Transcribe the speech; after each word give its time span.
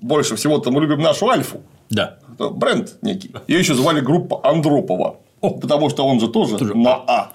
больше 0.00 0.36
всего-то 0.36 0.70
мы 0.70 0.80
любим 0.80 1.00
нашу 1.00 1.28
Альфу. 1.28 1.62
Да. 1.90 2.18
Это 2.34 2.50
бренд 2.50 2.96
некий. 3.02 3.32
Ее 3.48 3.58
еще 3.58 3.74
звали 3.74 4.00
группа 4.00 4.40
Андропова. 4.42 5.16
Потому 5.40 5.88
что 5.88 6.06
он 6.06 6.20
же 6.20 6.28
тоже, 6.28 6.58
на 6.74 6.96
А. 7.06 7.32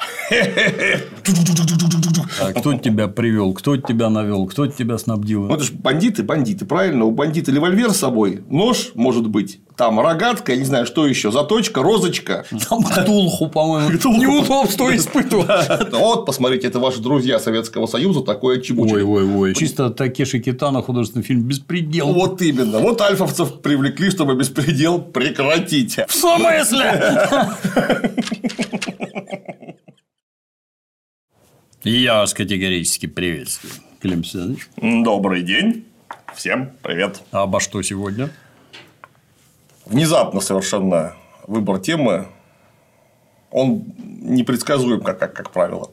А 2.39 2.53
кто 2.53 2.73
тебя 2.75 3.07
привел, 3.07 3.53
кто 3.53 3.77
тебя 3.77 4.09
навел, 4.09 4.45
кто 4.45 4.67
тебя 4.67 4.97
снабдил? 4.99 5.45
Ну, 5.45 5.55
это 5.55 5.63
же 5.63 5.73
бандиты, 5.73 6.21
бандиты, 6.21 6.65
правильно? 6.65 7.05
У 7.05 7.11
бандита 7.11 7.51
револьвер 7.51 7.91
с 7.91 7.97
собой, 7.97 8.43
нож, 8.47 8.91
может 8.93 9.27
быть, 9.27 9.59
там 9.77 9.99
рогатка, 9.99 10.53
я 10.53 10.57
не 10.57 10.65
знаю, 10.65 10.85
что 10.85 11.05
еще, 11.05 11.31
заточка, 11.31 11.81
розочка. 11.81 12.45
Там 12.69 12.83
Ктулху, 12.83 13.49
по-моему, 13.49 13.91
неудобство 13.91 14.95
испытывал. 14.95 15.45
Вот, 15.91 16.25
посмотрите, 16.25 16.67
это 16.67 16.79
ваши 16.79 16.99
друзья 16.99 17.39
Советского 17.39 17.85
Союза, 17.85 18.21
такое 18.21 18.61
чебучи. 18.61 18.93
Ой, 18.93 19.03
ой, 19.03 19.23
ой. 19.25 19.55
Чисто 19.55 19.89
Такеши 19.89 20.39
Китана 20.39 20.81
художественный 20.81 21.23
фильм 21.23 21.41
«Беспредел». 21.43 22.13
Вот 22.13 22.41
именно. 22.41 22.79
Вот 22.79 23.01
альфовцев 23.01 23.61
привлекли, 23.61 24.09
чтобы 24.09 24.35
беспредел 24.35 25.01
прекратить. 25.01 25.97
В 26.07 26.13
смысле? 26.13 27.19
Я 31.83 32.15
вас 32.15 32.33
категорически 32.33 33.05
приветствую, 33.05 33.73
Клим 34.01 34.19
Александрович. 34.19 34.67
Добрый 34.77 35.43
день. 35.43 35.85
Всем 36.33 36.71
привет. 36.81 37.21
А 37.31 37.43
обо 37.43 37.59
что 37.59 37.81
сегодня? 37.81 38.29
Внезапно 39.85 40.41
совершенно 40.41 41.15
выбор 41.47 41.79
темы. 41.79 42.27
Он 43.51 43.83
непредсказуем, 44.21 45.01
как, 45.01 45.19
как, 45.19 45.33
как 45.33 45.51
правило. 45.51 45.91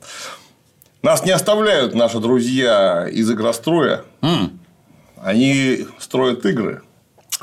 Нас 1.02 1.24
не 1.24 1.30
оставляют 1.32 1.94
наши 1.94 2.18
друзья 2.18 3.06
из 3.08 3.30
игростроя. 3.30 4.04
М, 4.22 4.58
Они 5.16 5.86
строят 5.98 6.44
игры. 6.46 6.82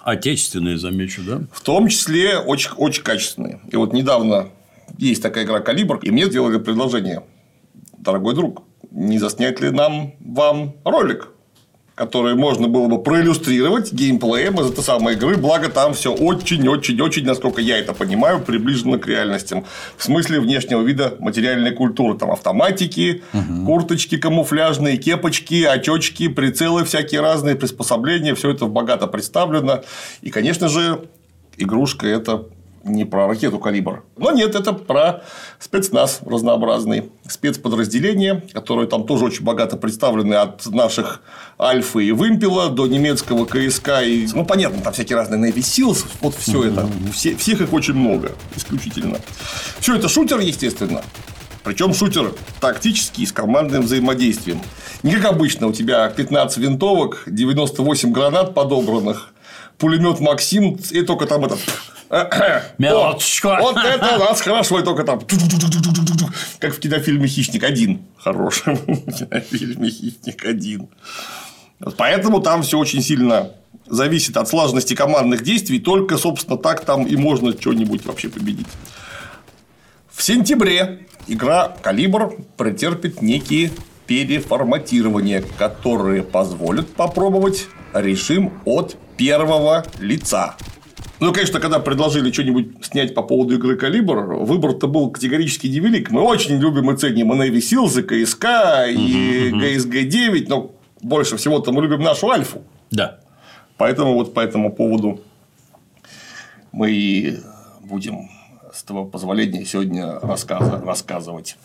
Отечественные, 0.03 0.77
замечу, 0.77 1.21
да? 1.23 1.41
В 1.51 1.61
том 1.61 1.87
числе 1.87 2.37
очень, 2.39 2.71
очень 2.77 3.03
качественные. 3.03 3.61
И 3.69 3.75
вот 3.75 3.93
недавно 3.93 4.49
есть 4.97 5.21
такая 5.21 5.43
игра 5.45 5.59
Калибр, 5.59 5.97
и 6.01 6.09
мне 6.11 6.25
сделали 6.25 6.57
предложение. 6.57 7.23
Дорогой 7.97 8.33
друг, 8.33 8.63
не 8.91 9.19
заснять 9.19 9.59
ли 9.61 9.69
нам 9.69 10.13
вам 10.19 10.73
ролик, 10.83 11.29
который 11.99 12.33
можно 12.33 12.69
было 12.69 12.87
бы 12.87 13.03
проиллюстрировать 13.03 13.91
геймплеем 13.91 14.57
из 14.61 14.71
этой 14.71 14.85
самой 14.85 15.15
игры, 15.15 15.35
благо 15.35 15.67
там 15.67 15.93
все 15.93 16.13
очень-очень-очень, 16.13 17.25
насколько 17.25 17.59
я 17.59 17.77
это 17.77 17.93
понимаю, 17.93 18.39
приближено 18.39 18.97
к 18.97 19.05
реальностям. 19.05 19.65
В 19.97 20.03
смысле 20.05 20.39
внешнего 20.39 20.81
вида 20.81 21.15
материальной 21.19 21.71
культуры. 21.71 22.17
Там 22.17 22.31
автоматики, 22.31 23.21
курточки 23.65 24.15
камуфляжные, 24.15 24.95
кепочки, 24.95 25.65
очечки, 25.65 26.29
прицелы 26.29 26.85
всякие 26.85 27.19
разные, 27.19 27.55
приспособления. 27.55 28.33
Все 28.33 28.51
это 28.51 28.67
богато 28.67 29.07
представлено. 29.07 29.83
И, 30.21 30.29
конечно 30.29 30.69
же, 30.69 31.01
игрушка 31.57 32.07
это 32.07 32.45
не 32.83 33.05
про 33.05 33.27
ракету 33.27 33.59
«Калибр». 33.59 34.03
Но 34.17 34.31
нет, 34.31 34.55
это 34.55 34.73
про 34.73 35.23
спецназ 35.59 36.21
разнообразный. 36.25 37.11
Спецподразделения, 37.27 38.43
которые 38.53 38.87
там 38.87 39.05
тоже 39.05 39.25
очень 39.25 39.43
богато 39.43 39.77
представлены 39.77 40.35
от 40.35 40.65
наших 40.67 41.21
Альфы 41.59 42.05
и 42.05 42.11
Вымпела 42.11 42.69
до 42.69 42.87
немецкого 42.87 43.45
КСК. 43.45 44.01
И... 44.03 44.27
Ну, 44.33 44.45
понятно, 44.45 44.81
там 44.81 44.93
всякие 44.93 45.17
разные 45.17 45.51
Navy 45.51 45.59
Seals. 45.59 46.05
Вот 46.21 46.35
все 46.35 46.63
это. 46.65 46.87
Все, 47.13 47.35
всех 47.35 47.61
их 47.61 47.73
очень 47.73 47.93
много. 47.93 48.31
Исключительно. 48.55 49.17
Все 49.79 49.95
это 49.95 50.09
шутер, 50.09 50.39
естественно. 50.39 51.01
Причем 51.63 51.93
шутер 51.93 52.33
тактический 52.59 53.27
с 53.27 53.31
командным 53.31 53.83
взаимодействием. 53.83 54.61
Не 55.03 55.13
как 55.13 55.25
обычно, 55.25 55.67
у 55.67 55.73
тебя 55.73 56.09
15 56.09 56.57
винтовок, 56.57 57.23
98 57.27 58.11
гранат 58.11 58.53
подобранных, 58.53 59.33
пулемет 59.77 60.19
Максим, 60.19 60.79
и 60.91 61.01
только 61.01 61.25
там 61.25 61.45
этот 61.45 61.59
Мелочка. 62.79 63.59
вот 63.61 63.77
это 63.77 64.15
у 64.15 64.19
нас 64.19 64.41
хорошо, 64.41 64.79
и 64.79 64.83
только 64.83 65.03
там 65.03 65.21
как 66.59 66.75
в 66.75 66.79
кинофильме 66.79 67.27
Хищник 67.27 67.63
один 67.63 68.01
хорошем 68.17 68.77
кинофильме 68.77 69.89
Хищник 69.89 70.45
один. 70.45 70.89
Вот 71.79 71.95
Поэтому 71.95 72.41
там 72.41 72.63
все 72.63 72.77
очень 72.77 73.01
сильно 73.01 73.51
зависит 73.85 74.37
от 74.37 74.47
слаженности 74.49 74.95
командных 74.95 75.43
действий, 75.43 75.79
только, 75.79 76.17
собственно, 76.17 76.57
так 76.57 76.83
там 76.83 77.05
и 77.05 77.15
можно 77.15 77.51
что-нибудь 77.51 78.05
вообще 78.05 78.29
победить. 78.29 78.67
В 80.11 80.23
сентябре 80.23 81.07
игра 81.27 81.75
Калибр 81.81 82.33
претерпит 82.57 83.21
некие 83.21 83.71
переформатирования, 84.07 85.43
которые 85.57 86.23
позволят 86.23 86.93
попробовать 86.93 87.67
режим 87.93 88.59
от 88.65 88.97
первого 89.17 89.85
лица. 89.99 90.55
Ну, 91.19 91.33
конечно, 91.33 91.59
когда 91.59 91.79
предложили 91.79 92.31
что-нибудь 92.31 92.85
снять 92.85 93.13
по 93.13 93.21
поводу 93.21 93.55
игры 93.55 93.75
Калибр, 93.75 94.35
выбор-то 94.35 94.87
был 94.87 95.09
категорически 95.11 95.67
невелик. 95.67 96.11
Мы 96.11 96.21
очень 96.21 96.57
любим 96.57 96.89
и 96.91 96.97
ценим 96.97 97.33
и 97.33 97.35
Navy 97.35 97.57
Seals, 97.57 97.99
и 97.99 98.03
КСК, 98.03 98.45
и 98.89 99.51
ГСГ-9, 99.51 100.45
но 100.47 100.71
больше 101.01 101.35
всего-то 101.37 101.71
мы 101.73 101.81
любим 101.81 102.01
нашу 102.01 102.29
Альфу. 102.29 102.63
Да. 102.91 103.19
Поэтому 103.77 104.13
вот 104.13 104.33
по 104.33 104.39
этому 104.39 104.71
поводу 104.71 105.21
мы 106.71 106.91
и 106.91 107.39
будем 107.81 108.29
с 108.73 108.83
твоего 108.83 109.05
позволения 109.05 109.65
сегодня 109.65 110.19
рассказывать. 110.21 111.57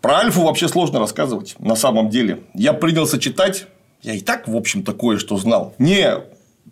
Про 0.00 0.18
Альфу 0.18 0.42
вообще 0.42 0.68
сложно 0.68 0.98
рассказывать 0.98 1.54
на 1.60 1.76
самом 1.76 2.10
деле. 2.10 2.40
Я 2.54 2.72
принялся 2.72 3.18
читать, 3.18 3.66
я 4.02 4.14
и 4.14 4.20
так, 4.20 4.48
в 4.48 4.56
общем-то, 4.56 4.92
кое-что 4.92 5.36
знал. 5.36 5.74
Не 5.78 6.16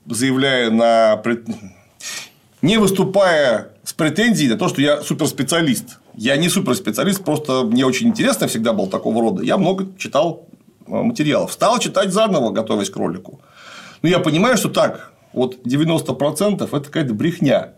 заявляя 0.07 0.71
на... 0.71 1.23
Не 2.63 2.79
выступая 2.79 3.73
с 3.83 3.93
претензией 3.93 4.49
на 4.49 4.57
то, 4.57 4.69
что 4.69 4.81
я 4.81 5.03
суперспециалист. 5.03 5.99
Я 6.15 6.37
не 6.37 6.49
суперспециалист, 6.49 7.25
просто 7.25 7.65
мне 7.65 7.85
очень 7.85 8.09
интересно 8.09 8.47
всегда 8.47 8.73
был 8.73 8.87
такого 8.87 9.21
рода. 9.21 9.43
Я 9.43 9.59
много 9.59 9.89
читал 9.99 10.47
э, 10.87 10.93
материалов. 10.93 11.53
Стал 11.53 11.81
читать 11.81 12.13
заново, 12.13 12.51
готовясь 12.51 12.89
к 12.89 12.97
ролику. 12.97 13.41
Ну, 14.03 14.09
я 14.09 14.21
понимаю, 14.21 14.57
что 14.57 14.69
так, 14.69 15.13
вот 15.33 15.67
90% 15.67 16.65
это 16.65 16.81
какая-то 16.81 17.15
брехня. 17.15 17.73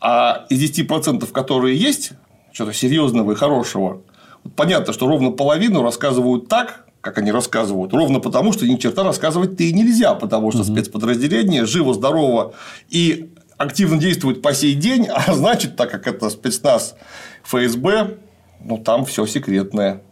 А 0.00 0.46
из 0.50 0.60
10%, 0.78 1.30
которые 1.30 1.76
есть, 1.76 2.12
что-то 2.52 2.72
серьезного 2.72 3.32
и 3.32 3.34
хорошего, 3.36 4.02
вот 4.42 4.54
понятно, 4.56 4.92
что 4.92 5.06
ровно 5.06 5.30
половину 5.30 5.82
рассказывают 5.82 6.48
так, 6.48 6.84
как 7.00 7.18
они 7.18 7.30
рассказывают, 7.30 7.92
ровно 7.92 8.18
потому, 8.18 8.52
что 8.52 8.66
ни 8.66 8.76
черта 8.76 9.04
рассказывать-то 9.04 9.62
и 9.62 9.72
нельзя, 9.72 10.14
потому 10.14 10.50
что 10.50 10.64
спецподразделение 10.64 11.64
живо-здорово 11.64 12.54
и 12.88 13.30
активно 13.56 13.98
действует 13.98 14.42
по 14.42 14.54
сей 14.54 14.74
день, 14.74 15.06
а 15.08 15.32
значит, 15.34 15.76
так 15.76 15.90
как 15.90 16.06
это 16.06 16.30
спецназ 16.30 16.96
ФСБ, 17.44 18.18
ну, 18.60 18.78
там 18.78 19.04
все 19.04 19.26
секретное. 19.26 20.02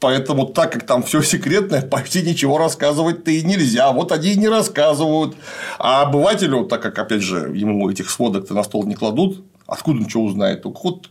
Поэтому, 0.00 0.46
так 0.46 0.72
как 0.72 0.84
там 0.84 1.04
все 1.04 1.22
секретное, 1.22 1.80
почти 1.80 2.22
ничего 2.22 2.58
рассказывать-то 2.58 3.30
и 3.30 3.42
нельзя. 3.44 3.92
Вот 3.92 4.10
они 4.10 4.32
и 4.32 4.36
не 4.36 4.48
рассказывают. 4.48 5.36
А 5.78 6.02
обывателю, 6.02 6.64
так 6.64 6.82
как, 6.82 6.98
опять 6.98 7.22
же, 7.22 7.52
ему 7.54 7.88
этих 7.88 8.10
сводок-то 8.10 8.52
на 8.52 8.64
стол 8.64 8.84
не 8.84 8.96
кладут, 8.96 9.44
откуда 9.68 10.00
он 10.00 10.08
что 10.08 10.24
узнает? 10.24 10.64
Вот, 10.64 11.08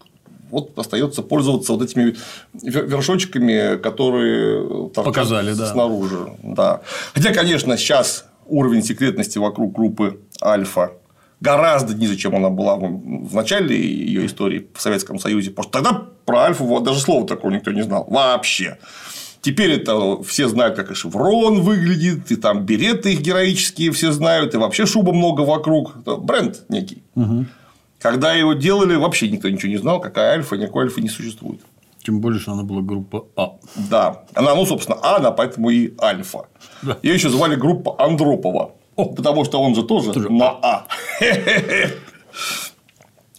вот 0.50 0.78
остается 0.78 1.22
пользоваться 1.22 1.72
вот 1.72 1.84
этими 1.84 2.18
вер- 2.54 2.86
вершочками, 2.86 3.78
которые 3.78 4.90
Показали, 4.90 5.54
да. 5.54 5.72
снаружи. 5.72 6.34
Да. 6.44 6.82
Хотя, 7.14 7.34
конечно, 7.34 7.78
сейчас 7.78 8.26
уровень 8.46 8.84
секретности 8.84 9.38
вокруг 9.38 9.74
группы 9.74 10.20
Альфа 10.44 10.92
гораздо 11.42 11.94
ниже, 11.94 12.16
чем 12.16 12.36
она 12.36 12.50
была 12.50 12.76
в 12.78 13.36
начале 13.36 13.76
ее 13.78 14.26
истории 14.26 14.68
в 14.74 14.82
Советском 14.82 15.20
Союзе. 15.20 15.50
Потому 15.50 15.64
что 15.64 15.72
тогда 15.72 16.08
про 16.26 16.44
Альфу 16.44 16.66
вот 16.66 16.84
даже 16.84 17.00
слова 17.00 17.28
такого 17.28 17.52
никто 17.52 17.72
не 17.72 17.82
знал. 17.84 18.06
Вообще. 18.10 18.78
Теперь 19.42 19.72
это 19.72 20.22
все 20.22 20.48
знают, 20.48 20.76
как 20.76 20.92
и 20.92 20.94
шеврон 20.94 21.62
выглядит, 21.62 22.32
и 22.32 22.36
там 22.36 22.64
береты 22.64 23.14
их 23.14 23.22
героические 23.22 23.92
все 23.92 24.12
знают, 24.12 24.54
и 24.54 24.58
вообще 24.58 24.86
шуба 24.86 25.14
много 25.14 25.42
вокруг. 25.42 25.98
Это 26.00 26.18
бренд 26.18 26.64
некий. 26.70 27.04
Когда 28.00 28.34
его 28.34 28.54
делали, 28.54 28.96
вообще 28.96 29.30
никто 29.30 29.50
ничего 29.50 29.72
не 29.72 29.78
знал, 29.78 30.00
какая 30.00 30.34
альфа, 30.34 30.58
никакой 30.58 30.86
альфы 30.86 31.02
не 31.02 31.10
существует. 31.10 31.62
Тем 32.04 32.20
более, 32.20 32.40
что 32.40 32.54
она 32.54 32.64
была 32.64 32.82
группа 32.82 33.26
А. 33.36 33.58
Да. 33.76 34.24
Она, 34.34 34.56
ну, 34.56 34.66
собственно, 34.66 34.98
А, 35.04 35.18
она 35.18 35.32
поэтому 35.32 35.70
и 35.70 35.94
альфа. 36.02 36.46
Да. 36.82 36.98
Ее 37.04 37.14
еще 37.14 37.30
звали 37.30 37.56
группа 37.56 37.96
Андропова. 38.00 38.72
Потому 38.96 39.46
что 39.46 39.62
он 39.62 39.76
же 39.76 39.84
тоже, 39.84 40.30
на 40.30 40.50
А. 40.62 40.88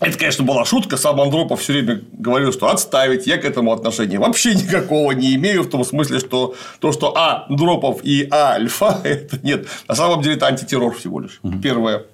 Это, 0.03 0.19
конечно, 0.19 0.45
была 0.45 0.65
шутка. 0.65 0.97
Сам 0.97 1.21
Андропов 1.21 1.61
все 1.61 1.75
время 1.75 2.03
говорил, 2.13 2.53
что 2.53 2.69
отставить, 2.69 3.29
я 3.29 3.39
к 3.39 3.45
этому 3.45 3.73
отношения 3.73 4.19
вообще 4.19 4.55
никакого 4.55 5.13
не 5.13 5.37
имею, 5.37 5.63
в 5.63 5.71
том 5.71 5.85
смысле, 5.85 6.19
что 6.19 6.57
то, 6.81 6.91
что 6.91 7.17
А 7.17 7.47
Андропов 7.49 8.01
и 8.03 8.27
А 8.31 8.55
Альфа, 8.55 9.01
это 9.05 9.39
нет. 9.43 9.69
На 9.87 9.95
самом 9.95 10.21
деле 10.23 10.35
это 10.37 10.47
антитеррор 10.47 10.95
всего 10.95 11.21
лишь. 11.21 11.41
Первая 11.63 12.05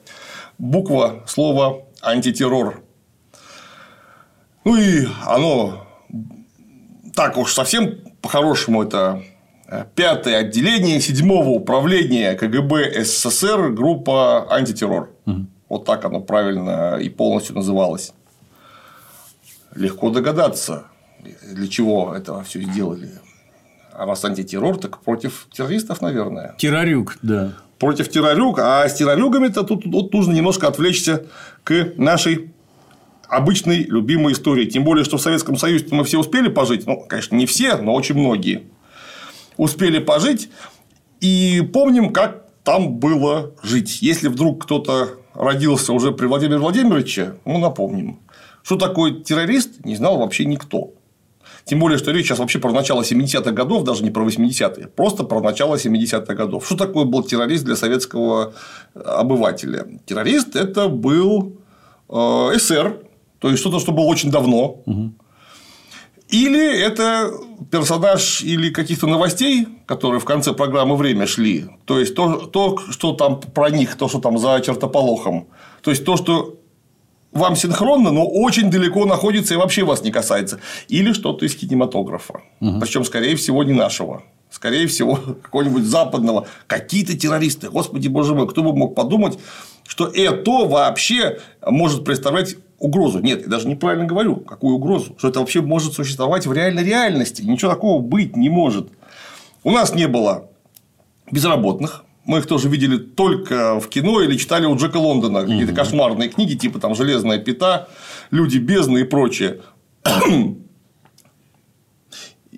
буква 0.59 1.23
слова 1.27 1.83
антитеррор. 2.03 2.83
Ну 4.65 4.77
и 4.77 5.07
оно 5.25 5.87
так 7.15 7.39
уж 7.39 7.55
совсем 7.55 7.99
по-хорошему 8.21 8.83
это 8.83 9.23
Пятое 9.95 10.39
отделение 10.39 10.99
седьмого 11.01 11.51
управления 11.51 12.35
КГБ 12.35 13.05
СССР 13.05 13.71
группа 13.71 14.51
антитеррор. 14.51 15.11
Угу. 15.27 15.47
Вот 15.69 15.85
так 15.85 16.05
оно 16.07 16.21
правильно 16.21 16.97
и 16.97 17.11
полностью 17.11 17.55
называлось. 17.55 18.15
Легко 19.75 20.09
догадаться, 20.09 20.85
для 21.43 21.69
чего 21.69 22.15
это 22.17 22.43
все 22.45 22.63
сделали. 22.63 23.11
А 23.93 24.07
раз 24.07 24.25
антитеррор, 24.25 24.79
так 24.79 25.01
против 25.01 25.49
террористов, 25.53 26.01
наверное. 26.01 26.55
Террорюк, 26.57 27.19
да. 27.21 27.53
Против 27.79 28.09
террорюк. 28.09 28.59
А 28.61 28.89
с 28.89 28.95
террорюгами-то 28.95 29.65
тут, 29.65 29.85
тут 29.85 30.15
нужно 30.15 30.33
немножко 30.33 30.69
отвлечься 30.69 31.27
к 31.65 31.93
нашей 31.97 32.53
обычной 33.29 33.83
любимой 33.83 34.33
истории. 34.33 34.65
Тем 34.65 34.85
более, 34.85 35.05
что 35.05 35.19
в 35.19 35.21
Советском 35.21 35.59
Союзе 35.59 35.89
мы 35.91 36.05
все 36.05 36.19
успели 36.19 36.49
пожить. 36.49 36.87
Ну, 36.87 37.05
конечно, 37.07 37.37
не 37.37 37.45
все, 37.45 37.77
но 37.77 37.93
очень 37.93 38.15
многие 38.15 38.63
успели 39.59 39.99
пожить. 39.99 40.49
И 41.21 41.69
помним, 41.75 42.13
как 42.13 42.47
там 42.65 42.95
было 42.95 43.53
жить. 43.63 44.01
Если 44.01 44.29
вдруг 44.29 44.65
кто-то 44.65 45.11
родился 45.35 45.93
уже 45.93 46.13
при 46.13 46.27
Владимире 46.27 46.59
Владимировиче, 46.59 47.35
ну, 47.45 47.59
напомним. 47.59 48.21
Что 48.63 48.77
такое 48.77 49.13
террорист, 49.13 49.85
не 49.85 49.97
знал 49.97 50.19
вообще 50.19 50.45
никто. 50.45 50.93
Тем 51.65 51.81
более, 51.81 51.99
что 51.99 52.13
речь 52.13 52.27
сейчас 52.27 52.39
вообще 52.39 52.59
про 52.59 52.73
начало 52.73 53.03
70-х 53.03 53.51
годов, 53.51 53.85
даже 53.85 54.03
не 54.03 54.11
про 54.11 54.25
80-е, 54.25 54.87
просто 54.87 55.25
про 55.25 55.41
начало 55.43 55.75
70-х 55.75 56.35
годов. 56.35 56.65
Что 56.65 56.77
такое 56.77 57.05
был 57.05 57.23
террорист 57.23 57.65
для 57.65 57.77
советского 57.77 58.55
обывателя? 58.95 59.87
Террорист– 60.07 60.57
это 60.57 60.89
был 60.89 61.59
э, 62.09 62.53
СССР, 62.57 63.03
то 63.39 63.49
есть 63.51 63.61
что-то, 63.61 63.81
что 63.81 63.93
было 63.93 64.05
очень 64.05 64.31
давно. 64.31 64.83
Угу. 64.87 65.13
Или 66.29 66.81
это 66.81 67.33
персонаж 67.71 68.43
или 68.43 68.71
каких-то 68.71 69.07
новостей, 69.07 69.67
которые 69.87 70.21
в 70.21 70.25
конце 70.25 70.53
программы 70.53 70.97
время 70.97 71.27
шли. 71.27 71.67
То 71.87 71.99
есть 71.99 72.15
то, 72.15 72.37
то, 72.47 72.79
что 72.91 73.13
там 73.13 73.41
про 73.41 73.71
них, 73.71 73.97
то, 73.97 74.09
что 74.09 74.19
там 74.19 74.39
за 74.39 74.61
чертополохом. 74.61 75.47
То 75.83 75.91
есть 75.91 76.05
то, 76.05 76.17
что 76.17 76.59
вам 77.33 77.57
синхронно, 77.57 78.11
но 78.11 78.27
очень 78.27 78.71
далеко 78.71 79.07
находится 79.07 79.55
и 79.55 79.57
вообще 79.57 79.85
вас 79.85 80.03
не 80.03 80.11
касается. 80.11 80.61
Или 80.89 81.13
что-то 81.13 81.47
из 81.47 81.55
кинематографа. 81.55 82.43
Угу. 82.61 82.81
Причем, 82.81 83.05
скорее 83.05 83.37
всего, 83.37 83.65
не 83.65 83.73
нашего. 83.73 84.23
Скорее 84.51 84.87
всего, 84.87 85.17
какого-нибудь 85.43 85.85
западного. 85.85 86.47
Какие-то 86.67 87.17
террористы. 87.17 87.71
Господи, 87.71 88.09
боже 88.09 88.35
мой, 88.35 88.49
кто 88.49 88.63
бы 88.63 88.75
мог 88.75 88.95
подумать, 88.95 89.39
что 89.87 90.09
это 90.09 90.51
вообще 90.51 91.39
может 91.67 92.05
представлять 92.05 92.57
угрозу. 92.79 93.21
Нет, 93.21 93.43
я 93.43 93.49
даже 93.49 93.69
неправильно 93.69 94.07
говорю, 94.07 94.37
какую 94.37 94.77
угрозу. 94.77 95.15
Что 95.19 95.29
это 95.29 95.41
вообще 95.41 95.61
может 95.61 95.95
существовать 95.95 96.47
в 96.47 96.53
реальной 96.53 96.85
реальности. 96.85 97.43
Ничего 97.43 97.71
такого 97.71 98.01
быть 98.01 98.37
не 98.37 98.49
может. 98.49 98.89
У 99.65 99.71
нас 99.71 99.95
не 99.95 100.07
было 100.07 100.49
безработных. 101.31 102.05
Мы 102.25 102.39
их 102.39 102.47
тоже 102.47 102.69
видели 102.69 102.99
только 102.99 103.81
в 103.81 103.89
кино 103.89 104.21
или 104.21 104.37
читали 104.37 104.67
у 104.67 104.77
Джека 104.77 104.99
Лондона 104.99 105.41
какие-то 105.41 105.73
кошмарные 105.73 106.29
книги, 106.29 106.55
типа 106.55 106.79
там 106.79 106.95
Железная 106.95 107.39
пята, 107.39 107.89
Люди 108.31 108.59
бездны 108.59 108.99
и 108.99 109.05
прочее. 109.05 109.61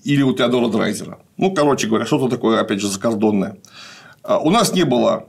Или 0.02 0.22
у 0.22 0.32
Теодора 0.32 0.68
Драйзера. 0.68 1.18
Ну, 1.40 1.52
короче 1.52 1.86
говоря, 1.86 2.04
что-то 2.04 2.28
такое, 2.28 2.60
опять 2.60 2.80
же, 2.80 2.88
закордонное. 2.88 3.56
А, 4.22 4.38
у 4.38 4.50
нас 4.50 4.74
не 4.74 4.84
было 4.84 5.24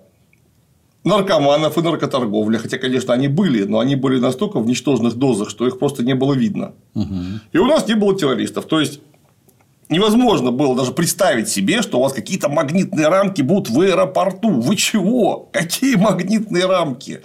наркоманов 1.06 1.78
и 1.78 1.82
наркоторговли. 1.82 2.58
Хотя, 2.58 2.78
конечно, 2.78 3.14
они 3.14 3.30
были, 3.30 3.64
но 3.64 3.80
они 3.80 3.96
были 3.96 4.20
настолько 4.20 4.60
в 4.60 4.68
ничтожных 4.68 5.16
дозах, 5.16 5.50
что 5.50 5.66
их 5.66 5.80
просто 5.80 6.04
не 6.04 6.14
было 6.14 6.34
видно. 6.34 6.74
Угу. 6.96 7.16
И 7.54 7.58
у 7.58 7.66
нас 7.66 7.88
не 7.88 7.96
было 7.96 8.14
террористов. 8.14 8.66
То 8.66 8.82
есть 8.82 9.00
невозможно 9.88 10.52
было 10.52 10.76
даже 10.76 10.92
представить 10.92 11.48
себе, 11.48 11.82
что 11.82 12.00
у 12.00 12.04
вас 12.04 12.12
какие-то 12.12 12.50
магнитные 12.50 13.08
рамки 13.08 13.42
будут 13.42 13.70
в 13.70 13.80
аэропорту. 13.80 14.50
Вы 14.50 14.76
чего? 14.76 15.50
Какие 15.54 15.96
магнитные 15.96 16.66
рамки? 16.66 17.22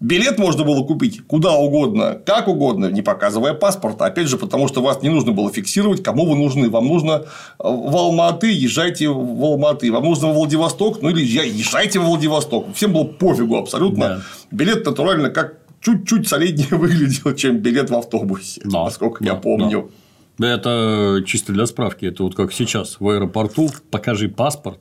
Билет 0.00 0.38
можно 0.38 0.62
было 0.62 0.84
купить 0.84 1.26
куда 1.26 1.54
угодно, 1.54 2.20
как 2.24 2.46
угодно, 2.46 2.86
не 2.86 3.02
показывая 3.02 3.52
паспорта. 3.52 4.06
Опять 4.06 4.28
же, 4.28 4.38
потому 4.38 4.68
что 4.68 4.80
вас 4.80 5.02
не 5.02 5.08
нужно 5.08 5.32
было 5.32 5.50
фиксировать, 5.50 6.04
кому 6.04 6.24
вы 6.24 6.36
нужны. 6.36 6.70
Вам 6.70 6.86
нужно 6.86 7.22
э, 7.22 7.22
в 7.58 7.96
Алматы, 7.96 8.52
езжайте 8.52 9.08
в 9.08 9.44
Алматы. 9.44 9.90
Вам 9.90 10.04
нужно 10.04 10.28
в 10.28 10.34
Владивосток, 10.34 11.02
ну 11.02 11.08
или 11.08 11.20
езжайте 11.22 11.98
в 11.98 12.04
Владивосток. 12.04 12.66
Всем 12.74 12.92
было 12.92 13.04
пофигу 13.04 13.56
абсолютно. 13.56 14.08
Да. 14.08 14.20
Билет 14.52 14.86
натурально 14.86 15.30
как 15.30 15.58
чуть-чуть 15.80 16.28
солиднее 16.28 16.68
выглядел, 16.78 17.34
чем 17.34 17.58
билет 17.58 17.90
в 17.90 17.94
автобусе, 17.96 18.60
да. 18.64 18.84
насколько 18.84 19.24
да. 19.24 19.30
я 19.32 19.36
помню. 19.36 19.90
Да. 20.38 20.54
Это 20.54 21.24
чисто 21.26 21.52
для 21.52 21.66
справки. 21.66 22.06
Это 22.06 22.22
вот 22.22 22.36
как 22.36 22.52
сейчас 22.52 23.00
в 23.00 23.08
аэропорту 23.08 23.68
покажи 23.90 24.28
паспорт, 24.28 24.78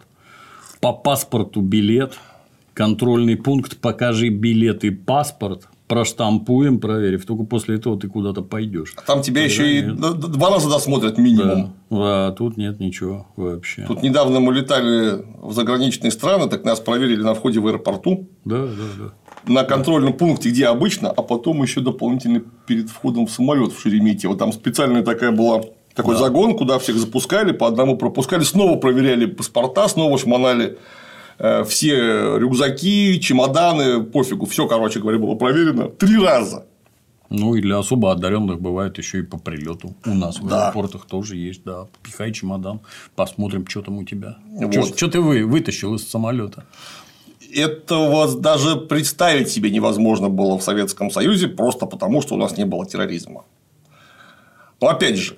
по 0.79 0.93
паспорту 0.93 1.61
билет, 1.61 2.13
контрольный 2.77 3.35
пункт 3.35 3.77
«покажи 3.77 4.29
билет 4.29 4.83
и 4.83 4.91
паспорт», 4.91 5.67
проштампуем, 5.87 6.79
проверив. 6.79 7.25
Только 7.25 7.43
после 7.43 7.77
этого 7.77 7.97
ты 7.99 8.07
куда-то 8.07 8.43
пойдешь. 8.43 8.93
А 8.97 9.01
там 9.01 9.23
тебя 9.23 9.43
еще 9.43 9.79
и 9.79 9.81
два 9.81 10.51
раза 10.51 10.69
досмотрят 10.69 11.17
минимум. 11.17 11.73
Да. 11.89 11.97
А 12.27 12.31
тут 12.33 12.55
нет 12.57 12.79
ничего 12.79 13.25
вообще. 13.35 13.85
Тут 13.87 14.03
недавно 14.03 14.41
мы 14.41 14.53
летали 14.53 15.25
в 15.41 15.53
заграничные 15.53 16.11
страны, 16.11 16.49
так 16.49 16.65
нас 16.65 16.79
проверили 16.79 17.23
на 17.23 17.33
входе 17.33 17.59
в 17.59 17.67
аэропорту. 17.67 18.27
Да, 18.45 18.67
да, 18.67 18.83
да. 18.99 19.51
На 19.51 19.63
контрольном 19.63 20.11
да. 20.11 20.17
пункте, 20.19 20.49
где 20.49 20.67
обычно, 20.67 21.09
а 21.09 21.21
потом 21.23 21.63
еще 21.63 21.79
дополнительно 21.81 22.43
перед 22.67 22.89
входом 22.89 23.25
в 23.25 23.31
самолет 23.31 23.71
в 23.71 23.81
Шереметьево. 23.81 24.37
Там 24.37 24.51
специальная 24.51 25.03
такая 25.03 25.31
была 25.31 25.63
такой 25.95 26.15
да. 26.15 26.19
загон, 26.19 26.55
куда 26.55 26.77
всех 26.77 26.97
запускали, 26.97 27.53
по 27.53 27.65
одному 27.65 27.97
пропускали, 27.97 28.43
снова 28.43 28.77
проверяли 28.77 29.25
паспорта, 29.25 29.87
снова 29.87 30.19
шмонали 30.19 30.77
все 31.37 32.37
рюкзаки, 32.37 33.19
чемоданы, 33.19 34.03
пофигу, 34.03 34.45
все, 34.45 34.67
короче 34.67 34.99
говоря, 34.99 35.19
было 35.19 35.35
проверено 35.35 35.89
три 35.89 36.17
раза. 36.17 36.65
Ну 37.29 37.55
и 37.55 37.61
для 37.61 37.77
особо 37.79 38.11
одаренных 38.11 38.61
бывает 38.61 38.97
еще 38.97 39.19
и 39.19 39.21
по 39.21 39.37
прилету. 39.37 39.93
У 40.05 40.13
нас 40.13 40.39
в 40.39 40.47
да. 40.47 40.67
аэропортах 40.67 41.05
тоже 41.05 41.35
есть, 41.35 41.63
да. 41.65 41.87
Пихай 42.01 42.31
чемодан, 42.31 42.79
посмотрим, 43.15 43.67
что 43.67 43.81
там 43.81 43.97
у 43.97 44.03
тебя. 44.03 44.37
Вот. 44.45 44.95
Что 44.95 45.07
ты 45.09 45.19
вы, 45.19 45.45
вытащил 45.45 45.95
из 45.95 46.07
самолета? 46.07 46.65
Это 47.53 47.95
вас 47.95 48.35
даже 48.35 48.75
представить 48.75 49.49
себе 49.49 49.71
невозможно 49.71 50.29
было 50.29 50.57
в 50.57 50.63
Советском 50.63 51.11
Союзе, 51.11 51.47
просто 51.47 51.85
потому 51.85 52.21
что 52.21 52.35
у 52.35 52.37
нас 52.37 52.57
не 52.57 52.65
было 52.65 52.85
терроризма. 52.85 53.43
Но 54.79 54.87
опять 54.87 55.17
же, 55.17 55.37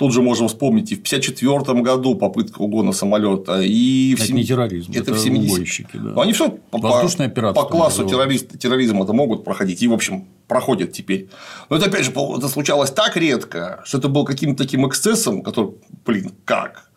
Тут 0.00 0.14
же 0.14 0.22
можем 0.22 0.48
вспомнить 0.48 0.92
и 0.92 0.94
в 0.94 1.00
1954 1.00 1.82
году 1.82 2.14
попытка 2.14 2.62
угона 2.62 2.92
самолета, 2.92 3.60
и 3.60 4.14
в 4.14 4.20
это 4.20 4.28
7... 4.28 4.36
не 4.36 4.44
терроризм, 4.46 4.92
это, 4.92 5.00
это 5.02 5.12
в 5.12 5.18
70 5.18 5.52
угонщики, 5.52 5.90
да. 5.92 6.12
Но 6.14 6.22
они 6.22 6.32
все 6.32 6.48
по, 6.48 6.78
по 6.78 7.64
классу 7.64 8.06
террорист, 8.06 8.58
терроризма 8.58 9.04
это 9.04 9.12
могут 9.12 9.44
проходить, 9.44 9.82
и, 9.82 9.88
в 9.88 9.92
общем, 9.92 10.24
проходят 10.48 10.92
теперь. 10.92 11.28
Но 11.68 11.76
это, 11.76 11.88
опять 11.88 12.06
же, 12.06 12.12
это 12.12 12.48
случалось 12.48 12.90
так 12.90 13.18
редко, 13.18 13.82
что 13.84 13.98
это 13.98 14.08
был 14.08 14.24
каким-то 14.24 14.64
таким 14.64 14.88
эксцессом, 14.88 15.42
который, 15.42 15.72
блин, 16.06 16.32
как? 16.46 16.88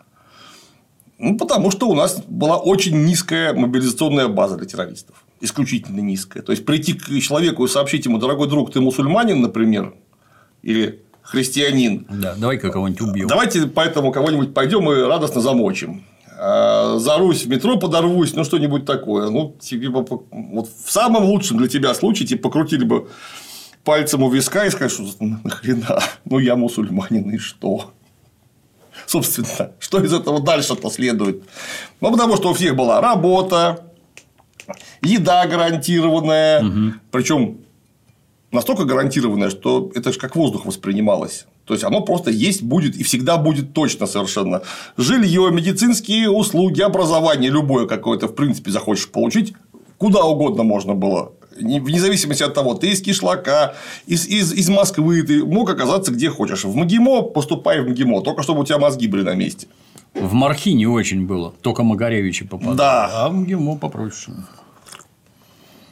Ну, 1.19 1.37
потому 1.37 1.71
что 1.71 1.89
у 1.89 1.95
нас 1.95 2.23
была 2.25 2.55
очень 2.55 3.03
низкая 3.03 3.53
мобилизационная 3.53 4.29
база 4.29 4.55
для 4.55 4.65
террористов. 4.65 5.25
Исключительно 5.41 5.99
низкая. 5.99 6.41
То 6.41 6.53
есть 6.53 6.63
прийти 6.63 6.93
к 6.93 7.19
человеку 7.19 7.65
и 7.65 7.67
сообщить 7.67 8.05
ему, 8.05 8.17
дорогой 8.17 8.47
друг, 8.47 8.71
ты 8.71 8.79
мусульманин, 8.79 9.41
например, 9.41 9.93
или 10.61 11.01
христианин. 11.23 12.05
Да, 12.09 12.35
давай-ка 12.37 12.69
кого-нибудь 12.69 13.01
убьем. 13.01 13.27
Давайте 13.27 13.65
поэтому 13.67 14.11
кого-нибудь 14.11 14.53
пойдем 14.53 14.89
и 14.91 15.01
радостно 15.01 15.41
замочим. 15.41 16.03
А, 16.37 16.97
зарусь 16.99 17.45
в 17.45 17.49
метро 17.49 17.77
подорвусь, 17.77 18.33
ну 18.33 18.43
что-нибудь 18.43 18.85
такое. 18.85 19.29
Ну, 19.29 19.55
типа, 19.59 20.05
вот 20.31 20.69
в 20.85 20.91
самом 20.91 21.25
лучшем 21.25 21.57
для 21.57 21.67
тебя 21.67 21.93
случае, 21.93 22.27
типа, 22.27 22.43
покрутили 22.43 22.83
бы 22.83 23.07
пальцем 23.83 24.23
у 24.23 24.29
виска 24.29 24.65
и 24.65 24.69
сказать, 24.69 24.91
что 24.91 25.03
нахрена, 25.19 25.99
ну 26.25 26.39
я 26.39 26.55
мусульманин, 26.55 27.31
и 27.31 27.37
что? 27.37 27.91
Собственно, 29.05 29.71
что 29.79 30.03
из 30.03 30.13
этого 30.13 30.41
дальше-то 30.41 30.89
следует? 30.89 31.43
Ну, 31.99 32.11
потому 32.11 32.35
что 32.37 32.51
у 32.51 32.53
всех 32.53 32.75
была 32.75 33.01
работа, 33.01 33.85
еда 35.01 35.45
гарантированная, 35.47 36.63
угу. 36.63 36.93
причем 37.11 37.57
настолько 38.53 38.85
гарантированное, 38.85 39.49
что 39.49 39.91
это 39.95 40.13
же 40.13 40.19
как 40.19 40.35
воздух 40.35 40.65
воспринималось. 40.65 41.45
То 41.65 41.73
есть 41.73 41.83
оно 41.83 42.01
просто 42.01 42.29
есть 42.29 42.61
будет 42.61 42.95
и 42.95 43.03
всегда 43.03 43.37
будет 43.37 43.73
точно 43.73 44.05
совершенно. 44.05 44.61
Жилье, 44.97 45.49
медицинские 45.51 46.29
услуги, 46.29 46.81
образование 46.81 47.49
любое 47.49 47.87
какое-то, 47.87 48.27
в 48.27 48.35
принципе, 48.35 48.71
захочешь 48.71 49.09
получить, 49.09 49.53
куда 49.97 50.23
угодно 50.23 50.63
можно 50.63 50.93
было. 50.93 51.31
Вне 51.59 51.99
зависимости 51.99 52.43
от 52.43 52.53
того, 52.53 52.73
ты 52.73 52.89
из 52.89 53.01
Кишлака, 53.01 53.75
из, 54.07 54.25
из, 54.27 54.51
из 54.53 54.69
Москвы, 54.69 55.21
ты 55.21 55.43
мог 55.45 55.69
оказаться 55.69 56.11
где 56.11 56.29
хочешь. 56.29 56.63
В 56.63 56.75
МГИМО 56.75 57.21
поступай 57.21 57.79
в 57.81 57.89
МГИМО, 57.89 58.21
только 58.21 58.43
чтобы 58.43 58.61
у 58.61 58.65
тебя 58.65 58.79
мозги 58.79 59.07
были 59.07 59.21
на 59.21 59.35
месте. 59.35 59.67
В 60.13 60.33
Мархи 60.33 60.69
не 60.69 60.87
очень 60.87 61.25
было, 61.25 61.53
только 61.61 61.83
Магаревичи 61.83 62.45
попадали. 62.45 62.77
Да. 62.77 63.09
А 63.13 63.29
в 63.29 63.33
МГИМО 63.33 63.77
попроще. 63.77 64.37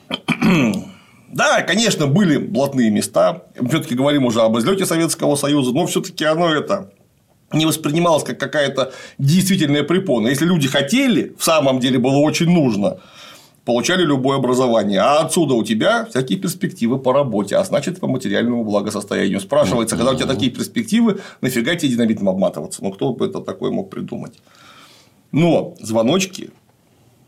Да, 1.31 1.61
конечно, 1.61 2.07
были 2.07 2.37
блатные 2.37 2.89
места. 2.89 3.43
Все-таки 3.55 3.95
говорим 3.95 4.25
уже 4.25 4.41
об 4.41 4.57
излете 4.57 4.85
Советского 4.85 5.35
Союза, 5.35 5.71
но 5.71 5.85
все-таки 5.85 6.25
оно 6.25 6.53
это 6.53 6.91
не 7.53 7.65
воспринималось 7.65 8.23
как 8.23 8.39
какая-то 8.39 8.93
действительная 9.17 9.83
препона. 9.83 10.27
Если 10.27 10.45
люди 10.45 10.67
хотели, 10.67 11.33
в 11.37 11.43
самом 11.43 11.79
деле 11.79 11.99
было 11.99 12.17
очень 12.17 12.49
нужно, 12.49 12.97
получали 13.65 14.03
любое 14.03 14.37
образование. 14.37 14.99
А 14.99 15.19
отсюда 15.19 15.53
у 15.53 15.63
тебя 15.63 16.05
всякие 16.05 16.39
перспективы 16.39 16.99
по 16.99 17.13
работе, 17.13 17.55
а 17.55 17.63
значит, 17.63 17.99
по 17.99 18.07
материальному 18.07 18.63
благосостоянию. 18.63 19.39
Спрашивается, 19.39 19.95
когда 19.95 20.11
у 20.11 20.15
тебя 20.15 20.27
такие 20.27 20.51
перспективы, 20.51 21.19
нафига 21.41 21.75
тебе 21.75 21.91
динамитом 21.91 22.29
обматываться? 22.29 22.83
Ну, 22.83 22.91
кто 22.91 23.13
бы 23.13 23.25
это 23.25 23.39
такое 23.39 23.71
мог 23.71 23.89
придумать? 23.89 24.33
Но 25.31 25.75
звоночки 25.79 26.49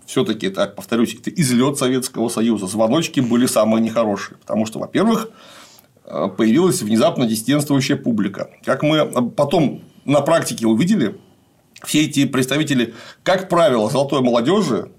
все-таки, 0.06 0.50
так 0.50 0.76
повторюсь, 0.76 1.16
это 1.16 1.30
излет 1.30 1.78
Советского 1.78 2.30
Союза. 2.30 2.68
Звоночки 2.68 3.20
были 3.20 3.46
самые 3.46 3.82
нехорошие. 3.82 4.38
Потому 4.38 4.66
что, 4.66 4.80
во-первых, 4.80 5.30
э, 6.06 6.30
появилась 6.38 6.82
внезапно 6.82 7.26
диссидентствующая 7.26 7.96
публика. 7.96 8.50
Как 8.64 8.84
мы 8.84 9.32
потом 9.32 9.82
на 10.06 10.22
практике 10.22 10.68
увидели, 10.68 11.16
все 11.86 12.06
эти 12.06 12.26
представители, 12.26 12.94
как 13.24 13.50
правило, 13.50 13.90
золотой 13.90 14.22
молодежи 14.22 14.92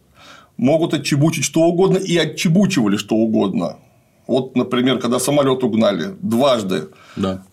могут 0.57 0.95
отчебучить 0.95 1.45
что 1.45 1.63
угодно 1.63 1.99
и 1.99 2.17
отчебучивали 2.17 2.97
что 2.97 3.17
угодно. 3.17 3.79
Вот, 4.27 4.57
например, 4.57 4.99
когда 4.99 5.19
самолет 5.19 5.63
угнали 5.65 6.17
дважды. 6.21 6.89
Да. 7.17 7.45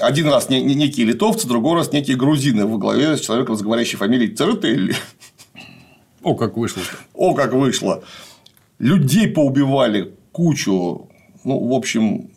Один 0.00 0.28
раз 0.28 0.50
некие 0.50 1.06
литовцы, 1.06 1.48
другой 1.48 1.76
раз 1.76 1.92
некие 1.92 2.16
грузины 2.16 2.66
во 2.66 2.76
главе 2.78 3.16
с 3.16 3.20
человеком 3.20 3.56
с 3.56 3.62
говорящей 3.62 3.96
фамилией 3.96 4.34
Церетелли. 4.34 4.94
О, 6.28 6.34
как 6.34 6.56
вышло. 6.56 6.80
-то. 6.80 6.96
О, 7.14 7.34
как 7.34 7.52
вышло. 7.52 8.02
Людей 8.78 9.28
поубивали 9.28 10.14
кучу. 10.32 11.08
Ну, 11.44 11.68
в 11.68 11.72
общем, 11.72 12.30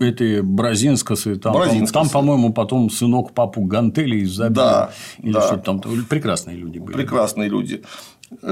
эти 0.00 0.40
бразинскосы, 0.40 1.36
там, 1.36 1.54
Бразинскосы. 1.54 1.92
там, 1.92 2.08
по-моему, 2.08 2.52
потом 2.52 2.90
сынок 2.90 3.32
папу 3.32 3.62
Гантели 3.62 4.24
забил. 4.24 4.54
Да, 4.54 4.90
или 5.22 5.32
да. 5.32 5.40
что-то 5.42 5.62
там. 5.62 5.80
Прекрасные 6.08 6.56
люди 6.56 6.78
были. 6.78 6.96
Прекрасные 6.96 7.48
люди. 7.48 7.82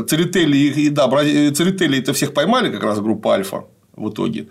Церетели, 0.07 0.89
да, 0.89 1.09
Церетели 1.09 1.99
это 1.99 2.13
всех 2.13 2.35
поймали, 2.35 2.71
как 2.71 2.83
раз 2.83 3.01
группа 3.01 3.35
Альфа 3.35 3.65
в 3.97 4.11
итоге. 4.11 4.49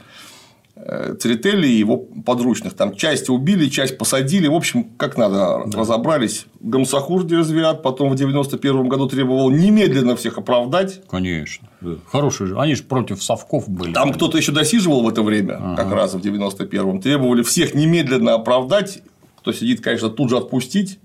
Э, 0.79 1.15
Церетели 1.19 1.67
и 1.67 1.77
его 1.77 1.97
подручных. 1.97 2.73
Там 2.73 2.95
часть 2.95 3.29
убили, 3.29 3.67
часть 3.67 3.97
посадили. 3.97 4.47
В 4.47 4.53
общем, 4.53 4.85
как 4.97 5.17
надо, 5.17 5.63
да. 5.65 5.79
разобрались. 5.79 6.45
Гамсахур 6.59 7.23
Дерзвиат 7.23 7.81
потом 7.83 8.11
в 8.11 8.15
91 8.15 8.87
году 8.87 9.09
требовал 9.09 9.49
немедленно 9.49 10.15
всех 10.15 10.37
оправдать. 10.37 11.01
Конечно. 11.09 11.67
Да. 11.81 11.95
Хорошие 12.07 12.47
же. 12.47 12.59
Они 12.59 12.75
же 12.75 12.83
против 12.83 13.23
совков 13.23 13.67
были. 13.67 13.93
Там 13.93 14.13
кто-то 14.13 14.37
еще 14.37 14.51
досиживал 14.51 15.03
в 15.03 15.09
это 15.09 15.23
время, 15.23 15.57
ага. 15.57 15.75
как 15.75 15.91
раз 15.91 16.13
в 16.13 16.19
91-м. 16.19 17.01
Требовали 17.01 17.41
всех 17.41 17.73
немедленно 17.73 18.35
оправдать. 18.35 19.01
Кто 19.39 19.51
сидит, 19.51 19.81
конечно, 19.81 20.09
тут 20.09 20.29
же 20.29 20.37
отпустить. 20.37 20.99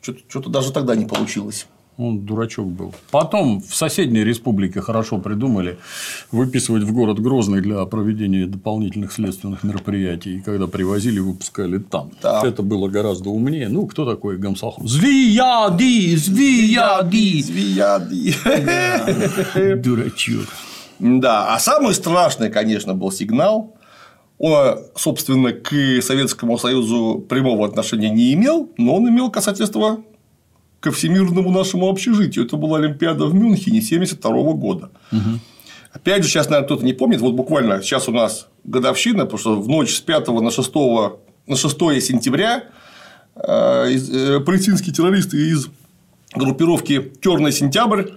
Что-то 0.00 0.50
даже 0.50 0.72
тогда 0.72 0.94
не 0.94 1.06
получилось. 1.06 1.66
Он 1.98 2.20
дурачок 2.20 2.68
был. 2.68 2.94
Потом 3.10 3.60
в 3.60 3.74
соседней 3.74 4.22
республике 4.22 4.80
хорошо 4.80 5.18
придумали 5.18 5.78
выписывать 6.30 6.84
в 6.84 6.92
город 6.92 7.18
Грозный 7.18 7.60
для 7.60 7.84
проведения 7.86 8.46
дополнительных 8.46 9.10
следственных 9.10 9.64
мероприятий. 9.64 10.36
И 10.36 10.40
когда 10.40 10.68
привозили, 10.68 11.18
выпускали 11.18 11.78
там. 11.78 12.12
Да. 12.22 12.46
Это 12.46 12.62
было 12.62 12.86
гораздо 12.86 13.30
умнее. 13.30 13.68
Ну, 13.68 13.88
кто 13.88 14.08
такой 14.08 14.38
Гамсахов? 14.38 14.88
Звияди! 14.88 16.14
Звияди! 16.14 17.42
Звияди! 17.42 18.34
Дурачок. 19.82 20.46
Да, 21.00 21.52
а 21.52 21.58
самый 21.58 21.94
страшный, 21.94 22.48
конечно, 22.48 22.94
был 22.94 23.10
сигнал. 23.10 23.74
Он, 24.38 24.78
собственно, 24.94 25.50
к 25.52 25.72
Советскому 26.00 26.58
Союзу 26.58 27.26
прямого 27.28 27.66
отношения 27.66 28.10
не 28.10 28.34
имел, 28.34 28.70
но 28.78 28.94
он 28.94 29.08
имел 29.08 29.32
касательство 29.32 29.98
ко 30.80 30.92
всемирному 30.92 31.50
нашему 31.50 31.88
общежитию. 31.88 32.44
Это 32.44 32.56
была 32.56 32.78
Олимпиада 32.78 33.26
в 33.26 33.34
Мюнхене 33.34 33.78
1972 33.78 34.52
года. 34.52 34.90
Угу. 35.12 35.40
Опять 35.92 36.22
же, 36.22 36.28
сейчас, 36.28 36.48
наверное, 36.48 36.66
кто-то 36.66 36.84
не 36.84 36.92
помнит, 36.92 37.20
вот 37.20 37.34
буквально 37.34 37.82
сейчас 37.82 38.08
у 38.08 38.12
нас 38.12 38.48
годовщина, 38.64 39.24
потому 39.24 39.38
что 39.38 39.60
в 39.60 39.68
ночь 39.68 39.94
с 39.94 40.00
5 40.00 40.28
на 40.28 40.50
6, 40.50 40.74
на 41.46 41.56
6 41.56 41.78
сентября 42.02 42.64
э, 43.34 43.96
э, 43.96 44.40
палестинские 44.40 44.94
террористы 44.94 45.36
из 45.50 45.68
группировки 46.34 47.12
Черный 47.20 47.52
сентябрь 47.52 48.10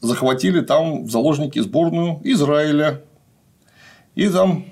захватили 0.00 0.60
там 0.60 1.04
в 1.04 1.10
заложники 1.10 1.58
сборную 1.58 2.20
Израиля. 2.24 3.02
И 4.14 4.28
там 4.28 4.64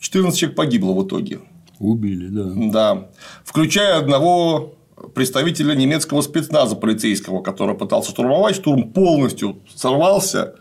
14 0.00 0.38
человек 0.38 0.56
погибло 0.56 0.92
в 0.92 1.06
итоге. 1.06 1.40
Убили, 1.78 2.28
да. 2.28 2.52
Да. 2.72 3.08
Включая 3.44 3.98
одного 3.98 4.75
представителя 5.16 5.74
немецкого 5.74 6.20
спецназа 6.20 6.76
полицейского, 6.76 7.42
который 7.42 7.74
пытался 7.74 8.10
штурмовать, 8.10 8.54
штурм 8.54 8.92
полностью 8.92 9.56
сорвался, 9.74 10.56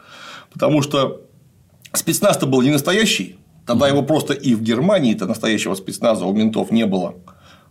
потому 0.54 0.82
что 0.82 1.24
спецназ-то 1.92 2.48
был 2.48 2.62
не 2.62 2.72
настоящий, 2.72 3.36
тогда 3.68 3.90
его 3.90 4.02
просто 4.02 4.32
и 4.32 4.56
в 4.56 4.62
Германии-то 4.62 5.26
настоящего 5.26 5.76
спецназа 5.76 6.26
у 6.26 6.32
ментов 6.32 6.72
не 6.72 6.86
было. 6.86 7.16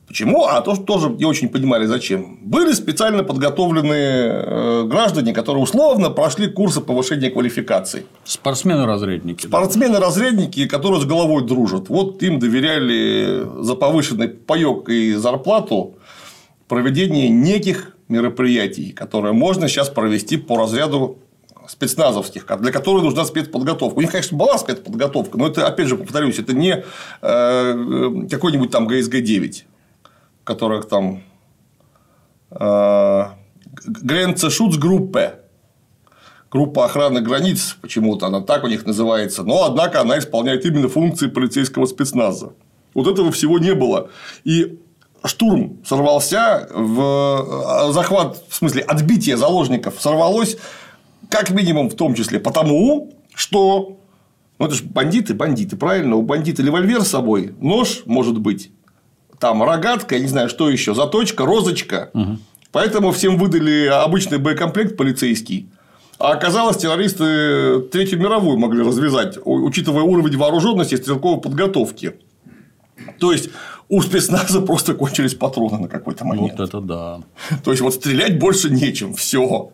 Почему? 0.06 0.44
А 0.44 0.60
то, 0.60 0.74
что 0.74 0.84
тоже 0.84 1.08
не 1.08 1.24
очень 1.24 1.48
понимали, 1.48 1.86
зачем. 1.86 2.38
Были 2.42 2.72
специально 2.72 3.24
подготовленные 3.24 4.28
э, 4.28 4.84
граждане, 4.84 5.32
которые 5.32 5.62
условно 5.62 6.10
прошли 6.10 6.48
курсы 6.48 6.82
повышения 6.82 7.30
квалификации. 7.30 8.04
Спортсмены-разрядники. 8.24 9.46
Спортсмены-разрядники, 9.46 10.68
которые 10.68 11.00
с 11.00 11.06
головой 11.06 11.46
дружат. 11.46 11.88
Вот 11.88 12.22
им 12.22 12.38
доверяли 12.38 13.46
за 13.62 13.74
повышенный 13.74 14.28
паек 14.28 14.90
и 14.90 15.14
зарплату 15.14 15.94
проведение 16.68 17.28
неких 17.28 17.96
мероприятий, 18.08 18.92
которые 18.92 19.32
можно 19.32 19.68
сейчас 19.68 19.88
провести 19.88 20.36
по 20.36 20.56
разряду 20.56 21.18
спецназовских, 21.66 22.46
для 22.60 22.72
которых 22.72 23.04
нужна 23.04 23.24
спецподготовка. 23.24 23.98
У 23.98 24.00
них, 24.00 24.10
конечно, 24.10 24.36
была 24.36 24.58
спецподготовка, 24.58 25.38
но 25.38 25.46
это, 25.46 25.66
опять 25.66 25.88
же, 25.88 25.96
повторюсь, 25.96 26.38
это 26.38 26.54
не 26.54 26.84
э, 27.22 28.26
какой-нибудь 28.30 28.70
там 28.70 28.86
ГСГ-9, 28.86 29.62
которых 30.44 30.88
там 30.88 31.22
э, 32.50 33.24
Гренце 33.86 34.50
Шуцгруппе, 34.50 35.40
группа 36.50 36.84
охраны 36.84 37.20
границ, 37.20 37.76
почему-то 37.80 38.26
она 38.26 38.40
так 38.40 38.64
у 38.64 38.68
них 38.68 38.84
называется, 38.86 39.42
но, 39.42 39.64
однако, 39.64 40.00
она 40.00 40.18
исполняет 40.18 40.66
именно 40.66 40.88
функции 40.88 41.28
полицейского 41.28 41.86
спецназа. 41.86 42.52
Вот 42.92 43.08
этого 43.08 43.32
всего 43.32 43.58
не 43.58 43.74
было. 43.74 44.10
И 44.44 44.78
штурм 45.28 45.78
сорвался, 45.84 46.68
в 46.72 47.88
э, 47.88 47.92
захват, 47.92 48.42
в 48.48 48.54
смысле, 48.54 48.82
отбитие 48.82 49.36
заложников 49.36 49.94
сорвалось, 49.98 50.56
как 51.30 51.50
минимум, 51.50 51.90
в 51.90 51.94
том 51.94 52.14
числе 52.14 52.40
потому, 52.40 53.12
что 53.34 53.98
ну, 54.58 54.66
это 54.66 54.74
же 54.74 54.84
бандиты, 54.84 55.34
бандиты, 55.34 55.76
правильно? 55.76 56.16
У 56.16 56.22
бандита 56.22 56.62
револьвер 56.62 57.02
с 57.02 57.08
собой, 57.08 57.54
нож, 57.60 58.02
может 58.06 58.38
быть, 58.38 58.70
там 59.38 59.62
рогатка, 59.62 60.14
я 60.14 60.20
не 60.20 60.28
знаю, 60.28 60.48
что 60.48 60.70
еще, 60.70 60.94
заточка, 60.94 61.44
розочка. 61.44 62.10
Угу. 62.14 62.38
Поэтому 62.72 63.12
всем 63.12 63.36
выдали 63.36 63.86
обычный 63.86 64.38
боекомплект 64.38 64.96
полицейский. 64.96 65.68
А 66.18 66.32
оказалось, 66.32 66.76
террористы 66.76 67.80
Третью 67.92 68.20
мировую 68.20 68.58
могли 68.58 68.82
развязать, 68.82 69.38
учитывая 69.44 70.02
уровень 70.02 70.36
вооруженности 70.36 70.94
и 70.94 70.96
стрелковой 70.96 71.40
подготовки. 71.40 72.14
То 73.18 73.32
есть 73.32 73.50
у 73.88 74.02
спецназа 74.02 74.60
просто 74.60 74.94
кончились 74.94 75.34
патроны 75.34 75.78
на 75.78 75.88
какой-то 75.88 76.24
момент. 76.24 76.58
Вот 76.58 76.68
это 76.68 76.80
да. 76.80 77.20
То 77.64 77.70
есть 77.70 77.82
вот 77.82 77.94
стрелять 77.94 78.38
больше 78.38 78.70
нечем, 78.70 79.14
все. 79.14 79.70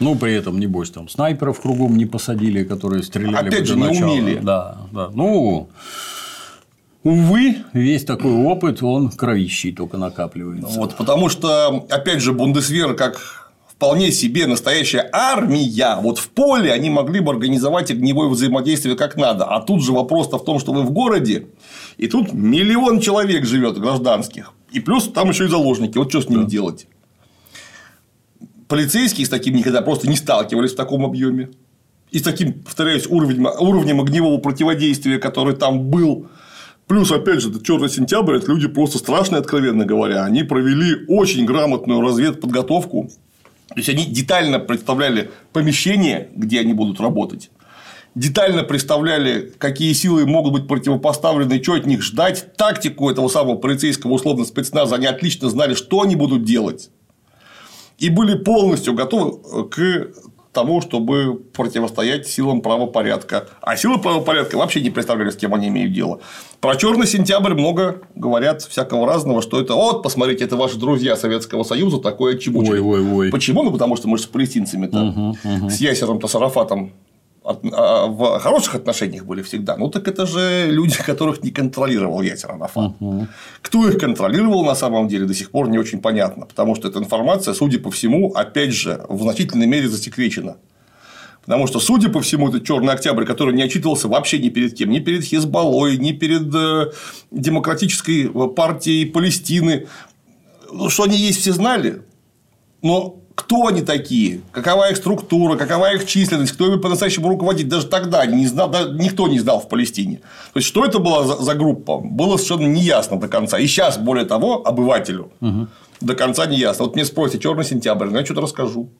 Ну, 0.00 0.14
при 0.14 0.34
этом, 0.34 0.60
небось, 0.60 0.90
там 0.90 1.08
снайперов 1.08 1.60
кругом 1.60 1.96
не 1.96 2.06
посадили, 2.06 2.62
которые 2.62 3.02
стреляли 3.02 3.48
Опять 3.48 3.66
же, 3.66 3.74
не 3.76 3.82
начала. 3.82 4.12
умели. 4.12 4.38
Да, 4.40 4.78
да. 4.92 5.10
Ну, 5.12 5.68
увы, 7.02 7.56
весь 7.72 8.04
такой 8.04 8.32
опыт, 8.32 8.82
он 8.82 9.10
кровищий 9.10 9.72
только 9.72 9.96
накапливается. 9.96 10.78
Вот, 10.78 10.94
потому 10.96 11.28
что, 11.28 11.86
опять 11.90 12.22
же, 12.22 12.32
Бундесвер 12.32 12.94
как 12.94 13.37
вполне 13.78 14.10
себе 14.10 14.48
настоящая 14.48 15.08
армия. 15.12 15.98
Вот 16.02 16.18
в 16.18 16.30
поле 16.30 16.72
они 16.72 16.90
могли 16.90 17.20
бы 17.20 17.30
организовать 17.30 17.92
огневое 17.92 18.28
взаимодействие 18.28 18.96
как 18.96 19.16
надо. 19.16 19.44
А 19.44 19.60
тут 19.60 19.84
же 19.84 19.92
вопрос-то 19.92 20.38
в 20.38 20.44
том, 20.44 20.58
что 20.58 20.72
вы 20.72 20.82
в 20.82 20.90
городе, 20.90 21.46
и 21.96 22.08
тут 22.08 22.32
миллион 22.32 22.98
человек 22.98 23.46
живет 23.46 23.78
гражданских. 23.78 24.52
И 24.72 24.80
плюс 24.80 25.08
там 25.08 25.28
еще 25.28 25.44
и 25.44 25.48
заложники. 25.48 25.96
Вот 25.96 26.10
что 26.10 26.20
с 26.22 26.28
ними 26.28 26.42
да. 26.42 26.48
делать? 26.48 26.88
Полицейские 28.66 29.24
с 29.26 29.28
таким 29.28 29.54
никогда 29.54 29.80
просто 29.80 30.08
не 30.08 30.16
сталкивались 30.16 30.72
в 30.72 30.76
таком 30.76 31.04
объеме. 31.04 31.50
И 32.10 32.18
с 32.18 32.22
таким, 32.22 32.54
повторяюсь, 32.54 33.06
уровнем, 33.06 33.46
уровнем 33.46 34.00
огневого 34.00 34.38
противодействия, 34.38 35.18
который 35.18 35.54
там 35.54 35.88
был. 35.88 36.26
Плюс, 36.88 37.12
опять 37.12 37.42
же, 37.42 37.52
черный 37.62 37.90
сентябрь, 37.90 38.38
это 38.38 38.50
люди 38.50 38.66
просто 38.66 38.98
страшные, 38.98 39.38
откровенно 39.38 39.84
говоря. 39.84 40.24
Они 40.24 40.42
провели 40.42 41.04
очень 41.06 41.44
грамотную 41.44 42.00
разведподготовку. 42.00 43.10
То 43.78 43.80
есть 43.80 43.90
они 43.90 44.06
детально 44.06 44.58
представляли 44.58 45.30
помещение, 45.52 46.30
где 46.34 46.58
они 46.58 46.74
будут 46.74 47.00
работать 47.00 47.48
детально 48.16 48.64
представляли, 48.64 49.52
какие 49.58 49.92
силы 49.92 50.26
могут 50.26 50.52
быть 50.52 50.66
противопоставлены, 50.66 51.62
что 51.62 51.74
от 51.74 51.86
них 51.86 52.02
ждать, 52.02 52.56
тактику 52.56 53.08
этого 53.08 53.28
самого 53.28 53.54
полицейского 53.54 54.14
условно 54.14 54.44
спецназа, 54.44 54.96
они 54.96 55.06
отлично 55.06 55.48
знали, 55.48 55.74
что 55.74 56.02
они 56.02 56.16
будут 56.16 56.42
делать. 56.42 56.90
И 57.98 58.10
были 58.10 58.36
полностью 58.36 58.94
готовы 58.94 59.68
к 59.68 60.08
тому, 60.58 60.80
чтобы 60.80 61.40
противостоять 61.52 62.26
силам 62.26 62.62
правопорядка. 62.62 63.46
А 63.60 63.76
силы 63.76 63.98
правопорядка 63.98 64.56
вообще 64.56 64.80
не 64.80 64.90
представляли, 64.90 65.30
с 65.30 65.36
кем 65.36 65.54
они 65.54 65.68
имеют 65.68 65.92
дело. 65.92 66.20
Про 66.60 66.74
черный 66.74 67.06
сентябрь 67.06 67.54
много 67.54 68.02
говорят 68.16 68.62
всякого 68.62 69.06
разного, 69.06 69.40
что 69.40 69.60
это 69.60 69.74
вот, 69.74 70.02
посмотрите, 70.02 70.44
это 70.44 70.56
ваши 70.56 70.76
друзья 70.76 71.14
Советского 71.14 71.62
Союза, 71.62 71.98
такое 71.98 72.38
чебучили. 72.38 72.80
Ой, 72.80 73.00
ой, 73.00 73.12
ой. 73.12 73.30
Почему? 73.30 73.62
Ну, 73.62 73.70
потому 73.70 73.94
что 73.94 74.08
мы 74.08 74.18
же 74.18 74.24
с 74.24 74.26
палестинцами-то, 74.26 75.00
угу, 75.00 75.36
угу. 75.44 75.70
с 75.70 75.76
Ясером-то 75.76 76.26
Сарафатом 76.26 76.90
а, 76.90 77.07
в 77.48 78.38
хороших 78.40 78.74
отношениях 78.74 79.24
были 79.24 79.42
всегда. 79.42 79.76
Ну 79.76 79.88
так 79.88 80.08
это 80.08 80.26
же 80.26 80.66
люди, 80.70 80.96
которых 81.06 81.42
не 81.42 81.50
контролировал 81.50 82.22
Ясер 82.22 82.52
Арафат. 82.52 82.92
Угу. 83.00 83.26
Кто 83.62 83.88
их 83.88 83.98
контролировал 83.98 84.64
на 84.64 84.74
самом 84.74 85.08
деле 85.08 85.26
до 85.26 85.34
сих 85.34 85.50
пор 85.50 85.68
не 85.68 85.78
очень 85.78 86.00
понятно, 86.00 86.46
потому 86.46 86.74
что 86.74 86.88
эта 86.88 86.98
информация, 86.98 87.54
судя 87.54 87.78
по 87.78 87.90
всему, 87.90 88.32
опять 88.34 88.72
же, 88.72 89.04
в 89.08 89.22
значительной 89.22 89.66
мере 89.66 89.88
засекречена. 89.88 90.56
Потому 91.44 91.66
что, 91.66 91.80
судя 91.80 92.10
по 92.10 92.20
всему, 92.20 92.50
этот 92.50 92.66
черный 92.66 92.92
октябрь, 92.92 93.24
который 93.24 93.54
не 93.54 93.62
отчитывался 93.62 94.06
вообще 94.06 94.38
ни 94.38 94.50
перед 94.50 94.74
кем, 94.74 94.90
ни 94.90 94.98
перед 94.98 95.24
Хизбаллой, 95.24 95.96
ни 95.96 96.12
перед 96.12 96.54
э, 96.54 96.92
Демократической 97.30 98.28
партией 98.50 99.06
Палестины, 99.06 99.86
ну, 100.70 100.90
что 100.90 101.04
они 101.04 101.16
есть, 101.16 101.40
все 101.40 101.54
знали. 101.54 102.02
Но 102.82 103.22
кто 103.38 103.68
они 103.68 103.82
такие, 103.82 104.40
какова 104.50 104.90
их 104.90 104.96
структура, 104.96 105.56
какова 105.56 105.94
их 105.94 106.06
численность, 106.06 106.54
кто 106.54 106.66
ими 106.66 106.80
по-настоящему 106.80 107.28
руководит, 107.28 107.68
даже 107.68 107.86
тогда 107.86 108.26
не 108.26 108.48
знал, 108.48 108.68
никто 108.94 109.28
не 109.28 109.38
знал 109.38 109.60
в 109.60 109.68
Палестине. 109.68 110.16
То 110.52 110.58
есть, 110.58 110.66
что 110.66 110.84
это 110.84 110.98
была 110.98 111.22
за, 111.22 111.36
за 111.36 111.54
группа, 111.54 111.98
было 111.98 112.36
совершенно 112.36 112.66
неясно 112.66 113.16
до 113.20 113.28
конца. 113.28 113.60
И 113.60 113.68
сейчас, 113.68 113.96
более 113.96 114.24
того, 114.24 114.66
обывателю 114.66 115.30
угу. 115.40 115.68
до 116.00 116.14
конца 116.16 116.46
не 116.46 116.58
ясно. 116.58 116.86
Вот 116.86 116.96
мне 116.96 117.04
спросят, 117.04 117.40
черный 117.40 117.64
сентябрь, 117.64 118.06
ну, 118.06 118.18
я 118.18 118.24
что-то 118.24 118.40
расскажу. 118.40 118.90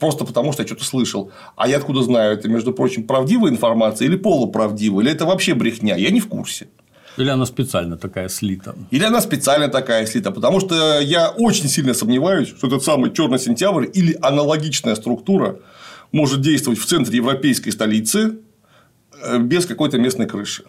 Просто 0.00 0.24
потому, 0.24 0.52
что 0.52 0.62
я 0.62 0.66
что-то 0.66 0.84
слышал. 0.84 1.30
А 1.54 1.68
я 1.68 1.76
откуда 1.76 2.02
знаю, 2.02 2.32
это, 2.32 2.48
между 2.48 2.72
прочим, 2.72 3.04
правдивая 3.04 3.52
информация 3.52 4.06
или 4.06 4.16
полуправдивая, 4.16 5.04
или 5.04 5.12
это 5.12 5.24
вообще 5.24 5.54
брехня? 5.54 5.94
Я 5.94 6.10
не 6.10 6.18
в 6.18 6.26
курсе. 6.26 6.66
Или 7.18 7.30
она 7.30 7.46
специально 7.46 7.96
такая 7.96 8.28
слита? 8.28 8.74
Или 8.90 9.04
она 9.04 9.20
специально 9.20 9.68
такая 9.68 10.06
слита, 10.06 10.30
потому 10.30 10.60
что 10.60 11.00
я 11.00 11.30
очень 11.30 11.68
сильно 11.68 11.94
сомневаюсь, 11.94 12.48
что 12.48 12.66
этот 12.66 12.82
самый 12.82 13.12
черный 13.12 13.38
сентябрь 13.38 13.86
или 13.92 14.16
аналогичная 14.22 14.94
структура 14.94 15.56
может 16.12 16.40
действовать 16.40 16.78
в 16.78 16.86
центре 16.86 17.16
европейской 17.16 17.70
столицы 17.70 18.38
э, 19.22 19.38
без 19.38 19.66
какой-то 19.66 19.98
местной 19.98 20.26
крыши. 20.26 20.64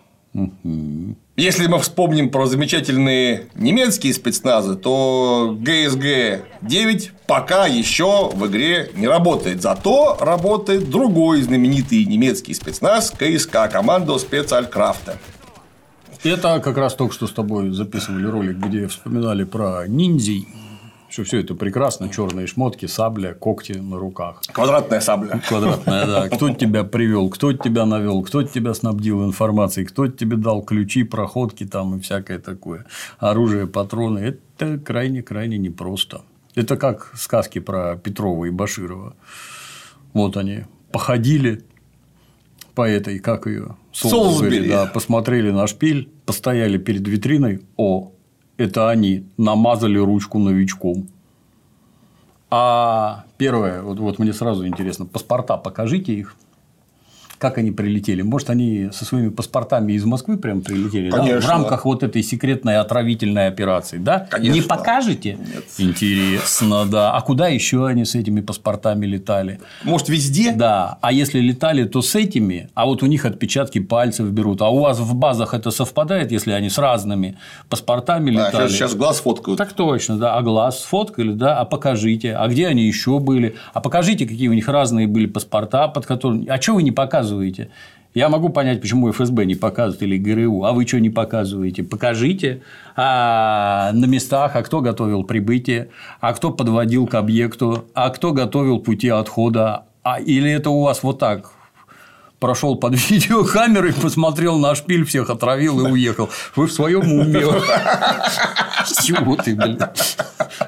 Если 1.36 1.68
мы 1.68 1.80
вспомним 1.80 2.30
про 2.30 2.46
замечательные 2.46 3.48
немецкие 3.56 4.14
спецназы, 4.14 4.76
то 4.76 5.58
ГСГ-9 5.60 7.10
пока 7.26 7.66
еще 7.66 8.30
в 8.30 8.46
игре 8.46 8.92
не 8.96 9.08
работает. 9.08 9.62
Зато 9.62 10.18
работает 10.20 10.90
другой 10.90 11.42
знаменитый 11.42 12.06
немецкий 12.06 12.54
спецназ 12.54 13.12
КСК 13.12 13.72
командо 13.72 14.20
спецалькрафта. 14.20 15.18
Это 16.24 16.60
как 16.60 16.78
раз 16.78 16.96
только 16.96 17.14
что 17.14 17.28
с 17.28 17.32
тобой 17.32 17.72
записывали 17.72 18.26
ролик, 18.26 18.58
где 18.58 18.88
вспоминали 18.88 19.46
про 19.46 19.88
ниндзей. 19.88 20.48
Что 21.10 21.24
все 21.24 21.40
это 21.40 21.56
прекрасно, 21.56 22.10
черные 22.10 22.46
шмотки, 22.46 22.86
сабля, 22.86 23.34
когти 23.34 23.72
на 23.72 23.98
руках. 23.98 24.42
Квадратная 24.52 25.00
сабля. 25.00 25.42
Квадратная, 25.48 26.06
да. 26.06 26.30
Кто 26.30 26.50
тебя 26.54 26.84
привел, 26.84 27.30
кто 27.30 27.54
тебя 27.54 27.86
навел, 27.86 28.22
кто 28.22 28.44
тебя 28.44 28.74
снабдил 28.76 29.26
информацией, 29.26 29.88
кто 29.88 30.08
тебе 30.08 30.38
дал 30.38 30.62
ключи, 30.62 31.04
проходки 31.04 31.66
там 31.66 31.98
и 31.98 32.00
всякое 32.02 32.38
такое. 32.38 32.86
Оружие, 33.18 33.66
патроны. 33.66 34.20
Это 34.20 34.78
крайне-крайне 34.78 35.58
непросто. 35.58 36.22
Это 36.54 36.78
как 36.78 37.12
сказки 37.16 37.60
про 37.60 37.96
Петрова 37.96 38.46
и 38.46 38.52
Баширова. 38.52 39.16
Вот 40.14 40.38
они 40.38 40.66
походили 40.92 41.64
по 42.76 42.88
этой, 42.88 43.20
как 43.20 43.48
ее, 43.48 43.78
Солсбери, 43.92 44.70
да, 44.70 44.86
посмотрели 44.86 45.52
на 45.52 45.68
шпиль, 45.68 46.10
постояли 46.26 46.78
перед 46.78 47.08
витриной, 47.08 47.62
о, 47.76 48.12
это 48.58 48.90
они 48.90 49.26
намазали 49.38 49.98
ручку 49.98 50.40
новичком. 50.40 51.08
А 52.52 53.26
первое, 53.38 53.82
вот, 53.82 54.00
вот 54.00 54.20
мне 54.20 54.34
сразу 54.34 54.66
интересно, 54.66 55.06
паспорта 55.06 55.58
покажите 55.58 56.14
их 56.14 56.36
как 57.40 57.58
они 57.58 57.72
прилетели? 57.72 58.22
Может, 58.22 58.50
они 58.50 58.90
со 58.92 59.06
своими 59.06 59.30
паспортами 59.30 59.94
из 59.94 60.04
Москвы 60.04 60.38
прям 60.38 60.62
прилетели? 60.62 61.10
Конечно. 61.10 61.40
Да? 61.40 61.48
В 61.48 61.50
рамках 61.50 61.86
вот 61.86 62.04
этой 62.04 62.22
секретной 62.22 62.78
отравительной 62.78 63.48
операции, 63.48 63.98
да? 63.98 64.28
Конечно. 64.30 64.54
Не 64.54 64.62
покажете? 64.62 65.38
Нет. 65.40 65.64
Интересно, 65.78 66.86
да. 66.86 67.14
А 67.14 67.22
куда 67.22 67.48
еще 67.48 67.88
они 67.88 68.04
с 68.04 68.14
этими 68.14 68.42
паспортами 68.42 69.06
летали? 69.06 69.62
Может, 69.84 70.10
везде? 70.10 70.52
Да. 70.52 70.98
А 71.02 71.14
если 71.14 71.40
летали, 71.40 71.86
то 71.86 72.02
с 72.02 72.14
этими, 72.14 72.70
а 72.74 72.86
вот 72.86 73.04
у 73.04 73.06
них 73.06 73.24
отпечатки 73.24 73.80
пальцев 73.80 74.30
берут. 74.32 74.62
А 74.62 74.68
у 74.68 74.80
вас 74.80 75.00
в 75.00 75.16
базах 75.16 75.54
это 75.54 75.72
совпадает, 75.72 76.34
если 76.34 76.52
они 76.52 76.70
с 76.70 76.78
разными 76.78 77.38
паспортами 77.70 78.36
да, 78.36 78.50
летали? 78.50 78.68
Сейчас, 78.68 78.96
глаз 78.96 79.22
фоткают. 79.22 79.58
Так 79.58 79.72
точно, 79.72 80.18
да. 80.18 80.36
А 80.36 80.42
глаз 80.42 80.82
сфоткали, 80.82 81.32
да. 81.32 81.58
А 81.58 81.64
покажите. 81.64 82.36
А 82.36 82.50
где 82.50 82.68
они 82.68 82.86
еще 82.86 83.20
были? 83.20 83.56
А 83.74 83.80
покажите, 83.80 84.28
какие 84.28 84.50
у 84.50 84.54
них 84.54 84.68
разные 84.68 85.08
были 85.08 85.26
паспорта, 85.26 85.88
под 85.88 86.06
которыми. 86.06 86.46
А 86.50 86.62
что 86.62 86.76
вы 86.76 86.84
не 86.84 86.92
показываете? 86.92 87.29
Показываете. 87.30 87.70
Я 88.16 88.28
могу 88.30 88.50
понять, 88.50 88.82
почему 88.82 89.12
ФСБ 89.12 89.46
не 89.46 89.56
показывает 89.56 90.02
или 90.02 90.18
ГРУ, 90.18 90.64
а 90.64 90.72
вы 90.72 90.88
что 90.88 91.00
не 91.00 91.12
показываете? 91.12 91.84
Покажите 91.84 92.62
а 92.96 93.92
на 93.94 94.06
местах, 94.06 94.56
а 94.56 94.64
кто 94.64 94.82
готовил 94.82 95.24
прибытие, 95.24 95.90
а 96.20 96.34
кто 96.34 96.50
подводил 96.52 97.06
к 97.06 97.14
объекту, 97.14 97.86
а 97.94 98.10
кто 98.10 98.32
готовил 98.34 98.80
пути 98.80 99.10
отхода, 99.10 99.84
а 100.04 100.20
или 100.20 100.52
это 100.52 100.72
у 100.72 100.82
вас 100.82 101.04
вот 101.04 101.20
так 101.20 101.52
прошел 102.40 102.76
под 102.76 102.96
видеокамерой, 103.10 103.94
посмотрел 103.94 104.58
на 104.58 104.76
шпиль, 104.76 105.06
всех 105.06 105.30
отравил 105.30 105.86
и 105.86 105.92
уехал. 105.92 106.30
Вы 106.56 106.68
в 106.68 106.72
своем 106.72 107.12
уме. 107.12 107.42
Чего 109.04 109.36
ты, 109.36 109.56
блин? 109.56 109.80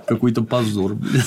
Какой-то 0.06 0.44
позор, 0.44 0.94
блин. 0.94 1.24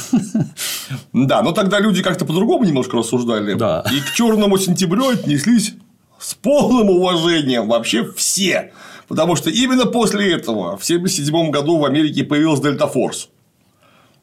Да, 1.12 1.42
но 1.42 1.52
тогда 1.52 1.80
люди 1.80 2.02
как-то 2.02 2.24
по-другому 2.24 2.64
немножко 2.64 2.96
рассуждали. 2.96 3.54
Да. 3.54 3.84
И 3.90 4.00
к 4.00 4.12
черному 4.12 4.58
сентябрю 4.58 5.08
отнеслись 5.08 5.74
с 6.18 6.34
полным 6.34 6.90
уважением 6.90 7.68
вообще 7.68 8.10
все. 8.12 8.72
Потому 9.08 9.36
что 9.36 9.50
именно 9.50 9.86
после 9.86 10.32
этого 10.32 10.76
в 10.76 10.84
1977 10.84 11.50
году 11.50 11.78
в 11.78 11.84
Америке 11.84 12.24
появился 12.24 12.62
Дельта 12.62 12.86
Форс. 12.86 13.28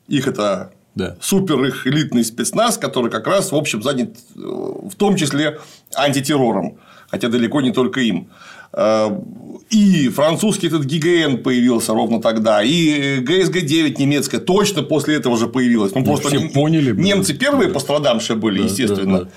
Их 0.07 0.27
это 0.27 0.73
да. 0.95 1.17
супер 1.21 1.63
их 1.63 1.87
элитный 1.87 2.23
спецназ, 2.23 2.77
который 2.77 3.11
как 3.11 3.27
раз, 3.27 3.51
в 3.51 3.55
общем, 3.55 3.81
занят 3.81 4.15
э, 4.35 4.39
в 4.39 4.95
том 4.95 5.15
числе 5.15 5.59
антитеррором, 5.95 6.77
хотя 7.09 7.29
далеко 7.29 7.61
не 7.61 7.71
только 7.71 8.01
им. 8.01 8.29
Э, 8.73 9.09
и 9.69 10.09
французский 10.09 10.67
этот 10.67 10.83
ГИГН 10.83 11.43
появился 11.43 11.93
ровно 11.93 12.21
тогда, 12.21 12.61
и 12.63 13.19
ГСГ-9 13.19 13.95
немецкая 13.99 14.39
точно 14.39 14.83
после 14.83 15.15
этого 15.15 15.37
же 15.37 15.47
появилась. 15.47 15.93
Ну, 15.95 16.03
просто 16.03 16.29
все 16.29 16.49
поняли. 16.49 16.91
Немцы 16.91 17.33
первые 17.33 17.67
да. 17.67 17.73
пострадавшие 17.73 18.37
были, 18.37 18.59
да, 18.59 18.65
естественно. 18.65 19.19
Да, 19.19 19.23
да. 19.25 19.31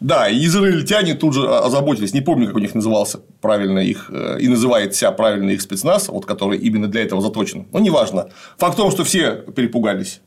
Да, 0.00 0.28
и 0.30 0.46
израильтяне 0.46 1.14
тут 1.14 1.34
же 1.34 1.46
озаботились, 1.46 2.14
не 2.14 2.22
помню, 2.22 2.46
как 2.46 2.56
у 2.56 2.58
них 2.58 2.74
назывался 2.74 3.20
правильно 3.42 3.80
их, 3.80 4.10
э, 4.10 4.38
и 4.40 4.48
называется 4.48 5.12
правильно 5.12 5.50
их 5.50 5.60
спецназ, 5.60 6.08
вот 6.08 6.24
который 6.24 6.58
именно 6.58 6.88
для 6.88 7.02
этого 7.02 7.20
заточен. 7.20 7.66
Но 7.70 7.80
неважно. 7.80 8.30
Факт 8.56 8.74
в 8.74 8.76
том, 8.78 8.90
что 8.90 9.04
все 9.04 9.32
перепугались. 9.54 10.22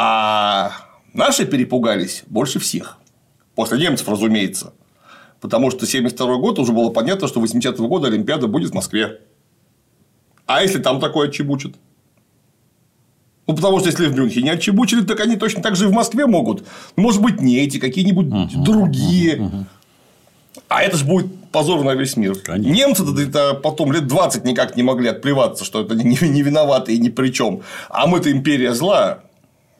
А 0.00 0.70
наши 1.12 1.44
перепугались 1.44 2.22
больше 2.28 2.60
всех. 2.60 2.98
После 3.56 3.78
немцев, 3.78 4.08
разумеется. 4.08 4.72
Потому 5.40 5.70
что 5.70 5.78
1972 5.78 6.36
год 6.36 6.60
уже 6.60 6.72
было 6.72 6.90
понятно, 6.90 7.26
что 7.26 7.40
80 7.40 7.80
-го 7.80 7.88
года 7.88 8.06
Олимпиада 8.06 8.46
будет 8.46 8.70
в 8.70 8.74
Москве. 8.74 9.18
А 10.46 10.62
если 10.62 10.78
там 10.78 11.00
такое 11.00 11.28
отчебучат? 11.28 11.72
Ну, 13.48 13.56
потому 13.56 13.80
что 13.80 13.88
если 13.88 14.06
в 14.06 14.16
Мюнхене 14.16 14.52
отчебучили, 14.52 15.04
так 15.04 15.18
они 15.18 15.36
точно 15.36 15.62
так 15.62 15.74
же 15.74 15.86
и 15.86 15.88
в 15.88 15.92
Москве 15.92 16.26
могут. 16.26 16.64
Может 16.94 17.20
быть, 17.20 17.40
не 17.40 17.58
эти, 17.58 17.78
какие-нибудь 17.78 18.26
uh-huh, 18.26 18.62
другие. 18.62 19.36
Uh-huh. 19.36 19.64
А 20.68 20.82
это 20.82 20.96
же 20.96 21.04
будет 21.04 21.26
позор 21.50 21.82
на 21.82 21.94
весь 21.94 22.16
мир. 22.16 22.36
Конечно. 22.36 22.72
Немцы-то 22.72 23.20
это 23.20 23.54
потом 23.54 23.92
лет 23.92 24.06
20 24.06 24.44
никак 24.44 24.76
не 24.76 24.84
могли 24.84 25.08
отплеваться, 25.08 25.64
что 25.64 25.80
это 25.80 25.96
не, 25.96 26.18
не 26.20 26.42
виноваты 26.42 26.94
и 26.94 26.98
ни 26.98 27.08
при 27.08 27.30
чем. 27.30 27.62
А 27.88 28.06
мы-то 28.06 28.30
империя 28.30 28.74
зла 28.74 29.24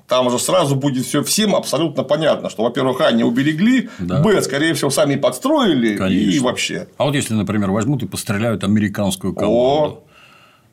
там 0.08 0.26
уже 0.26 0.38
сразу 0.38 0.74
будет 0.74 1.04
все 1.04 1.22
всем 1.22 1.54
абсолютно 1.54 2.02
понятно, 2.02 2.48
что, 2.48 2.62
во-первых, 2.62 3.00
а, 3.02 3.12
не 3.12 3.24
уберегли, 3.24 3.90
да. 3.98 4.22
б, 4.22 4.40
скорее 4.42 4.72
всего, 4.74 4.90
сами 4.90 5.16
подстроили 5.16 5.96
Конечно. 5.96 6.30
и 6.30 6.38
вообще. 6.38 6.88
А 6.96 7.04
вот 7.04 7.14
если, 7.14 7.34
например, 7.34 7.70
возьмут 7.70 8.02
и 8.02 8.06
постреляют 8.06 8.64
американскую 8.64 9.34
команду. 9.34 9.56
О! 9.56 10.04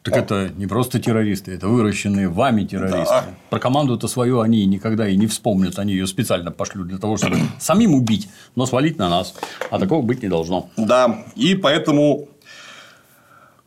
Так 0.04 0.18
это 0.18 0.52
не 0.56 0.68
просто 0.68 1.00
террористы, 1.00 1.52
это 1.52 1.68
выращенные 1.68 2.30
вами 2.30 2.64
террористы. 2.64 3.06
Да. 3.06 3.26
Про 3.50 3.60
команду-то 3.60 4.08
свою 4.08 4.42
они 4.42 4.64
никогда 4.68 5.08
и 5.10 5.18
не 5.18 5.26
вспомнят, 5.26 5.80
они 5.80 5.94
ее 5.94 6.06
специально 6.06 6.52
пошлют 6.52 6.88
для 6.88 7.00
того, 7.00 7.18
чтобы 7.18 7.38
самим 7.60 7.96
убить, 7.96 8.30
но 8.56 8.68
свалить 8.68 9.00
на 9.00 9.10
нас. 9.10 9.34
А 9.72 9.80
такого 9.80 10.04
быть 10.04 10.22
не 10.22 10.30
должно. 10.30 10.70
Да, 10.78 11.26
и 11.36 11.56
поэтому 11.56 12.30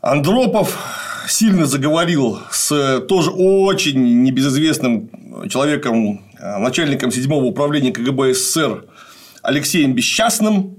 Андропов 0.08 0.78
сильно 1.28 1.66
заговорил 1.66 2.38
с 2.50 3.00
тоже 3.08 3.30
очень 3.30 4.22
небезызвестным 4.22 5.10
человеком, 5.50 6.22
начальником 6.40 7.10
седьмого 7.12 7.44
управления 7.44 7.92
КГБ 7.92 8.32
СССР 8.32 8.86
Алексеем 9.42 9.92
Бесчастным, 9.92 10.76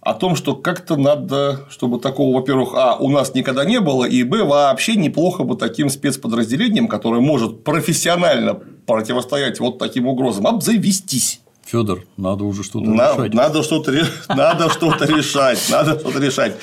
о 0.00 0.14
том, 0.14 0.34
что 0.34 0.54
как-то 0.54 0.96
надо, 0.96 1.66
чтобы 1.68 1.98
такого, 2.00 2.36
во-первых, 2.38 2.70
а, 2.74 2.96
у 2.96 3.10
нас 3.10 3.34
никогда 3.34 3.66
не 3.66 3.80
было, 3.80 4.04
и, 4.06 4.22
б, 4.22 4.44
вообще 4.44 4.96
неплохо 4.96 5.44
бы 5.44 5.56
таким 5.56 5.90
спецподразделением, 5.90 6.88
которое 6.88 7.20
может 7.20 7.64
профессионально 7.64 8.54
противостоять 8.54 9.60
вот 9.60 9.78
таким 9.78 10.06
угрозам, 10.06 10.46
обзавестись. 10.46 11.40
Федор, 11.64 12.04
надо 12.16 12.44
уже 12.44 12.62
что-то 12.62 12.86
На, 12.86 13.12
решать. 13.12 13.34
Надо 13.34 13.62
что-то, 13.62 13.92
надо 14.28 14.70
что-то 14.70 15.06
решать, 15.06 15.58
надо 15.70 15.98
что-то 15.98 16.18
решать. 16.20 16.56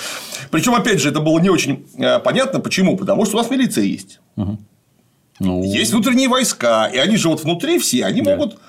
Причем, 0.52 0.76
опять 0.76 1.02
же, 1.02 1.10
это 1.10 1.20
было 1.20 1.40
не 1.40 1.50
очень 1.50 1.88
э, 1.98 2.20
понятно, 2.20 2.60
почему, 2.60 2.98
потому 2.98 3.26
что 3.26 3.38
у 3.38 3.40
нас 3.40 3.50
милиция 3.50 3.86
есть. 3.86 4.20
Ну... 4.36 5.64
Есть 5.64 5.92
внутренние 5.92 6.30
войска, 6.30 6.88
и 6.88 6.98
они 6.98 7.18
же 7.18 7.30
вот 7.30 7.44
внутри 7.44 7.80
все, 7.80 8.06
они 8.06 8.22
да. 8.22 8.32
могут 8.32 8.60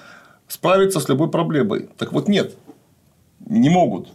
справиться 0.49 1.01
с 1.01 1.09
любой 1.09 1.31
проблемой. 1.31 1.89
Так 1.99 2.13
вот 2.13 2.29
нет, 2.29 2.55
не 3.47 3.69
могут. 3.69 4.09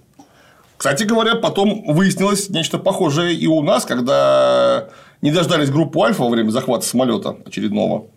Кстати 0.75 1.03
говоря, 1.03 1.35
потом 1.35 1.83
выяснилось 1.93 2.49
нечто 2.49 2.77
похожее 2.77 3.35
и 3.35 3.47
у 3.47 3.61
нас, 3.61 3.85
когда 3.85 4.89
не 5.21 5.31
дождались 5.31 5.69
группу 5.69 6.01
Альфа 6.03 6.23
во 6.23 6.29
время 6.29 6.49
захвата 6.51 6.85
самолета 6.85 7.37
очередного. 7.45 8.07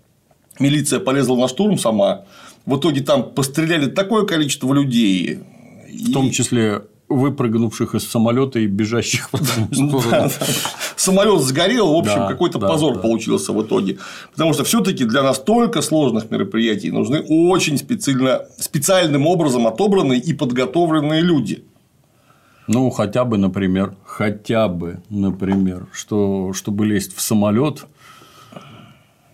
Милиция 0.61 1.01
полезла 1.01 1.37
на 1.37 1.49
штурм 1.49 1.79
сама. 1.79 2.23
В 2.67 2.77
итоге 2.77 3.01
там 3.01 3.31
постреляли 3.31 3.87
такое 3.87 4.25
количество 4.25 4.73
людей. 4.73 5.41
В 5.89 6.13
том 6.13 6.31
числе 6.31 6.83
выпрыгнувших 7.09 7.97
из 7.97 8.09
самолета 8.09 8.61
и 8.61 8.67
бежащих 8.67 9.31
в 9.33 9.45
сторону. 9.75 10.31
Самолет 10.97 11.41
сгорел, 11.41 11.93
в 11.93 11.97
общем, 11.97 12.29
какой-то 12.29 12.61
позор 12.61 13.01
получился 13.01 13.53
в 13.53 13.63
итоге. 13.63 13.99
Потому 14.31 14.53
что 14.53 14.65
все-таки 14.65 15.05
для 15.05 15.23
настолько 15.23 15.83
сложных 15.83 16.31
мероприятий 16.31 16.91
нужны 16.93 17.21
очень 17.21 17.79
специально, 17.79 18.43
специальным 18.59 19.27
образом 19.27 19.67
отобранные 19.67 20.21
и 20.21 20.33
подготовленные 20.33 21.21
люди. 21.21 21.65
Ну, 22.69 22.89
хотя 22.91 23.25
бы, 23.25 23.37
например, 23.37 23.97
хотя 24.05 24.69
бы, 24.69 25.01
например, 25.09 25.89
что, 25.93 26.53
чтобы 26.53 26.87
лезть 26.87 27.17
в 27.17 27.21
самолет, 27.21 27.87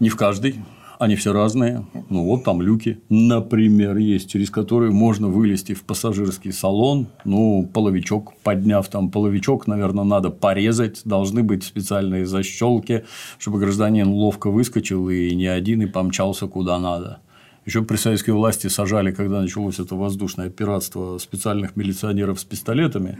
не 0.01 0.09
в 0.09 0.17
каждый, 0.17 0.65
они 0.99 1.17
все 1.17 1.33
разные. 1.33 1.87
Ну, 2.09 2.25
вот 2.25 2.45
там 2.45 2.63
люки, 2.63 3.01
например, 3.09 3.97
есть, 3.97 4.31
через 4.31 4.51
которые 4.51 4.93
можно 4.93 5.29
вылезти 5.29 5.75
в 5.75 5.83
пассажирский 5.85 6.53
салон. 6.53 7.09
Ну, 7.25 7.69
половичок, 7.73 8.35
подняв 8.43 8.89
там 8.89 9.11
половичок, 9.11 9.67
наверное, 9.67 10.05
надо 10.05 10.31
порезать. 10.31 11.03
Должны 11.05 11.43
быть 11.43 11.65
специальные 11.65 12.27
защелки, 12.27 13.05
чтобы 13.39 13.59
гражданин 13.59 14.09
ловко 14.09 14.51
выскочил 14.51 15.09
и 15.09 15.35
не 15.35 15.47
один 15.47 15.83
и 15.83 15.87
помчался 15.87 16.47
куда 16.47 16.79
надо. 16.79 17.21
Еще 17.67 17.83
при 17.83 17.97
советской 17.97 18.31
власти 18.31 18.69
сажали, 18.69 19.11
когда 19.11 19.41
началось 19.41 19.81
это 19.81 19.97
воздушное 19.97 20.51
пиратство 20.51 21.19
специальных 21.19 21.75
милиционеров 21.75 22.39
с 22.39 22.45
пистолетами, 22.45 23.19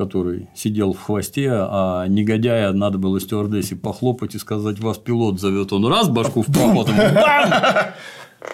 который 0.00 0.48
сидел 0.54 0.94
в 0.94 0.98
хвосте, 0.98 1.50
а 1.52 2.06
негодяя 2.06 2.72
надо 2.72 2.96
было 2.96 3.20
стюардессе 3.20 3.76
похлопать 3.76 4.34
и 4.34 4.38
сказать, 4.38 4.78
вас 4.80 4.96
пилот 4.96 5.38
зовет, 5.38 5.74
он 5.74 5.86
раз 5.86 6.08
башку 6.08 6.42
в 6.42 6.46
проход, 6.46 6.88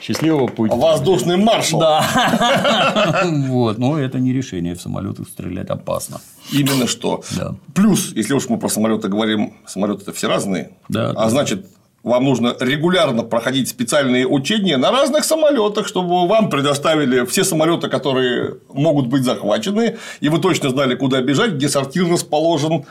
Счастливого 0.01 0.49
пути. 0.49 0.75
Воздушный 0.77 1.37
маршал. 1.37 1.79
Да. 1.79 3.23
вот. 3.47 3.79
Но 3.79 3.97
это 3.97 4.19
не 4.19 4.33
решение. 4.33 4.75
В 4.75 4.81
самолетах 4.81 5.29
стрелять 5.29 5.71
опасно. 5.71 6.21
Именно 6.51 6.89
что. 6.89 7.23
Да. 7.37 7.55
Плюс, 7.73 8.11
если 8.17 8.35
уж 8.35 8.49
мы 8.49 8.59
про 8.59 8.69
самолеты 8.69 9.07
говорим, 9.07 9.55
самолеты 9.65 10.13
все 10.13 10.27
разные. 10.27 10.73
Да. 10.89 11.13
А 11.15 11.31
значит, 11.31 11.67
вам 12.07 12.25
нужно 12.25 12.55
регулярно 12.61 13.25
проходить 13.25 13.69
специальные 13.69 14.29
учения 14.29 14.77
на 14.77 14.93
разных 14.93 15.25
самолетах, 15.25 15.89
чтобы 15.89 16.29
вам 16.29 16.49
предоставили 16.51 17.27
все 17.27 17.43
самолеты, 17.43 17.89
которые 17.89 18.59
могут 18.73 19.09
быть 19.09 19.25
захвачены, 19.25 19.97
и 20.21 20.29
вы 20.29 20.39
точно 20.39 20.71
знали, 20.71 20.95
куда 20.95 21.21
бежать, 21.21 21.55
где 21.55 21.69
сортир 21.69 22.09
расположен, 22.09 22.85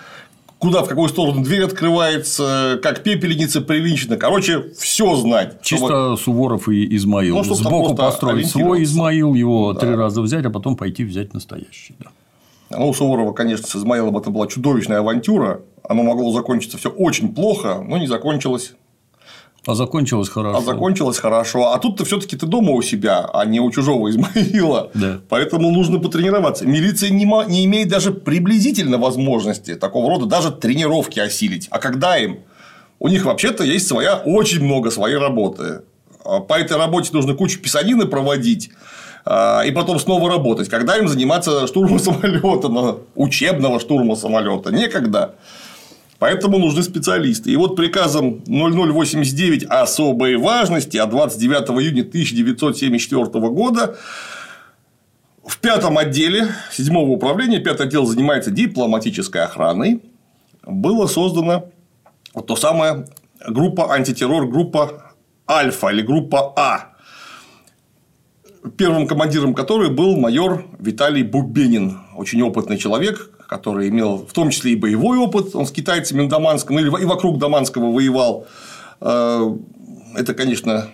куда, 0.59 0.83
в 0.83 0.89
какую 0.89 1.07
сторону 1.07 1.43
дверь 1.43 1.63
открывается, 1.63 2.77
как 2.83 3.03
пепельница 3.03 3.61
привинчена. 3.61 4.17
Короче, 4.17 4.73
все 4.77 5.15
знать. 5.15 5.61
Чисто 5.61 5.87
чтобы... 5.87 6.17
Суворов 6.17 6.67
и 6.67 6.93
Измаил. 6.97 7.37
Ну, 7.37 7.43
Сбоку 7.55 7.95
построить 7.95 8.49
свой 8.49 8.83
Измаил, 8.83 9.33
его 9.33 9.71
да. 9.71 9.79
три 9.79 9.95
раза 9.95 10.21
взять, 10.21 10.45
а 10.45 10.49
потом 10.49 10.75
пойти 10.75 11.05
взять 11.05 11.33
настоящий. 11.33 11.95
Да. 11.99 12.09
Ну, 12.77 12.89
у 12.89 12.93
Суворова, 12.93 13.31
конечно, 13.31 13.65
с 13.65 13.75
Измаилом 13.77 14.17
это 14.17 14.29
была 14.29 14.47
чудовищная 14.47 14.99
авантюра. 14.99 15.61
Оно 15.87 16.03
могло 16.03 16.33
закончиться 16.33 16.77
все 16.77 16.89
очень 16.89 17.33
плохо, 17.33 17.81
но 17.81 17.97
не 17.97 18.07
закончилось. 18.07 18.73
А 19.67 19.73
закончилось 19.73 20.29
хорошо. 20.29 20.57
А 20.57 20.61
закончилось 20.61 21.17
хорошо. 21.17 21.71
А 21.71 21.79
тут 21.79 21.97
ты 21.97 22.05
все-таки 22.05 22.37
ты 22.37 22.45
дома 22.45 22.71
у 22.71 22.81
себя, 22.81 23.29
а 23.33 23.45
не 23.45 23.59
у 23.59 23.71
чужого 23.71 24.09
Измаила. 24.09 24.91
Да. 24.93 25.19
Поэтому 25.29 25.71
нужно 25.71 25.99
потренироваться. 25.99 26.65
Милиция 26.65 27.09
не, 27.09 27.25
не 27.47 27.65
имеет 27.65 27.89
даже 27.89 28.11
приблизительно 28.11 28.97
возможности 28.97 29.75
такого 29.75 30.09
рода 30.09 30.25
даже 30.25 30.51
тренировки 30.51 31.19
осилить. 31.19 31.67
А 31.71 31.79
когда 31.79 32.17
им? 32.17 32.39
У 32.99 33.07
них 33.07 33.25
вообще-то 33.25 33.63
есть 33.63 33.87
своя, 33.87 34.17
очень 34.17 34.63
много 34.63 34.91
своей 34.91 35.17
работы. 35.17 35.81
А 36.23 36.39
по 36.39 36.53
этой 36.53 36.77
работе 36.77 37.09
нужно 37.13 37.33
кучу 37.33 37.59
писанины 37.59 38.05
проводить 38.05 38.71
а, 39.25 39.61
и 39.61 39.71
потом 39.71 39.99
снова 39.99 40.29
работать. 40.29 40.69
Когда 40.69 40.97
им 40.97 41.07
заниматься 41.07 41.67
штурмом 41.67 41.99
самолета, 41.99 42.99
учебного 43.15 43.79
штурма 43.79 44.15
самолета? 44.15 44.71
Некогда. 44.71 45.35
Поэтому 46.25 46.57
нужны 46.57 46.81
специалисты. 46.81 47.51
И 47.51 47.55
вот 47.55 47.75
приказом 47.75 48.41
0089 48.47 49.65
особой 49.69 50.37
важности 50.37 50.97
от 50.97 51.11
29 51.11 51.69
июня 51.83 52.01
1974 52.01 53.25
года 53.49 53.95
в 55.45 55.59
пятом 55.59 55.99
отделе 55.99 56.47
седьмого 56.71 57.11
управления, 57.11 57.59
пятый 57.59 57.85
отдел 57.85 58.07
занимается 58.07 58.49
дипломатической 58.49 59.43
охраной, 59.43 60.01
было 60.65 61.05
создано 61.05 61.69
вот 62.33 62.47
то 62.47 62.55
самое 62.55 63.05
группа 63.47 63.93
антитеррор, 63.93 64.47
группа 64.47 65.13
Альфа 65.47 65.89
или 65.89 66.01
группа 66.01 66.53
А, 66.57 66.95
первым 68.77 69.05
командиром 69.05 69.53
которой 69.53 69.91
был 69.91 70.17
майор 70.17 70.65
Виталий 70.79 71.21
Бубенин, 71.21 71.99
очень 72.15 72.41
опытный 72.41 72.79
человек, 72.79 73.29
который 73.47 73.89
имел 73.89 74.25
в 74.25 74.33
том 74.33 74.49
числе 74.49 74.73
и 74.73 74.75
боевой 74.75 75.17
опыт, 75.17 75.55
он 75.55 75.65
с 75.65 75.71
китайцами 75.71 76.23
на 76.23 76.29
Даманском, 76.29 76.75
ну, 76.75 76.97
и 76.97 77.05
вокруг 77.05 77.37
Даманского 77.37 77.91
воевал. 77.91 78.47
Э, 79.01 79.55
это, 80.15 80.33
конечно, 80.33 80.87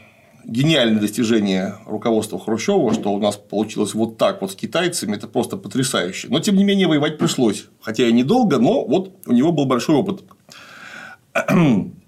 гениальное 0.46 1.00
достижение 1.00 1.76
руководства 1.86 2.40
Хрущева, 2.40 2.94
что 2.94 3.14
у 3.14 3.20
нас 3.20 3.38
получилось 3.38 3.94
вот 3.94 4.18
так 4.18 4.42
вот 4.42 4.52
с 4.52 4.56
китайцами, 4.56 5.16
это 5.16 5.28
просто 5.28 5.58
потрясающе. 5.58 6.28
Но, 6.30 6.40
тем 6.40 6.56
не 6.56 6.64
менее, 6.64 6.88
воевать 6.88 7.18
пришлось. 7.18 7.66
Хотя 7.82 8.08
и 8.08 8.14
недолго, 8.14 8.58
но 8.58 8.86
вот 8.86 9.14
у 9.26 9.32
него 9.32 9.52
был 9.52 9.66
большой 9.66 9.96
опыт. 9.96 10.24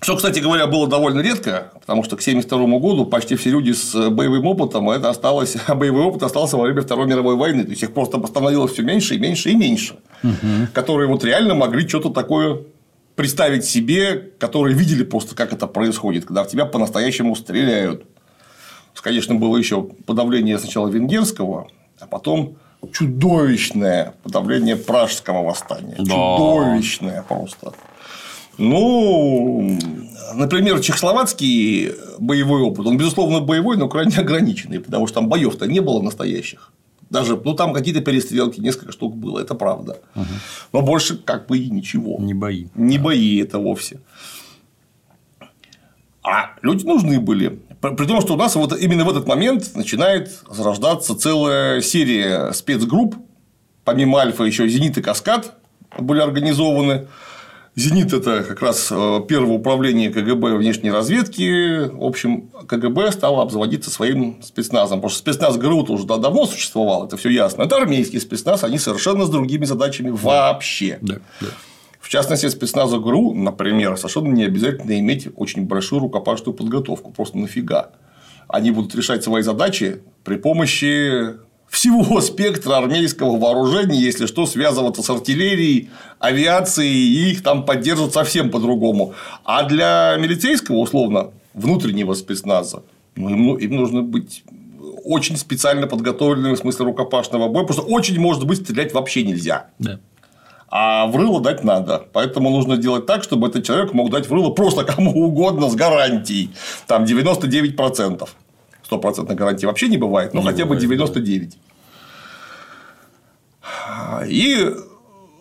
Что, 0.00 0.16
кстати 0.16 0.38
говоря, 0.40 0.66
было 0.66 0.86
довольно 0.86 1.20
редко, 1.20 1.72
потому 1.80 2.02
что 2.02 2.16
к 2.16 2.20
1972 2.20 2.78
году 2.78 3.06
почти 3.06 3.36
все 3.36 3.50
люди 3.50 3.72
с 3.72 4.10
боевым 4.10 4.46
опытом, 4.46 4.90
это 4.90 5.08
осталось, 5.08 5.56
а 5.66 5.74
боевой 5.74 6.02
опыт 6.04 6.22
остался 6.22 6.56
во 6.56 6.64
время 6.64 6.82
Второй 6.82 7.06
мировой 7.06 7.36
войны. 7.36 7.64
То 7.64 7.70
есть 7.70 7.82
их 7.82 7.94
просто 7.94 8.24
становилось 8.26 8.72
все 8.72 8.82
меньше 8.82 9.14
и 9.14 9.18
меньше 9.18 9.50
и 9.50 9.54
меньше, 9.54 9.96
угу. 10.22 10.68
которые 10.72 11.08
вот 11.08 11.24
реально 11.24 11.54
могли 11.54 11.88
что-то 11.88 12.10
такое 12.10 12.64
представить 13.14 13.64
себе, 13.64 14.32
которые 14.38 14.76
видели 14.76 15.04
просто, 15.04 15.34
как 15.34 15.52
это 15.52 15.66
происходит, 15.66 16.24
когда 16.24 16.44
в 16.44 16.48
тебя 16.48 16.66
по-настоящему 16.66 17.36
стреляют. 17.36 18.04
Конечно, 19.00 19.34
было 19.34 19.56
еще 19.56 19.82
подавление 19.82 20.58
сначала 20.58 20.88
венгерского, 20.88 21.68
а 22.00 22.06
потом 22.06 22.56
чудовищное 22.92 24.14
подавление 24.22 24.76
пражского 24.76 25.42
восстания. 25.42 25.96
Да. 25.98 26.04
Чудовищное 26.04 27.22
просто. 27.28 27.74
Ну, 28.58 29.78
например, 30.34 30.80
чехословацкий 30.80 31.92
боевой 32.18 32.62
опыт, 32.62 32.86
он, 32.86 32.96
безусловно, 32.96 33.40
боевой, 33.40 33.76
но 33.76 33.88
крайне 33.88 34.16
ограниченный, 34.16 34.80
потому 34.80 35.06
что 35.06 35.20
там 35.20 35.28
боев-то 35.28 35.66
не 35.66 35.80
было 35.80 36.00
настоящих. 36.00 36.72
Даже, 37.10 37.36
ну, 37.36 37.54
там 37.54 37.72
какие-то 37.72 38.00
перестрелки, 38.00 38.60
несколько 38.60 38.92
штук 38.92 39.16
было, 39.16 39.38
это 39.40 39.54
правда. 39.54 40.00
Угу. 40.14 40.24
Но 40.72 40.82
больше 40.82 41.16
как 41.16 41.46
бы 41.46 41.58
и 41.58 41.70
ничего. 41.70 42.16
Не 42.18 42.34
бои. 42.34 42.66
Не 42.74 42.98
бои 42.98 43.40
это 43.40 43.58
вовсе. 43.58 44.00
А 46.22 46.56
люди 46.62 46.86
нужны 46.86 47.20
были. 47.20 47.60
При 47.80 48.06
том, 48.06 48.22
что 48.22 48.34
у 48.34 48.36
нас 48.36 48.56
вот 48.56 48.76
именно 48.80 49.04
в 49.04 49.10
этот 49.10 49.26
момент 49.26 49.76
начинает 49.76 50.32
зарождаться 50.50 51.14
целая 51.14 51.82
серия 51.82 52.52
спецгрупп, 52.52 53.16
помимо 53.84 54.20
Альфа 54.20 54.44
еще 54.44 54.66
Зенит 54.66 54.96
и 54.96 55.02
Каскад 55.02 55.54
были 55.98 56.20
организованы 56.20 57.06
Зенит– 57.76 58.12
это 58.12 58.44
как 58.44 58.62
раз 58.62 58.88
э, 58.92 59.20
первое 59.28 59.56
управление 59.56 60.10
КГБ 60.10 60.56
внешней 60.56 60.92
разведки. 60.92 61.88
В 61.88 62.04
общем, 62.04 62.50
КГБ 62.68 63.10
стало 63.10 63.42
обзаводиться 63.42 63.90
своим 63.90 64.40
спецназом. 64.44 64.98
Потому 64.98 65.10
что 65.10 65.18
спецназ 65.18 65.56
ГРУ 65.56 65.82
уже 65.88 66.06
давно 66.06 66.46
существовал, 66.46 67.06
это 67.06 67.16
все 67.16 67.30
ясно. 67.30 67.62
Это 67.62 67.76
армейский 67.76 68.20
спецназ, 68.20 68.62
они 68.62 68.78
совершенно 68.78 69.24
с 69.24 69.28
другими 69.28 69.64
задачами 69.64 70.10
вообще. 70.10 70.98
Да, 71.00 71.16
да. 71.40 71.48
В 72.00 72.08
частности, 72.08 72.46
спецназу 72.48 73.00
ГРУ, 73.00 73.34
например, 73.34 73.96
совершенно 73.96 74.28
не 74.28 74.44
обязательно 74.44 74.96
иметь 75.00 75.26
очень 75.34 75.64
большую 75.64 76.00
рукопашную 76.00 76.54
подготовку. 76.54 77.10
Просто 77.10 77.38
нафига. 77.38 77.90
Они 78.46 78.70
будут 78.70 78.94
решать 78.94 79.24
свои 79.24 79.42
задачи 79.42 80.02
при 80.22 80.36
помощи 80.36 81.34
всего 81.68 82.20
спектра 82.20 82.76
армейского 82.76 83.38
вооружения, 83.38 84.00
если 84.00 84.26
что, 84.26 84.46
связываться 84.46 85.02
с 85.02 85.10
артиллерией, 85.10 85.90
авиацией, 86.18 86.92
и 86.92 87.30
их 87.32 87.42
там 87.42 87.64
поддержат 87.64 88.12
совсем 88.12 88.50
по-другому. 88.50 89.14
А 89.44 89.64
для 89.64 90.16
милицейского, 90.18 90.76
условно, 90.76 91.30
внутреннего 91.52 92.14
спецназа, 92.14 92.82
ну, 93.16 93.30
им, 93.30 93.56
им 93.56 93.76
нужно 93.76 94.02
быть 94.02 94.44
очень 95.04 95.36
специально 95.36 95.86
подготовленными 95.86 96.54
в 96.54 96.58
смысле 96.58 96.86
рукопашного 96.86 97.48
боя, 97.48 97.64
потому 97.64 97.86
что 97.86 97.94
очень 97.94 98.18
может 98.18 98.46
быть 98.46 98.58
стрелять 98.58 98.94
вообще 98.94 99.22
нельзя. 99.22 99.66
Да. 99.78 100.00
А 100.68 101.06
в 101.06 101.14
рыло 101.16 101.40
дать 101.40 101.62
надо. 101.62 102.04
Поэтому 102.12 102.50
нужно 102.50 102.76
делать 102.76 103.06
так, 103.06 103.22
чтобы 103.22 103.46
этот 103.48 103.64
человек 103.64 103.92
мог 103.92 104.10
дать 104.10 104.28
в 104.28 104.32
рыло 104.32 104.50
просто 104.50 104.82
кому 104.84 105.12
угодно 105.12 105.68
с 105.68 105.74
гарантией. 105.74 106.50
Там 106.86 107.04
99%. 107.04 108.28
Стопроцентной 108.84 109.34
гарантии 109.34 109.66
вообще 109.66 109.88
не 109.88 109.96
бывает, 109.96 110.34
но 110.34 110.40
не 110.40 110.46
хотя 110.46 110.64
бывает, 110.64 110.82
бы 110.82 110.86
99. 110.88 111.58
Да. 113.62 114.26
И, 114.26 114.74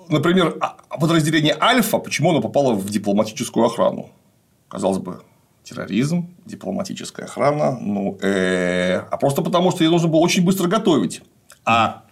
например, 0.10 0.58
а, 0.60 0.78
подразделение 0.98 1.56
Альфа, 1.60 2.00
почему 2.00 2.32
оно 2.32 2.42
попало 2.42 2.74
в 2.74 2.90
дипломатическую 2.90 3.66
охрану? 3.66 4.10
Казалось 4.68 5.00
бы, 5.00 5.22
терроризм, 5.64 6.30
дипломатическая 6.46 7.26
охрана, 7.26 7.78
ну, 7.80 8.18
э, 8.22 8.98
а 8.98 9.18
просто 9.18 9.42
потому, 9.42 9.72
что 9.72 9.84
ее 9.84 9.90
нужно 9.90 10.08
было 10.08 10.20
очень 10.20 10.44
быстро 10.44 10.68
готовить. 10.68 11.22
А 11.66 12.04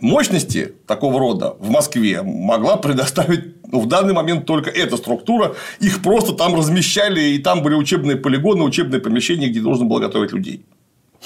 мощности 0.00 0.74
такого 0.86 1.18
рода 1.18 1.56
в 1.58 1.70
Москве 1.70 2.22
могла 2.22 2.76
предоставить 2.76 3.55
ну, 3.70 3.80
в 3.80 3.86
данный 3.86 4.14
момент 4.14 4.46
только 4.46 4.70
эта 4.70 4.96
структура. 4.96 5.54
Их 5.80 6.02
просто 6.02 6.32
там 6.32 6.54
размещали, 6.54 7.20
и 7.20 7.38
там 7.38 7.62
были 7.62 7.74
учебные 7.74 8.16
полигоны, 8.16 8.62
учебные 8.62 9.00
помещения, 9.00 9.48
где 9.48 9.60
нужно 9.60 9.84
было 9.84 10.00
готовить 10.00 10.32
людей. 10.32 10.64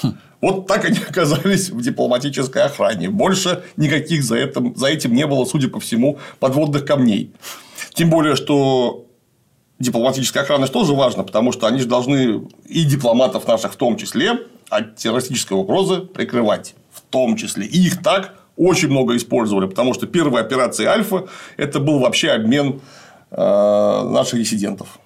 Хм. 0.01 0.13
Вот 0.41 0.67
так 0.67 0.85
они 0.85 0.97
оказались 1.09 1.69
в 1.69 1.81
дипломатической 1.81 2.63
охране. 2.63 3.09
Больше 3.09 3.63
никаких 3.77 4.23
за, 4.23 4.37
этим, 4.37 4.75
за 4.75 4.87
этим 4.87 5.13
не 5.13 5.27
было, 5.27 5.45
судя 5.45 5.69
по 5.69 5.79
всему, 5.79 6.19
подводных 6.39 6.85
камней. 6.85 7.31
Тем 7.93 8.09
более, 8.09 8.35
что 8.35 9.05
дипломатическая 9.79 10.43
охрана 10.43 10.67
тоже 10.67 10.93
важна, 10.93 11.23
потому 11.23 11.51
что 11.51 11.67
они 11.67 11.79
же 11.79 11.87
должны 11.87 12.47
и 12.65 12.83
дипломатов 12.83 13.47
наших 13.47 13.73
в 13.73 13.75
том 13.75 13.97
числе 13.97 14.39
от 14.69 14.95
террористической 14.95 15.57
угрозы 15.57 16.01
прикрывать. 16.01 16.75
В 16.91 17.01
том 17.01 17.35
числе. 17.35 17.65
И 17.65 17.85
их 17.85 18.01
так 18.01 18.40
очень 18.61 18.89
много 18.89 19.15
использовали, 19.15 19.67
потому 19.67 19.93
что 19.93 20.05
первая 20.05 20.43
операция 20.43 20.89
Альфа– 20.89 21.27
это 21.57 21.79
был 21.79 21.99
вообще 21.99 22.29
обмен 22.29 22.81
э, 23.31 23.35
наших 23.35 24.39
диссидентов, 24.39 24.99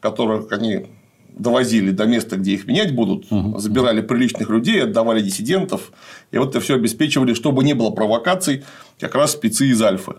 которых 0.00 0.50
они 0.50 0.86
довозили 1.28 1.92
до 1.92 2.06
места, 2.06 2.36
где 2.36 2.54
их 2.54 2.66
менять 2.66 2.94
будут, 2.94 3.30
угу. 3.30 3.58
забирали 3.58 4.00
приличных 4.00 4.50
людей, 4.50 4.82
отдавали 4.82 5.22
диссидентов, 5.22 5.92
и 6.32 6.38
вот 6.38 6.50
это 6.50 6.60
все 6.60 6.74
обеспечивали, 6.74 7.34
чтобы 7.34 7.62
не 7.62 7.74
было 7.74 7.90
провокаций, 7.90 8.64
как 8.98 9.14
раз 9.14 9.32
спецы 9.32 9.68
из 9.68 9.80
Альфы. 9.80 10.14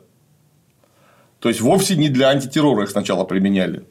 То 1.40 1.50
есть 1.50 1.60
вовсе 1.60 1.98
не 1.98 2.08
для 2.08 2.30
антитеррора 2.30 2.84
их 2.84 2.90
сначала 2.90 3.26
применяли. 3.26 3.84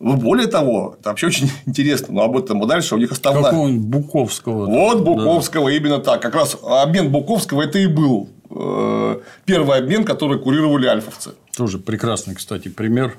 Ну, 0.00 0.16
более 0.16 0.46
того, 0.46 0.96
это 0.98 1.10
вообще 1.10 1.26
очень 1.26 1.50
интересно, 1.66 2.14
но 2.14 2.22
об 2.22 2.36
этом 2.36 2.62
и 2.62 2.68
дальше 2.68 2.94
у 2.94 2.98
них 2.98 3.10
основная. 3.10 3.44
Какого-нибудь 3.44 3.86
Буковского. 3.86 4.66
Вот 4.66 5.02
Буковского, 5.02 5.70
да. 5.70 5.76
именно 5.76 5.98
так. 5.98 6.22
Как 6.22 6.34
раз 6.34 6.56
обмен 6.62 7.10
Буковского 7.10 7.62
это 7.62 7.78
и 7.78 7.86
был 7.86 8.28
э, 8.50 9.20
первый 9.44 9.78
обмен, 9.78 10.04
который 10.04 10.38
курировали 10.38 10.86
альфовцы. 10.86 11.30
Тоже 11.56 11.78
прекрасный, 11.78 12.36
кстати, 12.36 12.68
пример. 12.68 13.18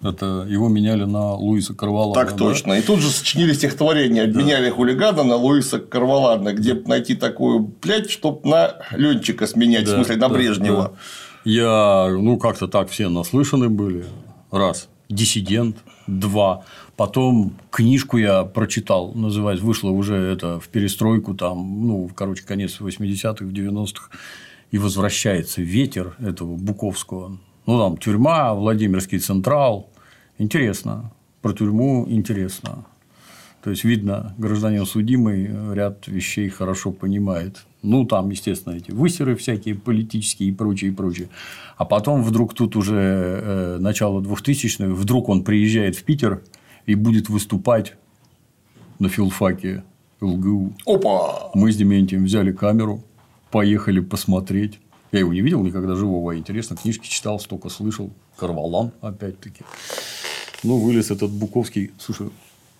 Это 0.00 0.46
его 0.48 0.68
меняли 0.68 1.04
на 1.04 1.34
Луиса 1.34 1.74
Карвалана. 1.74 2.14
Так 2.14 2.32
да? 2.32 2.38
точно. 2.38 2.74
И 2.74 2.82
тут 2.82 3.00
же 3.00 3.08
сочинили 3.10 3.52
стихотворение. 3.52 4.24
Обменяли 4.24 4.68
да. 4.68 4.74
хулигана 4.74 5.22
на 5.24 5.36
Луиса 5.36 5.78
Карвалана, 5.78 6.52
где 6.52 6.74
найти 6.74 7.14
такую 7.14 7.64
плять, 7.64 8.10
чтобы 8.10 8.48
на 8.48 8.76
Ленчика 8.92 9.46
сменять, 9.46 9.86
да, 9.86 9.92
в 9.92 9.94
смысле, 9.94 10.16
на 10.16 10.28
да, 10.28 10.28
Брежнева. 10.28 10.82
Да. 10.82 11.50
Я, 11.50 12.08
ну, 12.10 12.36
как-то 12.36 12.68
так 12.68 12.90
все 12.90 13.08
наслышаны 13.08 13.68
были. 13.68 14.04
Раз 14.50 14.88
диссидент, 15.08 15.78
два. 16.06 16.64
Потом 16.96 17.54
книжку 17.70 18.18
я 18.18 18.44
прочитал, 18.44 19.12
называется, 19.14 19.64
вышла 19.64 19.90
уже 19.90 20.16
это 20.16 20.60
в 20.60 20.68
перестройку, 20.68 21.34
там, 21.34 21.86
ну, 21.86 22.10
короче, 22.14 22.44
конец 22.44 22.80
80-х, 22.80 23.44
в 23.44 23.52
90-х, 23.52 24.10
и 24.70 24.78
возвращается 24.78 25.62
ветер 25.62 26.16
этого 26.18 26.56
Буковского. 26.56 27.38
Ну, 27.66 27.78
там 27.78 27.96
тюрьма, 27.96 28.54
Владимирский 28.54 29.18
Централ. 29.18 29.90
Интересно. 30.38 31.12
Про 31.42 31.52
тюрьму 31.52 32.06
интересно. 32.08 32.84
То 33.68 33.72
есть, 33.72 33.84
видно, 33.84 34.34
гражданин 34.38 34.86
судимый 34.86 35.74
ряд 35.74 36.06
вещей 36.06 36.48
хорошо 36.48 36.90
понимает. 36.90 37.66
Ну, 37.82 38.06
там, 38.06 38.30
естественно, 38.30 38.72
эти 38.72 38.92
высеры 38.92 39.36
всякие 39.36 39.74
политические 39.74 40.48
и 40.48 40.52
прочее, 40.52 40.90
и 40.90 40.94
прочее. 40.94 41.28
А 41.76 41.84
потом 41.84 42.22
вдруг 42.22 42.54
тут 42.54 42.76
уже 42.76 42.94
э, 42.96 43.76
начало 43.78 44.22
2000-х, 44.22 44.94
вдруг 44.94 45.28
он 45.28 45.44
приезжает 45.44 45.96
в 45.96 46.04
Питер 46.04 46.40
и 46.86 46.94
будет 46.94 47.28
выступать 47.28 47.96
на 49.00 49.10
филфаке 49.10 49.84
ЛГУ. 50.22 50.72
Опа! 50.86 51.50
Мы 51.52 51.70
с 51.70 51.76
Дементием 51.76 52.24
взяли 52.24 52.52
камеру, 52.52 53.04
поехали 53.50 54.00
посмотреть. 54.00 54.80
Я 55.12 55.18
его 55.18 55.34
не 55.34 55.42
видел 55.42 55.62
никогда 55.62 55.94
живого, 55.94 56.32
а 56.32 56.36
интересно, 56.36 56.74
книжки 56.74 57.06
читал, 57.06 57.38
столько 57.38 57.68
слышал. 57.68 58.10
Карвалан, 58.38 58.92
опять-таки. 59.02 59.62
Ну, 60.62 60.78
вылез 60.78 61.10
этот 61.10 61.30
Буковский. 61.30 61.90
Слушай, 61.98 62.30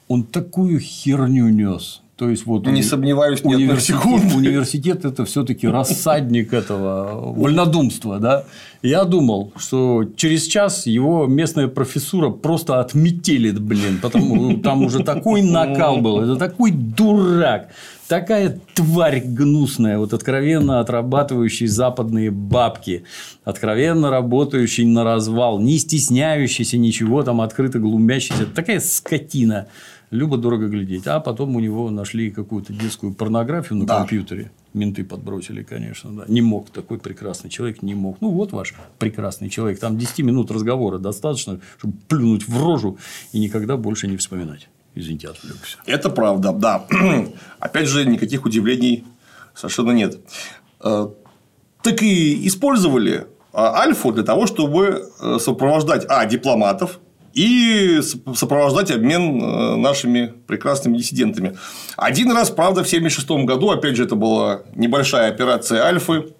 он 0.08 0.24
такую 0.24 0.80
херню 0.80 1.48
нес. 1.48 2.02
То 2.18 2.28
есть, 2.28 2.46
вот 2.46 2.66
не 2.66 2.82
сомневаюсь, 2.82 3.44
ни 3.44 3.54
университет, 3.54 4.00
университет 4.34 5.04
это 5.04 5.24
все-таки 5.24 5.68
рассадник 5.68 6.52
этого 6.52 7.32
вольнодумства, 7.32 8.18
да. 8.18 8.44
Я 8.82 9.04
думал, 9.04 9.52
что 9.56 10.04
через 10.16 10.46
час 10.46 10.86
его 10.86 11.26
местная 11.28 11.68
профессура 11.68 12.30
просто 12.30 12.80
отметелит, 12.80 13.60
блин, 13.60 14.00
потому 14.02 14.58
там 14.58 14.82
уже 14.82 15.04
такой 15.04 15.42
накал 15.42 15.98
был, 15.98 16.20
это 16.20 16.34
такой 16.34 16.72
дурак, 16.72 17.68
такая 18.08 18.58
тварь 18.74 19.20
гнусная, 19.24 19.98
вот 19.98 20.12
откровенно 20.12 20.80
отрабатывающий 20.80 21.68
западные 21.68 22.32
бабки, 22.32 23.04
откровенно 23.44 24.10
работающий 24.10 24.86
на 24.86 25.04
развал, 25.04 25.60
не 25.60 25.78
стесняющийся 25.78 26.78
ничего, 26.78 27.22
там 27.22 27.40
открыто 27.40 27.78
глумящийся, 27.78 28.46
такая 28.46 28.80
скотина 28.80 29.68
любо-дорого 30.10 30.68
глядеть. 30.68 31.06
А 31.06 31.20
потом 31.20 31.56
у 31.56 31.60
него 31.60 31.90
нашли 31.90 32.30
какую-то 32.30 32.72
детскую 32.72 33.14
порнографию 33.14 33.78
на 33.78 33.86
да. 33.86 33.98
компьютере. 33.98 34.50
Менты 34.74 35.04
подбросили, 35.04 35.62
конечно. 35.62 36.10
Да. 36.10 36.24
Не 36.28 36.40
мог 36.40 36.70
такой 36.70 36.98
прекрасный 36.98 37.50
человек, 37.50 37.82
не 37.82 37.94
мог. 37.94 38.18
Ну, 38.20 38.30
вот 38.30 38.52
ваш 38.52 38.74
прекрасный 38.98 39.48
человек. 39.48 39.80
Там 39.80 39.98
10 39.98 40.20
минут 40.20 40.50
разговора 40.50 40.98
достаточно, 40.98 41.60
чтобы 41.78 41.94
плюнуть 42.08 42.48
в 42.48 42.62
рожу 42.62 42.98
и 43.32 43.38
никогда 43.38 43.76
больше 43.76 44.08
не 44.08 44.16
вспоминать. 44.16 44.68
Извините, 44.94 45.28
отвлекся. 45.28 45.78
Это 45.86 46.10
правда, 46.10 46.52
да. 46.52 46.86
Опять 47.60 47.88
же, 47.88 48.04
никаких 48.04 48.44
удивлений 48.44 49.04
совершенно 49.54 49.92
нет. 49.92 50.18
Э, 50.80 51.08
так 51.82 52.02
и 52.02 52.46
использовали 52.46 53.26
а, 53.52 53.80
Альфу 53.80 54.12
для 54.12 54.24
того, 54.24 54.46
чтобы 54.46 55.10
э, 55.20 55.38
сопровождать 55.40 56.04
а. 56.08 56.24
дипломатов, 56.26 57.00
и 57.38 58.00
сопровождать 58.34 58.90
обмен 58.90 59.40
э, 59.40 59.76
нашими 59.76 60.34
прекрасными 60.48 60.98
диссидентами. 60.98 61.56
Один 61.96 62.32
раз, 62.32 62.50
правда, 62.50 62.82
в 62.82 62.88
1976 62.88 63.46
году, 63.46 63.70
опять 63.70 63.94
же, 63.96 64.04
это 64.04 64.16
была 64.16 64.62
небольшая 64.74 65.30
операция 65.30 65.82
Альфы, 65.84 66.32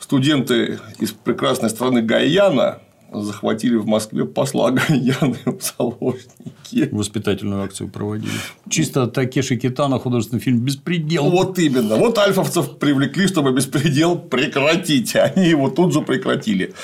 студенты 0.00 0.80
из 0.98 1.12
прекрасной 1.12 1.70
страны 1.70 2.02
Гаяна 2.02 2.80
захватили 3.12 3.76
в 3.76 3.86
Москве 3.86 4.24
посла 4.24 4.72
Гаяны 4.72 5.38
в 5.44 5.60
заложники. 5.62 6.88
Воспитательную 6.90 7.62
акцию 7.62 7.88
проводили. 7.88 8.32
Чисто 8.68 9.06
Такеши 9.06 9.56
Китана 9.56 10.00
художественный 10.00 10.40
фильм 10.40 10.58
«Беспредел». 10.58 11.30
Вот 11.30 11.56
именно. 11.60 11.94
Вот 11.94 12.18
альфовцев 12.18 12.78
привлекли, 12.78 13.28
чтобы 13.28 13.52
беспредел 13.52 14.18
прекратить. 14.18 15.14
Они 15.14 15.48
его 15.48 15.70
тут 15.70 15.92
же 15.92 16.00
прекратили. 16.00 16.74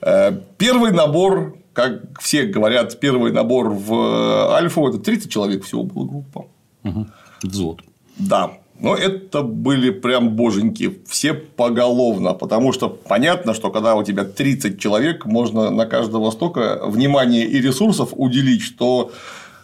Э, 0.00 0.32
первый 0.58 0.90
набор 0.90 1.61
как 1.72 2.20
все 2.20 2.44
говорят, 2.44 2.98
первый 3.00 3.32
набор 3.32 3.70
в 3.70 4.54
Альфу 4.54 4.88
это 4.88 4.98
30 4.98 5.30
человек 5.30 5.64
всего 5.64 5.82
была 5.84 6.06
группа. 6.06 6.46
Угу. 6.84 7.06
Взвод. 7.42 7.82
Да. 8.18 8.52
Но 8.78 8.96
это 8.96 9.42
были 9.42 9.90
прям 9.90 10.30
боженьки, 10.30 10.98
все 11.06 11.34
поголовно, 11.34 12.34
потому 12.34 12.72
что 12.72 12.88
понятно, 12.88 13.54
что 13.54 13.70
когда 13.70 13.94
у 13.94 14.02
тебя 14.02 14.24
30 14.24 14.80
человек, 14.80 15.24
можно 15.24 15.70
на 15.70 15.86
каждого 15.86 16.30
столько 16.32 16.80
внимания 16.84 17.44
и 17.44 17.60
ресурсов 17.60 18.08
уделить, 18.12 18.62
что, 18.62 19.12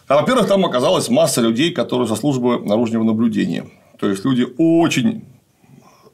во-первых, 0.07 0.47
там 0.47 0.65
оказалась 0.65 1.09
масса 1.09 1.41
людей, 1.41 1.71
которые 1.71 2.07
со 2.07 2.15
службы 2.15 2.59
наружного 2.63 3.03
наблюдения. 3.03 3.65
То 3.99 4.07
есть 4.07 4.23
люди 4.23 4.47
очень 4.57 5.25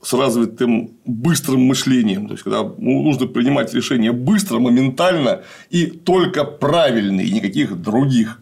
с 0.05 0.13
развитым 0.13 0.91
быстрым 1.03 1.61
мышлением. 1.61 2.27
То 2.27 2.33
есть, 2.33 2.43
когда 2.43 2.63
нужно 2.77 3.25
принимать 3.25 3.73
решения 3.73 4.11
быстро, 4.11 4.59
моментально 4.59 5.41
и 5.71 5.87
только 5.87 6.43
правильные, 6.43 7.31
никаких 7.31 7.81
других. 7.81 8.39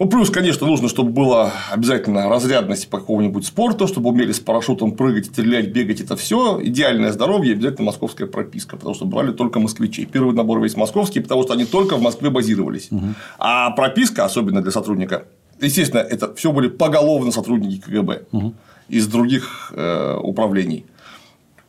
Ну, 0.00 0.08
плюс, 0.08 0.30
конечно, 0.30 0.66
нужно, 0.66 0.88
чтобы 0.88 1.12
была 1.12 1.52
обязательно 1.70 2.28
разрядность 2.28 2.90
по 2.90 2.98
какому-нибудь 2.98 3.46
спорту, 3.46 3.86
чтобы 3.86 4.10
умели 4.10 4.32
с 4.32 4.40
парашютом 4.40 4.96
прыгать, 4.96 5.26
стрелять, 5.26 5.68
бегать, 5.68 6.00
это 6.00 6.16
все. 6.16 6.58
Идеальное 6.60 7.12
здоровье, 7.12 7.52
обязательно 7.52 7.86
московская 7.86 8.26
прописка, 8.26 8.76
потому 8.76 8.96
что 8.96 9.04
брали 9.04 9.30
только 9.30 9.60
москвичей. 9.60 10.06
Первый 10.06 10.34
набор 10.34 10.60
весь 10.60 10.76
московский, 10.76 11.20
потому 11.20 11.44
что 11.44 11.52
они 11.52 11.66
только 11.66 11.96
в 11.96 12.02
Москве 12.02 12.30
базировались. 12.30 12.88
Угу. 12.90 13.06
А 13.38 13.70
прописка, 13.70 14.24
особенно 14.24 14.60
для 14.60 14.72
сотрудника, 14.72 15.26
естественно, 15.60 16.00
это 16.00 16.34
все 16.34 16.50
были 16.50 16.66
поголовно 16.66 17.30
сотрудники 17.30 17.80
КГБ 17.80 18.22
угу. 18.32 18.54
Из 18.92 19.06
других 19.06 19.72
э, 19.74 20.18
управлений. 20.22 20.84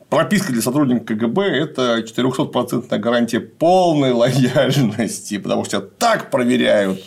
Прописка 0.10 0.52
для 0.52 0.62
сотрудника 0.62 1.16
КГБ– 1.16 1.42
это 1.42 2.00
400% 2.00 3.00
гарантия 3.00 3.40
полной 3.40 4.12
лояльности, 4.12 5.38
потому 5.38 5.66
что 5.66 5.82
так 5.82 6.30
проверяют 6.30 7.02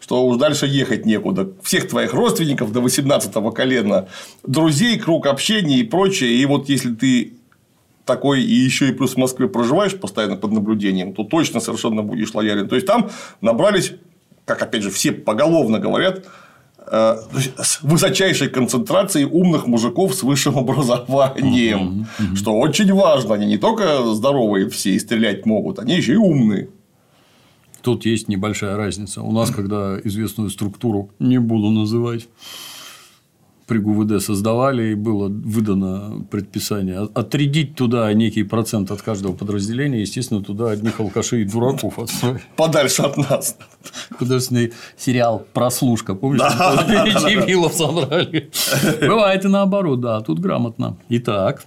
что 0.00 0.24
уж 0.24 0.38
дальше 0.38 0.66
ехать 0.66 1.06
некуда. 1.06 1.52
Всех 1.62 1.88
твоих 1.88 2.12
родственников 2.14 2.72
до 2.72 2.80
18-го 2.80 3.52
колена, 3.52 4.08
друзей, 4.42 4.98
круг 4.98 5.26
общения 5.26 5.76
и 5.76 5.84
прочее. 5.84 6.32
И 6.32 6.46
вот 6.46 6.68
если 6.68 6.92
ты 6.92 7.34
такой 8.06 8.42
и 8.42 8.52
еще 8.52 8.88
и 8.88 8.92
плюс 8.92 9.14
в 9.14 9.18
Москве 9.18 9.46
проживаешь 9.46 9.96
постоянно 9.96 10.36
под 10.36 10.50
наблюдением, 10.50 11.12
то 11.12 11.22
точно 11.22 11.60
совершенно 11.60 12.02
будешь 12.02 12.34
лоялен. 12.34 12.68
То 12.68 12.74
есть 12.74 12.88
там 12.88 13.08
набрались, 13.40 13.92
как 14.46 14.62
опять 14.62 14.82
же 14.82 14.90
все 14.90 15.12
поголовно 15.12 15.78
говорят, 15.78 16.24
с 16.90 17.82
высочайшей 17.82 18.48
концентрацией 18.48 19.24
умных 19.24 19.66
мужиков 19.66 20.14
с 20.14 20.22
высшим 20.22 20.58
образованием, 20.58 22.06
uh-huh, 22.18 22.32
uh-huh. 22.32 22.36
что 22.36 22.58
очень 22.58 22.92
важно. 22.92 23.34
Они 23.34 23.46
не 23.46 23.58
только 23.58 24.02
здоровые 24.14 24.68
все 24.68 24.90
и 24.90 24.98
стрелять 24.98 25.46
могут, 25.46 25.78
они 25.78 25.94
еще 25.94 26.14
и 26.14 26.16
умные. 26.16 26.68
Тут 27.82 28.04
есть 28.04 28.28
небольшая 28.28 28.76
разница. 28.76 29.22
У 29.22 29.32
нас, 29.32 29.50
когда 29.50 29.98
известную 30.04 30.50
структуру 30.50 31.10
не 31.18 31.38
буду 31.38 31.70
называть, 31.70 32.28
при 33.70 33.78
ГУВД 33.78 34.20
создавали, 34.20 34.90
и 34.90 34.94
было 34.94 35.28
выдано 35.28 36.26
предписание 36.28 37.08
отрядить 37.14 37.76
туда 37.76 38.12
некий 38.14 38.42
процент 38.42 38.90
от 38.90 39.00
каждого 39.00 39.32
подразделения, 39.32 40.00
естественно, 40.00 40.42
туда 40.42 40.70
одних 40.70 40.98
алкашей 40.98 41.42
и 41.42 41.44
дураков 41.44 42.00
отстроить. 42.00 42.42
Подальше 42.56 43.02
от 43.02 43.16
нас. 43.16 43.56
Художественный 44.18 44.72
сериал 44.98 45.46
«Прослушка», 45.52 46.16
помнишь? 46.16 46.40
Да, 46.40 46.84
Дебилов 47.28 47.72
собрали. 47.74 48.50
Бывает 49.00 49.44
и 49.44 49.48
наоборот, 49.48 50.00
да, 50.00 50.20
тут 50.20 50.40
грамотно. 50.40 50.96
Итак. 51.08 51.64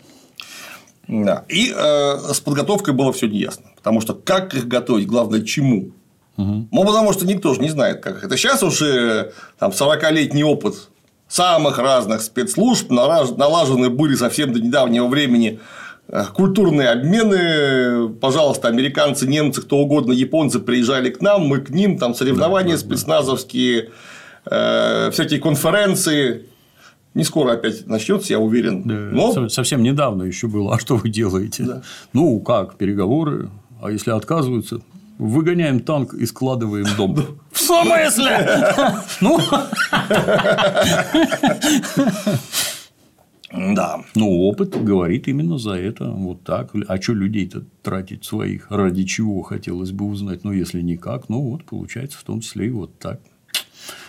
Да. 1.08 1.46
И 1.48 1.74
э, 1.74 2.34
с 2.34 2.42
подготовкой 2.42 2.94
было 2.96 3.14
все 3.14 3.28
неясно. 3.28 3.64
Потому 3.78 4.02
что 4.02 4.14
как 4.14 4.54
их 4.54 4.68
готовить, 4.68 5.08
главное, 5.08 5.42
чему. 5.42 5.92
Угу. 6.36 6.68
Ну, 6.70 6.84
потому 6.86 7.14
что 7.14 7.26
никто 7.26 7.54
же 7.54 7.62
не 7.62 7.70
знает, 7.70 8.02
как 8.02 8.26
это. 8.26 8.36
Сейчас 8.36 8.62
уже 8.62 9.32
там 9.58 9.72
40-летний 9.72 10.44
опыт 10.44 10.90
самых 11.34 11.80
разных 11.80 12.22
спецслужб, 12.22 12.92
налажены 12.92 13.90
были 13.90 14.14
совсем 14.14 14.54
до 14.54 14.60
недавнего 14.60 15.08
времени 15.08 15.60
э, 16.08 16.26
культурные 16.32 16.90
обмены, 16.90 18.10
пожалуйста, 18.10 18.68
американцы, 18.68 19.28
немцы, 19.28 19.64
кто 19.64 19.78
угодно, 19.78 20.12
японцы 20.12 20.60
приезжали 20.60 21.10
к 21.10 21.22
нам, 21.22 21.48
мы 21.48 21.60
к 21.60 21.72
ним, 21.72 21.98
там 21.98 22.14
соревнования 22.14 22.76
да, 22.76 22.82
да, 22.82 22.86
спецназовские, 22.88 23.90
э, 24.46 25.10
всякие 25.12 25.40
конференции. 25.40 26.46
Не 27.16 27.24
скоро 27.24 27.54
опять 27.54 27.88
начнется, 27.88 28.34
я 28.34 28.40
уверен. 28.40 28.84
Да, 28.84 28.94
Но... 28.94 29.50
Совсем 29.50 29.82
недавно 29.82 30.24
еще 30.24 30.48
было. 30.48 30.76
А 30.76 30.80
что 30.80 30.98
вы 30.98 31.10
делаете? 31.10 31.64
Да. 31.64 31.82
Ну 32.12 32.40
как, 32.42 32.76
переговоры. 32.76 33.50
А 33.82 33.90
если 33.92 34.12
отказываются, 34.12 34.82
выгоняем 35.18 35.80
танк 35.80 36.14
и 36.14 36.26
складываем 36.26 36.88
дом. 36.98 37.16
В 37.52 37.60
смысле? 37.60 38.58
Ну. 39.22 39.40
Да. 43.54 44.02
Ну, 44.16 44.42
опыт 44.42 44.84
говорит 44.84 45.28
именно 45.28 45.60
за 45.60 45.74
это. 45.74 46.10
Вот 46.10 46.44
так. 46.44 46.72
А 46.88 47.00
что 47.00 47.14
людей-то 47.14 47.64
тратить 47.84 48.26
своих? 48.26 48.72
Ради 48.72 49.04
чего 49.04 49.44
хотелось 49.44 49.92
бы 49.92 50.06
узнать? 50.06 50.44
Ну, 50.44 50.52
если 50.52 50.82
никак, 50.82 51.30
ну 51.30 51.42
вот 51.42 51.64
получается 51.64 52.18
в 52.18 52.24
том 52.24 52.42
числе 52.42 52.68
и 52.68 52.72
вот 52.72 52.98
так. 52.98 53.22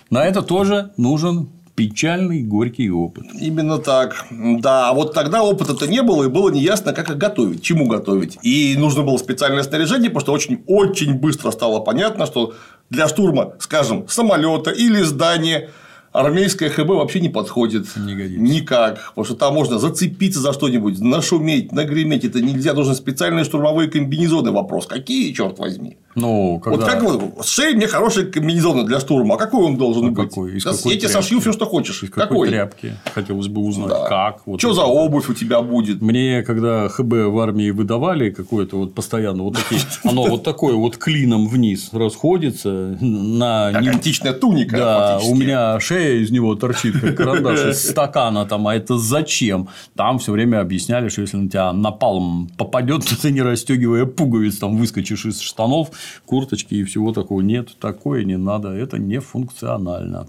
На 0.09 0.25
это 0.25 0.43
тоже 0.43 0.93
нужен 0.97 1.51
печальный, 1.75 2.43
горький 2.43 2.91
опыт. 2.91 3.27
Именно 3.41 3.79
так. 3.79 4.27
Да, 4.31 4.89
а 4.89 4.95
вот 4.95 5.13
тогда 5.13 5.43
опыта-то 5.43 5.87
не 5.87 6.03
было, 6.03 6.25
и 6.25 6.29
было 6.29 6.51
неясно, 6.51 6.93
как 6.93 7.11
их 7.11 7.19
готовить, 7.19 7.63
чему 7.63 7.87
готовить. 7.87 8.39
И 8.43 8.77
нужно 8.79 9.03
было 9.03 9.17
специальное 9.19 9.63
снаряжение, 9.63 10.11
потому 10.11 10.23
что 10.23 10.33
очень, 10.33 10.63
очень 10.67 11.15
быстро 11.15 11.51
стало 11.51 11.81
понятно, 11.81 12.27
что 12.27 12.55
для 12.91 13.09
штурма, 13.09 13.55
скажем, 13.59 14.07
самолета 14.09 14.71
или 14.71 15.03
здания 15.03 15.71
армейская 16.13 16.71
ХБ 16.71 16.91
вообще 16.91 17.21
не 17.21 17.29
подходит. 17.29 17.87
Не 17.97 18.15
годится. 18.15 18.41
Никак. 18.41 19.09
Потому 19.09 19.25
что 19.25 19.35
там 19.35 19.55
можно 19.55 19.79
зацепиться 19.79 20.41
за 20.41 20.53
что-нибудь, 20.53 21.01
нашуметь, 21.01 21.73
нагреметь. 21.73 22.25
Это 22.25 22.41
нельзя. 22.41 22.73
Нужны 22.73 22.95
специальные 22.95 23.45
штурмовые 23.45 23.91
комбинезоны. 23.91 24.53
Вопрос. 24.53 24.87
Какие, 24.87 25.33
черт 25.33 25.59
возьми? 25.59 25.97
Ну, 26.15 26.61
когда... 26.61 26.79
Вот 26.79 26.91
как 26.91 27.03
вот, 27.03 27.47
сшей 27.47 27.75
мне 27.75 27.87
хорошие 27.87 28.27
комбинезоны 28.27 28.85
для 28.85 29.01
штурма. 29.01 29.35
А 29.35 29.39
какой 29.39 29.65
он 29.65 29.77
должен 29.77 30.07
а 30.07 30.11
быть? 30.11 30.31
Какой? 30.31 30.57
Из 30.57 30.65
какой 30.65 30.95
я 30.95 30.99
тебе 30.99 31.09
сошью 31.09 31.41
все, 31.41 31.53
что 31.53 31.67
хочешь. 31.67 32.03
Из 32.03 32.11
какой, 32.11 32.29
какой 32.29 32.49
тряпки? 32.49 32.95
Хотелось 33.15 33.49
бы 33.49 33.61
узнать, 33.63 33.91
да. 33.91 34.09
как. 34.09 34.47
Вот 34.47 34.61
что 34.61 34.73
за 34.73 34.83
обувь 34.83 35.29
у 35.29 35.35
тебя 35.35 35.61
будет? 35.61 36.01
Мне, 36.01 36.43
когда 36.43 36.89
ХБ 36.89 37.13
в 37.13 37.39
армии 37.39 37.71
выдавали 37.71 38.31
какое-то 38.31 38.79
вот 38.79 38.95
постоянно 38.95 39.43
вот 39.45 39.57
такие, 39.57 39.81
оно 40.05 40.25
вот 40.25 40.45
такое 40.45 40.75
вот 40.75 40.97
клином 40.97 41.49
вниз 41.49 41.91
расходится 41.93 42.97
на 43.01 43.69
античная 43.69 44.33
туника. 44.33 44.77
Да, 44.77 45.21
у 45.25 45.35
меня 45.35 45.79
шея 45.81 46.21
из 46.21 46.31
него 46.31 46.55
торчит, 46.55 47.01
как 47.01 47.17
карандаш 47.17 47.67
из 47.67 47.91
стакана 47.91 48.47
там, 48.47 48.67
а 48.69 48.75
это 48.75 48.99
зачем? 48.99 49.69
Там 49.97 50.19
все 50.19 50.33
время 50.33 50.61
объясняли, 50.61 51.09
что 51.09 51.23
если 51.23 51.37
на 51.37 51.49
тебя 51.49 51.73
напалм 51.73 52.49
попадет, 52.57 53.05
то 53.09 53.21
ты 53.21 53.31
не 53.31 53.43
расстегивая 53.43 54.07
пуговиц, 54.07 54.59
там 54.59 54.77
выскочишь 54.77 55.27
из 55.27 55.41
штанов, 55.41 55.91
курточки 56.27 56.75
и 56.75 56.85
всего 56.85 57.13
такого. 57.13 57.41
Нет, 57.41 57.77
такое 57.79 58.25
не 58.25 58.37
надо, 58.37 58.71
это 58.71 58.99
не 58.99 59.21
функционально. 59.21 60.27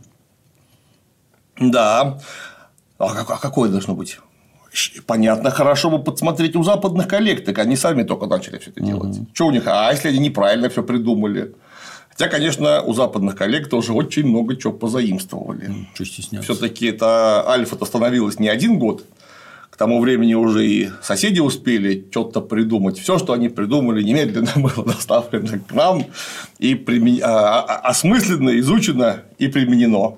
Да. 1.59 2.19
А, 2.97 3.05
а 3.05 3.38
какое 3.38 3.69
должно 3.69 3.95
быть? 3.95 4.19
Понятно, 5.07 5.51
хорошо 5.51 5.89
бы 5.89 6.03
подсмотреть 6.03 6.55
у 6.55 6.63
западных 6.63 7.07
коллег, 7.07 7.45
так 7.45 7.59
они 7.59 7.77
сами 7.77 8.03
только 8.03 8.25
начали 8.25 8.57
все 8.57 8.71
это 8.71 8.81
делать. 8.81 9.17
Угу. 9.17 9.27
Что 9.33 9.47
у 9.47 9.51
них? 9.51 9.63
А 9.67 9.91
если 9.91 10.09
они 10.09 10.19
неправильно 10.19 10.69
все 10.69 10.83
придумали? 10.83 11.53
Хотя, 12.09 12.29
конечно, 12.29 12.81
у 12.81 12.93
западных 12.93 13.35
коллег 13.35 13.69
тоже 13.69 13.93
очень 13.93 14.25
много 14.25 14.55
чего 14.55 14.73
позаимствовали. 14.73 15.88
Все-таки 15.93 16.88
это 16.88 17.47
альфа-то 17.47 17.85
становилась 17.85 18.39
не 18.39 18.47
один 18.47 18.79
год, 18.79 19.05
к 19.75 19.77
тому 19.77 19.99
времени 19.99 20.33
уже 20.35 20.65
и 20.65 20.89
соседи 21.01 21.41
успели 21.41 22.07
что-то 22.09 22.39
придумать. 22.39 22.97
Все, 22.97 23.19
что 23.19 23.33
они 23.33 23.49
придумали, 23.49 24.01
немедленно 24.03 24.51
было 24.55 24.85
доставлено 24.85 25.59
к 25.67 25.73
нам 25.73 26.05
и 26.59 26.75
примен... 26.75 27.19
А, 27.21 27.59
а, 27.59 27.89
осмысленно, 27.89 28.57
изучено 28.59 29.23
и 29.38 29.49
применено. 29.49 30.15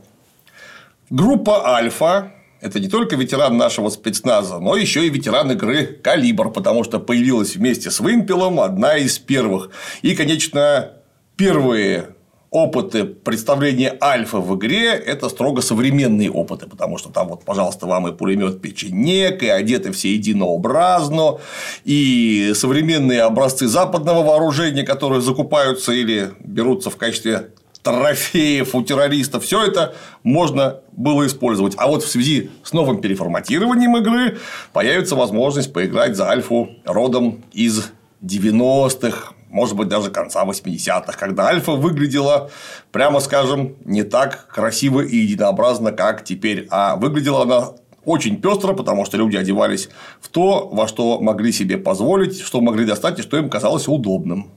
Группа 1.09 1.73
Альфа– 1.73 2.33
это 2.61 2.79
не 2.79 2.87
только 2.87 3.15
ветеран 3.15 3.57
нашего 3.57 3.89
спецназа, 3.89 4.59
но 4.59 4.75
еще 4.75 5.07
и 5.07 5.09
ветеран 5.09 5.49
игры 5.49 5.87
«Калибр», 5.87 6.51
потому 6.51 6.83
что 6.83 6.99
появилась 6.99 7.55
вместе 7.55 7.89
с 7.89 7.99
«Вымпелом» 7.99 8.59
одна 8.59 8.97
из 8.97 9.17
первых. 9.17 9.71
И, 10.03 10.15
конечно, 10.15 10.91
первые 11.35 12.09
опыты 12.49 13.03
представления 13.05 13.97
альфа 14.01 14.39
в 14.39 14.55
игре– 14.57 14.89
это 15.05 15.29
строго 15.29 15.61
современные 15.61 16.31
опыты, 16.31 16.67
потому 16.67 16.97
что 16.97 17.09
там 17.09 17.27
вот, 17.27 17.43
пожалуйста, 17.43 17.87
вам 17.87 18.07
и 18.07 18.13
пулемет 18.13 18.61
печенек, 18.61 19.43
и 19.43 19.47
одеты 19.47 19.91
все 19.91 20.13
единообразно, 20.13 21.39
и 21.83 22.53
современные 22.55 23.23
образцы 23.23 23.67
западного 23.67 24.23
вооружения, 24.23 24.83
которые 24.83 25.21
закупаются 25.21 25.91
или 25.91 26.31
берутся 26.39 26.89
в 26.89 26.97
качестве 26.97 27.49
трофеев 27.83 28.75
у 28.75 28.83
террористов, 28.83 29.43
все 29.43 29.63
это 29.63 29.95
можно 30.23 30.81
было 30.91 31.25
использовать. 31.25 31.75
А 31.77 31.87
вот 31.87 32.03
в 32.03 32.07
связи 32.09 32.49
с 32.63 32.73
новым 32.73 32.99
переформатированием 32.99 33.95
игры 33.97 34.39
появится 34.73 35.15
возможность 35.15 35.71
поиграть 35.71 36.15
за 36.15 36.29
альфу 36.29 36.69
родом 36.85 37.43
из 37.53 37.91
90-х, 38.21 39.33
может 39.49 39.75
быть, 39.75 39.87
даже 39.87 40.11
конца 40.11 40.45
80-х, 40.45 41.13
когда 41.17 41.47
Альфа 41.47 41.73
выглядела, 41.73 42.49
прямо 42.91 43.19
скажем, 43.19 43.75
не 43.85 44.03
так 44.03 44.47
красиво 44.47 45.01
и 45.01 45.17
единообразно, 45.17 45.91
как 45.91 46.23
теперь, 46.23 46.67
а 46.69 46.95
выглядела 46.95 47.43
она 47.43 47.69
очень 48.03 48.41
пестро, 48.41 48.73
потому 48.73 49.05
что 49.05 49.17
люди 49.17 49.35
одевались 49.35 49.89
в 50.21 50.29
то, 50.29 50.69
во 50.71 50.87
что 50.87 51.19
могли 51.19 51.51
себе 51.51 51.77
позволить, 51.77 52.39
что 52.39 52.61
могли 52.61 52.85
достать 52.85 53.19
и 53.19 53.21
что 53.21 53.37
им 53.37 53.49
казалось 53.49 53.87
удобным. 53.87 54.51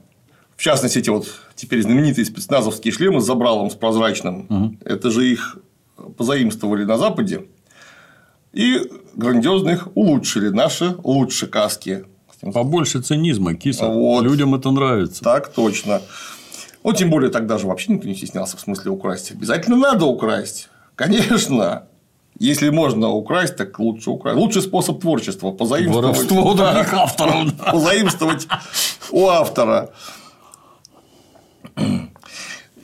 В 0.55 0.63
частности, 0.63 0.99
эти 0.99 1.09
вот 1.09 1.27
теперь 1.55 1.81
знаменитые 1.81 2.25
спецназовские 2.25 2.93
шлемы 2.93 3.19
с 3.19 3.25
забралом, 3.25 3.69
с 3.69 3.75
прозрачным, 3.75 4.45
угу. 4.47 4.77
это 4.85 5.09
же 5.09 5.27
их 5.27 5.57
позаимствовали 6.17 6.85
на 6.85 6.97
Западе 6.97 7.45
и 8.53 8.81
грандиозно 9.15 9.69
их 9.71 9.87
улучшили 9.95 10.49
наши 10.49 10.95
лучшие 11.03 11.49
каски. 11.49 12.05
Побольше 12.41 13.01
цинизма, 13.01 13.53
киса. 13.53 13.87
Вот. 13.87 14.23
Людям 14.23 14.55
это 14.55 14.71
нравится. 14.71 15.23
Так 15.23 15.49
точно. 15.53 16.01
Ну, 16.83 16.93
тем 16.93 17.09
более, 17.09 17.29
тогда 17.29 17.57
же 17.57 17.67
вообще 17.67 17.93
никто 17.93 18.07
не 18.07 18.15
стеснялся 18.15 18.57
в 18.57 18.61
смысле 18.61 18.91
украсть. 18.91 19.31
Обязательно 19.31 19.77
надо 19.77 20.05
украсть. 20.05 20.69
Конечно. 20.95 21.83
Если 22.39 22.69
можно 22.69 23.09
украсть, 23.09 23.55
так 23.55 23.77
лучше 23.77 24.09
украсть. 24.09 24.37
Лучший 24.39 24.63
способ 24.63 24.99
творчества– 24.99 25.51
позаимствовать. 25.51 26.17
Воровство 26.17 26.51
у 26.51 26.55
других 26.55 26.93
авторов. 26.93 27.53
Позаимствовать 27.71 28.47
у 29.11 29.27
автора. 29.27 29.91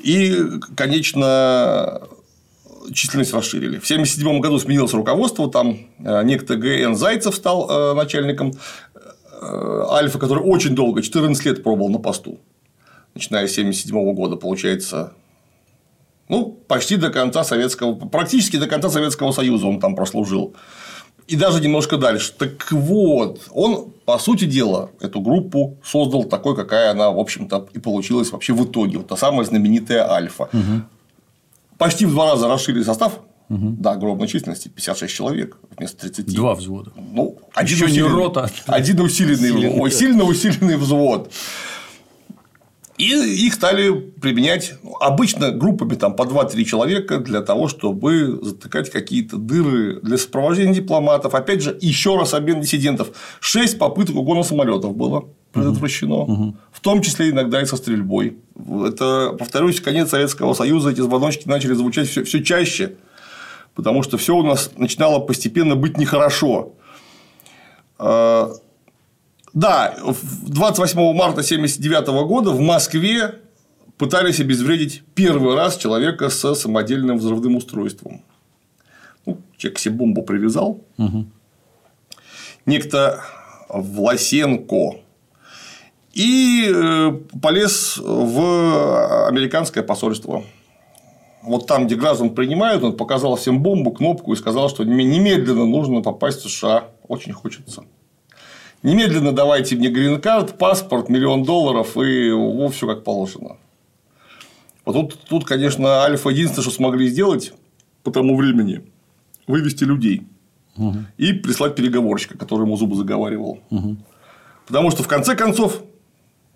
И, 0.03 0.37
конечно, 0.75 2.01
численность 2.93 3.33
расширили. 3.33 3.79
В 3.79 3.83
1977 3.83 4.39
году 4.39 4.59
сменилось 4.59 4.93
руководство, 4.93 5.49
там 5.49 5.77
э, 5.99 6.23
некто 6.23 6.55
Г.Н. 6.55 6.95
Зайцев 6.95 7.35
стал 7.35 7.69
э, 7.69 7.93
начальником 7.93 8.53
Альфа, 9.41 10.19
который 10.19 10.43
очень 10.43 10.75
долго, 10.75 11.01
14 11.01 11.45
лет 11.45 11.63
пробовал 11.63 11.89
на 11.89 11.99
посту, 11.99 12.39
начиная 13.13 13.47
с 13.47 13.51
1977 13.51 14.13
года, 14.13 14.35
получается, 14.35 15.13
ну, 16.29 16.57
почти 16.67 16.97
до 16.97 17.09
конца 17.09 17.43
Советского, 17.43 17.93
практически 17.93 18.57
до 18.57 18.67
конца 18.67 18.89
Советского 18.89 19.31
Союза 19.31 19.67
он 19.67 19.79
там 19.79 19.95
прослужил. 19.95 20.55
И 21.27 21.35
даже 21.35 21.61
немножко 21.61 21.97
дальше. 21.97 22.31
Так 22.37 22.71
вот, 22.71 23.41
он, 23.51 23.91
по 24.05 24.17
сути 24.17 24.45
дела, 24.45 24.91
эту 25.01 25.19
группу 25.19 25.77
создал 25.83 26.23
такой, 26.23 26.55
какая 26.55 26.91
она, 26.91 27.11
в 27.11 27.19
общем-то, 27.19 27.67
и 27.73 27.79
получилась 27.79 28.31
вообще 28.31 28.53
в 28.53 28.63
итоге. 28.63 28.97
Вот 28.97 29.07
та 29.07 29.17
самая 29.17 29.45
знаменитая 29.45 30.09
Альфа. 30.09 30.43
Угу. 30.53 30.81
Почти 31.77 32.05
в 32.05 32.11
два 32.11 32.31
раза 32.31 32.47
расширили 32.47 32.83
состав 32.83 33.19
угу. 33.49 33.75
до 33.77 33.91
огромной 33.91 34.27
численности 34.27 34.67
56 34.67 35.13
человек 35.13 35.57
вместо 35.75 36.01
30. 36.01 36.33
Два 36.33 36.55
взвода. 36.55 36.91
Ну, 36.95 37.37
один 37.53 37.77
Еще 37.77 37.91
не 37.91 38.01
рота. 38.01 38.49
Один 38.65 38.99
усиленный, 39.01 39.51
усиленный. 39.51 39.79
Ой, 39.79 39.91
сильно 39.91 40.23
усиленный 40.23 40.77
взвод. 40.77 41.31
И 42.97 43.11
их 43.45 43.53
стали 43.53 43.91
применять 43.91 44.73
ну, 44.81 44.95
обычно 44.95 45.51
группами 45.51 45.93
там, 45.93 46.15
по 46.15 46.23
2-3 46.23 46.63
человека 46.63 47.19
для 47.19 47.41
того, 47.41 47.67
чтобы 47.67 48.39
затыкать 48.41 48.89
какие-то 48.89 49.37
дыры 49.37 49.99
для 50.01 50.17
сопровождения 50.17 50.73
дипломатов. 50.73 51.35
Опять 51.35 51.61
же, 51.61 51.77
еще 51.79 52.17
раз 52.17 52.33
обмен 52.33 52.59
диссидентов. 52.59 53.09
Шесть 53.39 53.77
попыток 53.77 54.15
угона 54.15 54.41
самолетов 54.41 54.95
было 54.95 55.25
предотвращено, 55.53 56.15
угу. 56.15 56.57
в 56.71 56.79
том 56.79 57.01
числе 57.01 57.29
иногда 57.29 57.61
и 57.61 57.65
со 57.65 57.77
стрельбой. 57.77 58.37
Это, 58.85 59.35
повторюсь, 59.37 59.79
конец 59.79 60.09
Советского 60.09 60.53
Союза, 60.53 60.89
эти 60.89 61.01
звоночки 61.01 61.47
начали 61.47 61.73
звучать 61.73 62.09
все, 62.09 62.23
все 62.23 62.43
чаще, 62.43 62.95
потому 63.77 64.01
что 64.01 64.17
все 64.17 64.35
у 64.35 64.41
нас 64.41 64.71
начинало 64.75 65.19
постепенно 65.19 65.75
быть 65.75 65.99
нехорошо. 65.99 66.73
А, 67.99 68.51
да, 69.53 69.95
28 70.47 70.97
марта 71.13 71.41
1979 71.41 72.07
года 72.27 72.49
в 72.49 72.59
Москве 72.59 73.35
пытались 73.99 74.39
обезвредить 74.39 75.03
первый 75.13 75.55
раз 75.55 75.77
человека 75.77 76.29
с 76.29 76.55
самодельным 76.55 77.19
взрывным 77.19 77.55
устройством. 77.55 78.23
Ну, 79.27 79.37
человек 79.57 79.77
себе 79.77 79.93
бомбу 79.93 80.23
привязал. 80.23 80.83
Угу. 80.97 81.27
Некто 82.65 83.23
Власенко 83.69 85.01
и 86.13 86.67
э, 86.67 87.11
полез 87.43 87.97
в 87.99 89.27
американское 89.27 89.83
посольство. 89.83 90.43
Вот 91.47 91.65
там, 91.65 91.87
где 91.87 91.95
граждан 91.95 92.31
принимают, 92.31 92.83
он 92.83 92.97
показал 92.97 93.37
всем 93.37 93.63
бомбу, 93.63 93.91
кнопку 93.91 94.33
и 94.33 94.35
сказал, 94.35 94.69
что 94.69 94.83
немедленно 94.83 95.65
нужно 95.65 96.01
попасть 96.01 96.43
в 96.43 96.49
США. 96.49 96.89
Очень 97.07 97.31
хочется. 97.31 97.85
Немедленно 98.83 99.31
давайте 99.31 99.75
мне 99.75 99.89
грин-карт, 99.89 100.57
паспорт, 100.57 101.09
миллион 101.09 101.43
долларов 101.43 101.97
и 101.97 102.31
во 102.31 102.69
все 102.69 102.85
как 102.85 103.03
положено. 103.03 103.57
Вот 104.85 104.93
тут, 104.93 105.19
тут, 105.29 105.45
конечно, 105.45 106.03
Альфа 106.03 106.29
единственное, 106.29 106.63
что 106.63 106.71
смогли 106.71 107.07
сделать 107.07 107.53
по 108.03 108.11
тому 108.11 108.35
времени, 108.35 108.83
вывести 109.47 109.85
людей 109.85 110.27
угу. 110.77 110.97
и 111.17 111.33
прислать 111.33 111.75
переговорщика, 111.75 112.37
который 112.37 112.63
ему 112.63 112.77
зубы 112.77 112.95
заговаривал. 112.95 113.59
Угу. 113.69 113.97
Потому 114.67 114.91
что 114.91 115.03
в 115.03 115.07
конце 115.07 115.35
концов 115.35 115.81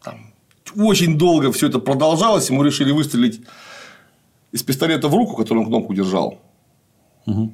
там, 0.03 0.33
очень 0.75 1.17
долго 1.17 1.51
все 1.51 1.67
это 1.67 1.79
продолжалось, 1.79 2.49
мы 2.49 2.65
решили 2.65 2.91
выстрелить 2.91 3.41
из 4.51 4.63
пистолета 4.63 5.07
в 5.07 5.15
руку, 5.15 5.35
который 5.35 5.59
он 5.59 5.65
кнопку 5.65 5.93
держал. 5.93 6.39
Угу. 7.25 7.53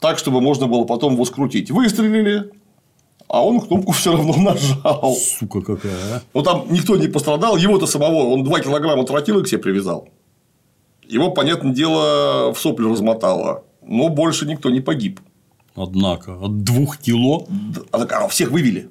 Так, 0.00 0.18
чтобы 0.18 0.40
можно 0.40 0.66
было 0.66 0.84
потом 0.84 1.14
его 1.14 1.24
скрутить. 1.24 1.70
Выстрелили, 1.70 2.50
а 3.28 3.44
он 3.44 3.60
кнопку 3.60 3.92
все 3.92 4.12
равно 4.12 4.34
нажал. 4.36 5.14
Сука 5.14 5.60
какая, 5.62 6.16
а? 6.16 6.22
Ну, 6.34 6.42
там 6.42 6.66
никто 6.70 6.96
не 6.96 7.08
пострадал, 7.08 7.56
его-то 7.56 7.86
самого, 7.86 8.32
он 8.32 8.44
2 8.44 8.60
килограмма 8.60 9.04
тротила 9.04 9.42
к 9.42 9.48
себе 9.48 9.58
привязал. 9.58 10.08
Его, 11.08 11.30
понятное 11.30 11.72
дело, 11.72 12.52
в 12.52 12.58
сопли 12.58 12.86
размотало, 12.88 13.64
но 13.82 14.08
больше 14.08 14.46
никто 14.46 14.70
не 14.70 14.80
погиб. 14.80 15.20
Однако, 15.74 16.38
от 16.38 16.62
двух 16.62 16.98
кило. 16.98 17.46
А, 17.90 18.02
а 18.02 18.28
всех 18.28 18.50
вывели. 18.50 18.90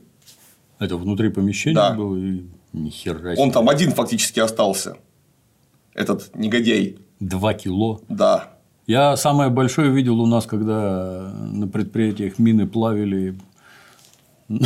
Это 0.80 0.98
внутри 0.98 1.30
помещения 1.30 1.76
да. 1.76 1.94
было 1.94 2.18
и 2.18 2.44
Нихера 2.74 3.36
Он 3.38 3.52
там 3.52 3.70
один 3.70 3.92
фактически 3.92 4.40
остался. 4.40 4.98
Этот 5.94 6.36
негодяй. 6.36 6.98
Два 7.22 7.54
кило. 7.54 8.02
Да. 8.10 8.50
Я 8.88 9.16
самое 9.16 9.52
большое 9.52 9.92
видел 9.92 10.20
у 10.20 10.26
нас, 10.26 10.48
когда 10.48 11.32
на 11.52 11.68
предприятиях 11.68 12.40
мины 12.40 12.68
плавили, 12.68 13.40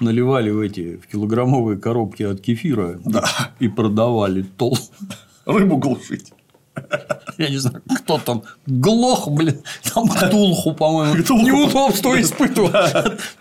наливали 0.00 0.50
в 0.50 0.58
эти 0.58 0.96
в 0.96 1.06
килограммовые 1.06 1.78
коробки 1.78 2.22
от 2.22 2.40
кефира 2.40 2.98
да. 3.04 3.24
и, 3.60 3.66
и 3.66 3.68
продавали 3.68 4.42
тол. 4.42 4.78
Рыбу 5.44 5.76
глушить. 5.76 6.32
Я 7.38 7.50
не 7.50 7.58
знаю, 7.58 7.82
кто 7.94 8.18
там 8.18 8.42
глох, 8.66 9.28
блин, 9.28 9.62
там 9.92 10.08
ктулху, 10.08 10.72
по-моему, 10.72 11.16
неудобство 11.16 12.18
испытывал. 12.18 12.70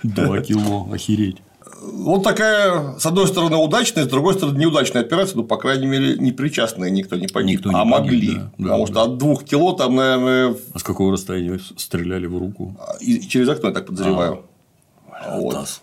Два 0.03 0.41
кило, 0.41 0.89
охереть 0.91 1.37
вот 1.91 2.23
такая, 2.23 2.97
с 2.99 3.05
одной 3.05 3.27
стороны, 3.27 3.55
удачная, 3.57 4.05
с 4.05 4.07
другой 4.07 4.33
стороны, 4.33 4.57
неудачная 4.57 5.01
операция, 5.01 5.37
ну, 5.37 5.43
по 5.43 5.57
крайней 5.57 5.87
мере, 5.87 6.17
непричастная 6.17 6.89
никто 6.89 7.15
не 7.15 7.27
погиб, 7.27 7.59
никто 7.59 7.71
не 7.71 7.75
а 7.75 7.85
погиб, 7.85 7.91
могли. 7.91 8.33
Да, 8.35 8.51
потому 8.57 8.85
да. 8.85 8.91
что 8.91 9.01
от 9.03 9.17
двух 9.17 9.43
кило 9.43 9.73
там, 9.73 9.95
наверное. 9.95 10.55
А 10.73 10.79
с 10.79 10.83
какого 10.83 11.11
расстояния 11.11 11.59
стреляли 11.77 12.27
в 12.27 12.37
руку? 12.37 12.75
И 12.99 13.21
через 13.21 13.49
окно, 13.49 13.69
я 13.69 13.73
так 13.73 13.87
подозреваю. 13.87 14.43
А, 15.09 15.39
вот. 15.39 15.81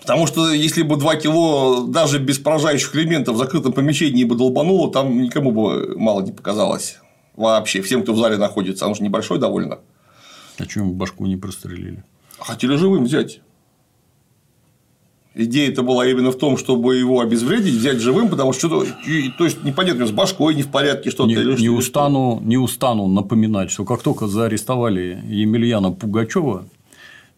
Потому 0.00 0.28
что 0.28 0.52
если 0.52 0.82
бы 0.82 0.96
2 0.96 1.16
кило 1.16 1.86
даже 1.86 2.20
без 2.20 2.38
поражающих 2.38 2.94
элементов 2.94 3.34
в 3.34 3.38
закрытом 3.38 3.72
помещении 3.72 4.22
бы 4.22 4.36
долбануло, 4.36 4.92
там 4.92 5.20
никому 5.20 5.50
бы 5.50 5.98
мало 5.98 6.20
не 6.20 6.30
показалось. 6.30 6.98
Вообще, 7.34 7.82
всем, 7.82 8.02
кто 8.02 8.12
в 8.12 8.18
зале 8.18 8.36
находится, 8.36 8.84
оно 8.84 8.94
же 8.94 9.02
небольшой 9.02 9.38
довольно. 9.38 9.80
А 10.58 10.66
чем 10.66 10.92
башку 10.92 11.26
не 11.26 11.36
прострелили? 11.36 12.04
Хотели 12.38 12.76
живым 12.76 13.04
взять. 13.04 13.40
Идея-то 15.38 15.82
была 15.82 16.06
именно 16.06 16.30
в 16.30 16.38
том, 16.38 16.56
чтобы 16.56 16.96
его 16.96 17.20
обезвредить, 17.20 17.74
взять 17.74 17.98
живым, 17.98 18.30
потому 18.30 18.54
что 18.54 18.68
что-то, 18.68 18.86
то 19.36 19.44
есть 19.44 19.62
непонятно, 19.64 20.06
с 20.06 20.10
башкой 20.10 20.54
не 20.54 20.62
в 20.62 20.68
порядке, 20.68 21.10
что-то. 21.10 21.28
Не, 21.28 21.34
или 21.34 21.60
не, 21.60 21.68
устану, 21.68 22.40
не 22.42 22.56
устану 22.56 23.06
напоминать, 23.06 23.70
что 23.70 23.84
как 23.84 24.02
только 24.02 24.28
заарестовали 24.28 25.20
Емельяна 25.28 25.92
Пугачева, 25.92 26.64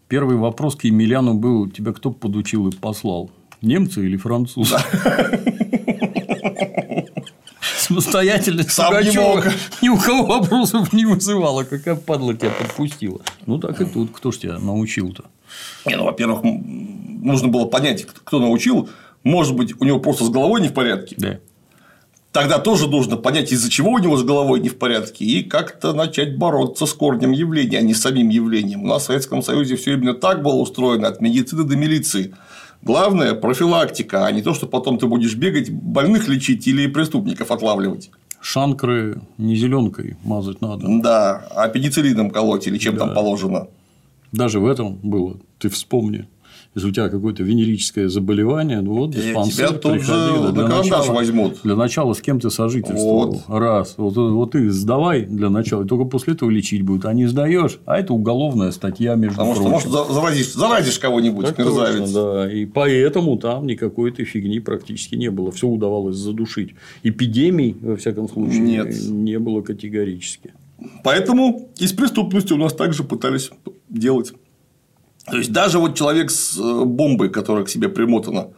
первый 0.07 0.36
вопрос 0.36 0.76
к 0.76 0.84
Емельяну 0.84 1.34
был: 1.34 1.68
тебя 1.68 1.92
кто 1.92 2.12
подучил 2.12 2.68
и 2.68 2.70
послал? 2.70 3.32
Немцы 3.62 4.07
или 4.07 4.16
французы? 4.16 4.76
Самостоятельность 7.80 8.70
Сам 8.70 8.90
Пугачева 8.92 9.42
ни 9.82 9.88
у 9.88 9.99
кого 9.99 10.24
вопросов 10.24 10.92
не 10.92 11.05
вызывала, 11.05 11.64
какая 11.64 11.96
падла 11.96 12.32
тебя 12.34 12.51
подпустила. 12.51 13.22
Ну 13.46 13.59
так 13.59 13.80
и 13.80 13.84
тут, 13.86 14.11
кто 14.12 14.30
ж 14.30 14.38
тебя 14.38 14.61
научил-то? 14.61 15.24
Не, 15.86 15.96
ну, 15.96 16.05
во-первых, 16.05 16.42
нужно 17.22 17.48
было 17.48 17.64
понять, 17.64 18.04
кто 18.04 18.38
научил. 18.40 18.88
Может 19.24 19.56
быть, 19.56 19.80
у 19.80 19.84
него 19.84 20.00
просто 20.00 20.24
с 20.24 20.30
головой 20.30 20.60
не 20.60 20.68
в 20.68 20.74
порядке. 20.74 21.16
Да. 21.18 21.38
Тогда 22.32 22.58
тоже 22.58 22.88
нужно 22.88 23.16
понять, 23.16 23.52
из-за 23.52 23.70
чего 23.70 23.90
у 23.92 23.98
него 23.98 24.16
с 24.16 24.22
головой 24.22 24.60
не 24.60 24.68
в 24.68 24.76
порядке, 24.76 25.24
и 25.24 25.42
как-то 25.42 25.94
начать 25.94 26.36
бороться 26.36 26.84
с 26.84 26.92
корнем 26.92 27.32
явления, 27.32 27.78
а 27.78 27.82
не 27.82 27.94
с 27.94 28.02
самим 28.02 28.28
явлением. 28.28 28.84
У 28.84 28.86
нас 28.86 29.02
в 29.02 29.06
Советском 29.06 29.42
Союзе 29.42 29.76
все 29.76 29.94
именно 29.94 30.14
так 30.14 30.42
было 30.42 30.56
устроено, 30.56 31.08
от 31.08 31.20
медицины 31.20 31.64
до 31.64 31.74
милиции. 31.74 32.34
Главное– 32.82 33.34
профилактика, 33.34 34.26
а 34.26 34.30
не 34.30 34.42
то, 34.42 34.54
что 34.54 34.66
потом 34.66 34.98
ты 34.98 35.06
будешь 35.06 35.34
бегать, 35.34 35.70
больных 35.70 36.28
лечить 36.28 36.66
или 36.68 36.86
преступников 36.86 37.50
отлавливать. 37.50 38.10
Шанкры 38.40 39.20
не 39.36 39.56
зеленкой 39.56 40.16
мазать 40.22 40.60
надо. 40.60 40.86
Да, 40.86 41.48
а 41.56 41.68
пенициллином 41.68 42.30
колоть 42.30 42.66
или 42.66 42.78
чем 42.78 42.94
да. 42.94 43.06
там 43.06 43.14
положено. 43.14 43.68
Даже 44.32 44.60
в 44.60 44.66
этом 44.66 44.96
было. 45.02 45.38
Ты 45.58 45.70
вспомни 45.70 46.28
если 46.74 46.88
у 46.88 46.92
тебя 46.92 47.08
какое-то 47.08 47.42
венерическое 47.42 48.08
заболевание, 48.08 48.80
ну 48.80 48.94
вот 48.94 49.10
диспансер 49.10 49.68
тебя 49.68 49.78
тут 49.78 50.02
же 50.02 50.52
для 50.52 50.68
начала, 50.68 51.12
возьмут. 51.12 51.60
Для 51.64 51.76
начала 51.76 52.12
с 52.12 52.20
кем 52.20 52.40
ты 52.40 52.50
сожительствовал. 52.50 53.42
Вот. 53.46 53.58
Раз. 53.58 53.94
Вот, 53.96 54.16
вот 54.16 54.52
ты 54.52 54.70
сдавай 54.70 55.24
для 55.24 55.50
начала, 55.50 55.84
и 55.84 55.86
только 55.86 56.04
после 56.04 56.34
этого 56.34 56.50
лечить 56.50 56.82
будет. 56.82 57.04
А 57.06 57.12
не 57.12 57.26
сдаешь, 57.26 57.78
а 57.84 57.98
это 57.98 58.12
уголовная 58.12 58.70
статья 58.70 59.14
между 59.14 59.36
Потому 59.36 59.54
прочим. 59.54 59.80
что, 59.80 59.90
может, 59.90 60.12
заразишь, 60.12 60.52
заразишь 60.52 60.98
кого-нибудь, 60.98 61.46
так 61.46 61.58
мерзавец. 61.58 62.12
Точно, 62.12 62.32
да. 62.34 62.52
И 62.52 62.66
поэтому 62.66 63.36
там 63.38 63.66
никакой 63.66 64.10
этой 64.10 64.24
фигни 64.24 64.60
практически 64.60 65.14
не 65.14 65.30
было. 65.30 65.50
Все 65.50 65.66
удавалось 65.66 66.16
задушить. 66.16 66.74
Эпидемий, 67.02 67.76
во 67.80 67.96
всяком 67.96 68.28
случае, 68.28 68.60
Нет. 68.60 68.94
не 69.08 69.38
было 69.38 69.62
категорически. 69.62 70.52
Поэтому 71.02 71.68
и 71.78 71.86
с 71.86 71.92
преступностью 71.92 72.56
у 72.56 72.60
нас 72.60 72.72
также 72.72 73.02
пытались 73.02 73.50
делать. 73.88 74.32
То 75.31 75.39
есть, 75.39 75.53
даже 75.53 75.79
вот 75.79 75.97
человек 75.97 76.31
с 76.31 76.59
э, 76.59 76.85
бомбой, 76.85 77.29
которая 77.31 77.64
к 77.64 77.68
себе 77.68 77.89
примотана, 77.89 78.49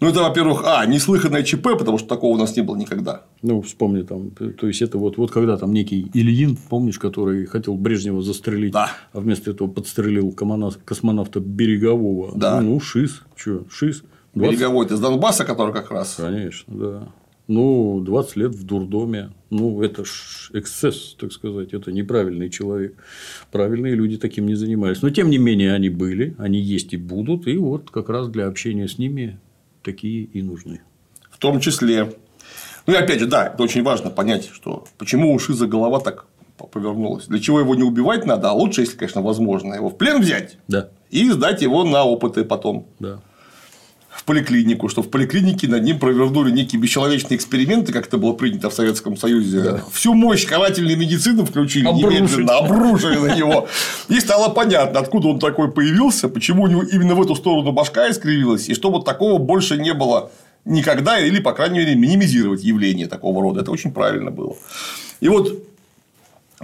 ну, 0.00 0.08
это, 0.08 0.22
во-первых, 0.22 0.62
а, 0.64 0.86
неслыханное 0.86 1.42
ЧП, 1.42 1.70
потому 1.76 1.98
что 1.98 2.06
такого 2.06 2.36
у 2.36 2.38
нас 2.38 2.54
не 2.54 2.62
было 2.62 2.76
никогда. 2.76 3.22
Ну, 3.42 3.62
вспомни 3.62 4.02
там, 4.02 4.30
то 4.30 4.68
есть, 4.68 4.80
это 4.80 4.96
вот, 4.96 5.16
вот 5.16 5.32
когда 5.32 5.56
там 5.56 5.72
некий 5.72 6.08
Ильин, 6.14 6.56
помнишь, 6.56 7.00
который 7.00 7.46
хотел 7.46 7.74
Брежнева 7.74 8.22
застрелить, 8.22 8.72
да. 8.72 8.92
а 9.12 9.20
вместо 9.20 9.50
этого 9.50 9.66
подстрелил 9.66 10.32
космонавта 10.84 11.40
Берегового. 11.40 12.32
Да. 12.36 12.60
Ну, 12.60 12.78
ШИС, 12.78 13.22
что, 13.34 13.64
ШИС. 13.70 14.04
20... 14.34 14.52
Береговой, 14.52 14.86
это 14.86 14.96
с 14.96 15.00
Донбасса, 15.00 15.44
который 15.44 15.72
как 15.72 15.90
раз. 15.90 16.14
Конечно, 16.16 16.74
да. 16.76 17.08
Ну, 17.48 18.00
20 18.04 18.36
лет 18.36 18.54
в 18.54 18.64
дурдоме. 18.64 19.30
Ну, 19.48 19.82
это 19.82 20.04
ж 20.04 20.50
эксцесс, 20.52 21.16
так 21.18 21.32
сказать. 21.32 21.72
Это 21.72 21.90
неправильный 21.90 22.50
человек. 22.50 22.94
Правильные 23.50 23.94
люди 23.94 24.18
таким 24.18 24.46
не 24.46 24.54
занимались. 24.54 25.00
Но, 25.00 25.08
тем 25.08 25.30
не 25.30 25.38
менее, 25.38 25.72
они 25.72 25.88
были, 25.88 26.36
они 26.38 26.60
есть 26.60 26.92
и 26.92 26.98
будут. 26.98 27.46
И 27.46 27.56
вот 27.56 27.90
как 27.90 28.10
раз 28.10 28.28
для 28.28 28.46
общения 28.46 28.86
с 28.86 28.98
ними 28.98 29.40
такие 29.82 30.24
и 30.24 30.42
нужны. 30.42 30.82
В 31.30 31.38
том 31.38 31.58
числе. 31.58 32.12
Ну, 32.86 32.92
и 32.92 32.96
опять 32.96 33.20
же, 33.20 33.26
да, 33.26 33.46
это 33.46 33.62
очень 33.62 33.82
важно 33.82 34.10
понять, 34.10 34.50
что 34.52 34.84
почему 34.98 35.32
у 35.32 35.38
Шиза 35.38 35.66
голова 35.66 36.00
так 36.00 36.26
повернулась. 36.70 37.28
Для 37.28 37.38
чего 37.38 37.60
его 37.60 37.74
не 37.74 37.82
убивать 37.82 38.26
надо, 38.26 38.50
а 38.50 38.52
лучше, 38.52 38.82
если, 38.82 38.98
конечно, 38.98 39.22
возможно, 39.22 39.72
его 39.72 39.88
в 39.88 39.96
плен 39.96 40.20
взять 40.20 40.58
да. 40.68 40.90
и 41.08 41.30
сдать 41.30 41.62
его 41.62 41.84
на 41.84 42.04
опыты 42.04 42.44
потом. 42.44 42.88
Да 42.98 43.22
в 44.18 44.24
поликлинику, 44.24 44.88
что 44.88 45.02
в 45.02 45.10
поликлинике 45.10 45.68
над 45.68 45.84
ним 45.84 46.00
провернули 46.00 46.50
некие 46.50 46.80
бесчеловечные 46.80 47.36
эксперименты, 47.36 47.92
как 47.92 48.08
это 48.08 48.18
было 48.18 48.32
принято 48.32 48.68
в 48.68 48.74
Советском 48.74 49.16
Союзе. 49.16 49.60
Да. 49.60 49.80
Всю 49.92 50.12
мощь 50.12 50.44
карательной 50.44 50.96
медицины 50.96 51.46
включили 51.46 51.86
Обрушить. 51.86 52.20
немедленно, 52.20 52.58
обрушили 52.58 53.16
на 53.16 53.36
него. 53.36 53.68
И 54.08 54.18
стало 54.18 54.48
понятно, 54.48 54.98
откуда 54.98 55.28
он 55.28 55.38
такой 55.38 55.70
появился, 55.70 56.28
почему 56.28 56.64
у 56.64 56.66
него 56.66 56.82
именно 56.82 57.14
в 57.14 57.22
эту 57.22 57.36
сторону 57.36 57.70
башка 57.70 58.10
искривилась, 58.10 58.68
и 58.68 58.74
что 58.74 58.90
вот 58.90 59.04
такого 59.04 59.38
больше 59.38 59.76
не 59.76 59.94
было 59.94 60.32
никогда, 60.64 61.20
или, 61.20 61.38
по 61.38 61.52
крайней 61.52 61.78
мере, 61.78 61.94
минимизировать 61.94 62.64
явление 62.64 63.06
такого 63.06 63.40
рода. 63.40 63.60
Это 63.60 63.70
очень 63.70 63.92
правильно 63.92 64.32
было. 64.32 64.56
И 65.20 65.28
вот 65.28 65.62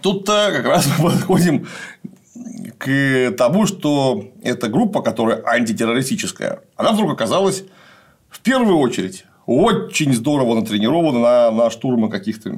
тут-то 0.03 0.51
как 0.53 0.67
раз 0.67 0.89
мы 0.99 1.11
подходим 1.11 1.69
к 2.85 3.35
тому, 3.39 3.64
что 3.64 4.24
эта 4.43 4.68
группа, 4.68 5.01
которая 5.01 5.43
антитеррористическая, 5.47 6.61
она 6.76 6.93
вдруг 6.93 7.12
оказалась 7.12 7.64
в 8.28 8.41
первую 8.41 8.76
очередь 8.76 9.24
очень 9.47 10.12
здорово 10.12 10.55
натренирована 10.55 11.18
на, 11.18 11.51
на 11.51 11.70
штурмы 11.70 12.11
каких-то 12.11 12.55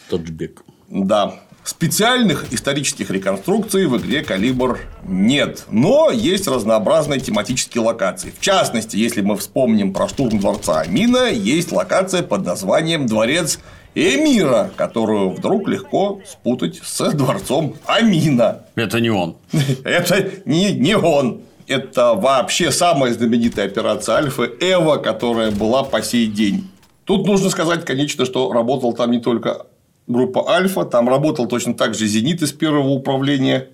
Таджбек. 0.09 0.63
Да. 0.89 1.35
Специальных 1.63 2.53
исторических 2.53 3.09
реконструкций 3.09 3.87
в 3.87 3.97
игре 3.97 4.23
«Калибр» 4.23 4.81
нет, 5.03 5.65
но 5.71 6.11
есть 6.11 6.47
разнообразные 6.47 7.19
тематические 7.19 7.83
локации. 7.83 8.29
В 8.29 8.39
частности, 8.39 8.97
если 8.97 9.21
мы 9.21 9.35
вспомним 9.35 9.91
про 9.91 10.07
штурм 10.07 10.37
дворца 10.37 10.81
Амина, 10.81 11.31
есть 11.31 11.71
локация 11.71 12.21
под 12.21 12.45
названием 12.45 13.07
«Дворец 13.07 13.57
эмира, 13.95 14.71
которую 14.75 15.31
вдруг 15.31 15.67
легко 15.67 16.21
спутать 16.25 16.81
с 16.83 17.11
дворцом 17.13 17.75
Амина. 17.85 18.65
Это 18.75 18.99
не 18.99 19.09
он. 19.09 19.37
Это 19.83 20.31
не, 20.45 20.73
не 20.73 20.95
он. 20.95 21.41
Это 21.67 22.13
вообще 22.13 22.71
самая 22.71 23.13
знаменитая 23.13 23.65
операция 23.65 24.17
Альфа 24.17 24.43
Эва, 24.43 24.97
которая 24.97 25.49
была 25.51 25.83
по 25.83 26.01
сей 26.03 26.27
день. 26.27 26.69
Тут 27.05 27.25
нужно 27.25 27.49
сказать, 27.49 27.85
конечно, 27.85 28.25
что 28.25 28.51
работал 28.51 28.93
там 28.93 29.11
не 29.11 29.19
только 29.19 29.65
группа 30.05 30.49
Альфа, 30.49 30.85
там 30.85 31.09
работал 31.09 31.47
точно 31.47 31.73
так 31.73 31.95
же 31.95 32.05
Зенит 32.05 32.41
из 32.41 32.51
первого 32.51 32.89
управления, 32.89 33.69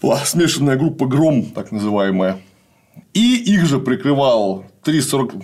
была 0.00 0.18
смешанная 0.18 0.76
группа 0.76 1.06
Гром, 1.06 1.44
так 1.46 1.72
называемая. 1.72 2.40
И 3.14 3.36
их 3.36 3.66
же 3.66 3.78
прикрывал 3.78 4.64
340 4.84 5.34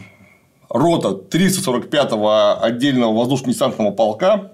рота 0.75 1.11
345-го 1.31 2.61
отдельного 2.61 3.12
воздушно-десантного 3.14 3.93
полка 3.93 4.51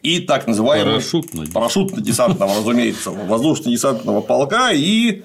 и 0.00 0.18
так 0.20 0.46
называемого 0.46 0.98
парашютно-десантного, 0.98 2.56
разумеется, 2.58 3.10
воздушно-десантного 3.10 4.22
полка 4.22 4.72
и 4.72 5.22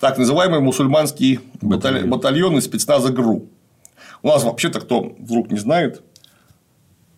так 0.00 0.18
называемый 0.18 0.60
мусульманский 0.60 1.40
батальон, 1.62 2.10
батальон 2.10 2.58
из 2.58 2.66
спецназа 2.66 3.10
ГРУ. 3.10 3.48
У 4.22 4.28
нас 4.28 4.44
вообще-то, 4.44 4.80
кто 4.80 5.14
вдруг 5.18 5.50
не 5.50 5.58
знает, 5.58 6.02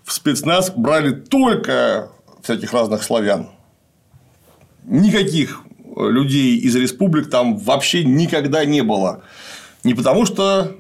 в 0.05 0.13
спецназ 0.13 0.71
брали 0.71 1.11
только 1.11 2.11
всяких 2.43 2.73
разных 2.73 3.03
славян. 3.03 3.49
Никаких 4.85 5.63
людей 5.97 6.59
из 6.59 6.77
республик 6.77 7.29
там 7.29 7.59
вообще 7.59 8.05
никогда 8.05 8.65
не 8.65 8.83
было. 8.83 9.25
Не 9.83 9.95
потому, 9.95 10.27
что 10.27 10.77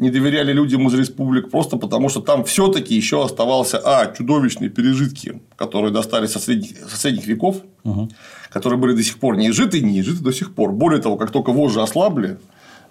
не 0.00 0.10
доверяли 0.10 0.52
людям 0.52 0.88
из 0.88 0.94
республик, 0.94 1.50
просто 1.50 1.76
потому 1.76 2.08
что 2.08 2.20
там 2.20 2.44
все-таки 2.44 2.94
еще 2.94 3.22
оставался 3.22 3.78
а 3.78 4.12
чудовищные 4.12 4.70
пережитки, 4.70 5.40
которые 5.56 5.92
достались 5.92 6.30
со 6.30 6.38
средних, 6.38 6.78
со 6.88 6.96
средних 6.96 7.26
веков, 7.26 7.58
угу. 7.84 8.08
которые 8.50 8.78
были 8.78 8.94
до 8.94 9.02
сих 9.02 9.18
пор 9.18 9.36
не 9.36 9.50
изжиты 9.50 9.78
и 9.78 9.82
не 9.82 10.00
изжиты 10.00 10.22
до 10.22 10.32
сих 10.32 10.54
пор. 10.54 10.72
Более 10.72 11.02
того, 11.02 11.16
как 11.16 11.30
только 11.30 11.52
вожжи 11.52 11.82
ослабли, 11.82 12.38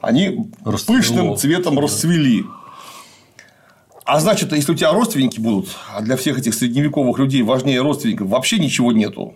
они 0.02 0.52
Расцвело. 0.64 0.98
пышным 0.98 1.38
цветом 1.38 1.76
да. 1.76 1.82
расцвели. 1.82 2.46
А 4.06 4.20
значит, 4.20 4.52
если 4.54 4.72
у 4.72 4.76
тебя 4.76 4.92
родственники 4.92 5.40
будут, 5.40 5.70
а 5.94 6.02
для 6.02 6.16
всех 6.16 6.38
этих 6.38 6.54
средневековых 6.54 7.18
людей 7.18 7.42
важнее 7.42 7.82
родственников 7.82 8.28
вообще 8.28 8.60
ничего 8.60 8.92
нету, 8.92 9.34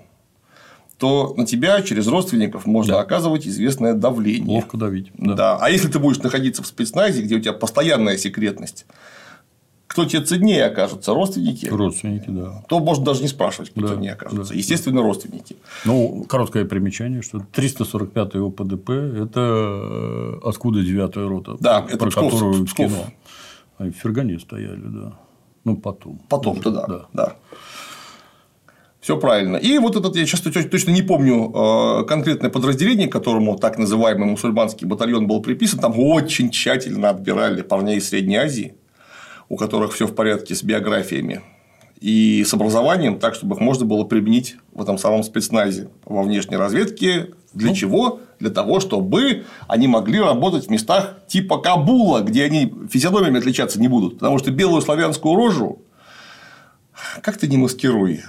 то 1.03 1.33
на 1.35 1.45
тебя 1.45 1.81
через 1.81 2.07
родственников 2.07 2.65
можно 2.65 2.93
да. 2.93 3.01
оказывать 3.01 3.45
известное 3.45 3.93
давление. 3.93 4.55
Ловко 4.55 4.77
давить. 4.77 5.11
Да. 5.17 5.33
да. 5.33 5.57
А 5.59 5.69
если 5.69 5.89
ты 5.89 5.99
будешь 5.99 6.19
находиться 6.19 6.63
в 6.63 6.65
спецназе, 6.65 7.21
где 7.21 7.35
у 7.35 7.41
тебя 7.41 7.51
постоянная 7.51 8.15
секретность, 8.15 8.85
кто 9.85 10.05
тебе 10.05 10.21
ценнее 10.21 10.63
окажется, 10.63 11.13
родственники? 11.13 11.65
Родственники, 11.65 12.29
да. 12.29 12.63
То 12.69 12.79
можно 12.79 13.03
даже 13.03 13.21
не 13.21 13.27
спрашивать, 13.27 13.71
кто 13.71 13.81
да, 13.81 13.87
ценнее 13.89 14.13
окажется. 14.13 14.53
Да. 14.53 14.57
Естественно, 14.57 15.01
родственники. 15.01 15.57
Ну, 15.83 16.25
короткое 16.29 16.63
примечание, 16.63 17.21
что 17.21 17.41
345 17.51 18.35
ОПДП– 18.35 18.89
это 18.89 19.41
э, 19.41 20.39
откуда 20.45 20.83
9 20.83 21.17
рота, 21.17 21.57
да, 21.59 21.85
это 21.85 21.97
про 21.97 22.11
Псков, 22.11 22.31
которую 22.31 22.65
Псков. 22.65 22.87
кино. 22.87 23.05
Они 23.77 23.91
в 23.91 23.97
Фергане 23.97 24.39
стояли, 24.39 24.85
да. 24.85 25.19
Ну, 25.65 25.75
потом. 25.75 26.21
Потом-то, 26.29 26.71
да. 26.71 26.87
да. 26.87 27.05
да. 27.11 27.35
Все 29.03 29.17
правильно. 29.17 29.57
И 29.57 29.79
вот 29.79 29.97
этот, 29.97 30.15
я 30.15 30.25
сейчас 30.25 30.39
точно 30.39 30.91
не 30.91 31.01
помню 31.01 31.51
э, 31.53 32.05
конкретное 32.05 32.49
подразделение, 32.49 33.09
которому 33.09 33.57
так 33.57 33.77
называемый 33.77 34.29
мусульманский 34.29 34.87
батальон 34.87 35.27
был 35.27 35.41
приписан, 35.41 35.79
там 35.79 35.99
очень 35.99 36.51
тщательно 36.51 37.09
отбирали 37.09 37.63
парней 37.63 37.97
из 37.97 38.07
Средней 38.07 38.37
Азии, 38.37 38.75
у 39.49 39.57
которых 39.57 39.91
все 39.91 40.07
в 40.07 40.15
порядке 40.15 40.55
с 40.55 40.63
биографиями. 40.63 41.41
и 41.99 42.45
с 42.45 42.53
образованием, 42.53 43.19
так, 43.19 43.35
чтобы 43.35 43.55
их 43.55 43.61
можно 43.61 43.85
было 43.85 44.05
применить 44.05 44.55
в 44.71 44.81
этом 44.81 44.97
самом 44.97 45.23
спецназе 45.23 45.89
во 46.05 46.23
внешней 46.23 46.55
разведке. 46.55 47.31
Для 47.53 47.71
ну. 47.71 47.75
чего? 47.75 48.21
Для 48.39 48.51
того, 48.51 48.79
чтобы 48.79 49.43
они 49.67 49.89
могли 49.89 50.21
работать 50.21 50.67
в 50.67 50.69
местах 50.69 51.17
типа 51.27 51.57
Кабула, 51.57 52.21
где 52.21 52.45
они 52.45 52.73
физиономиями 52.89 53.39
отличаться 53.39 53.81
не 53.81 53.89
будут. 53.89 54.19
Потому 54.19 54.39
что 54.39 54.51
белую 54.51 54.81
славянскую 54.81 55.35
рожу 55.35 55.81
как 57.21 57.37
ты 57.37 57.47
не 57.47 57.57
маскируй 57.57 58.21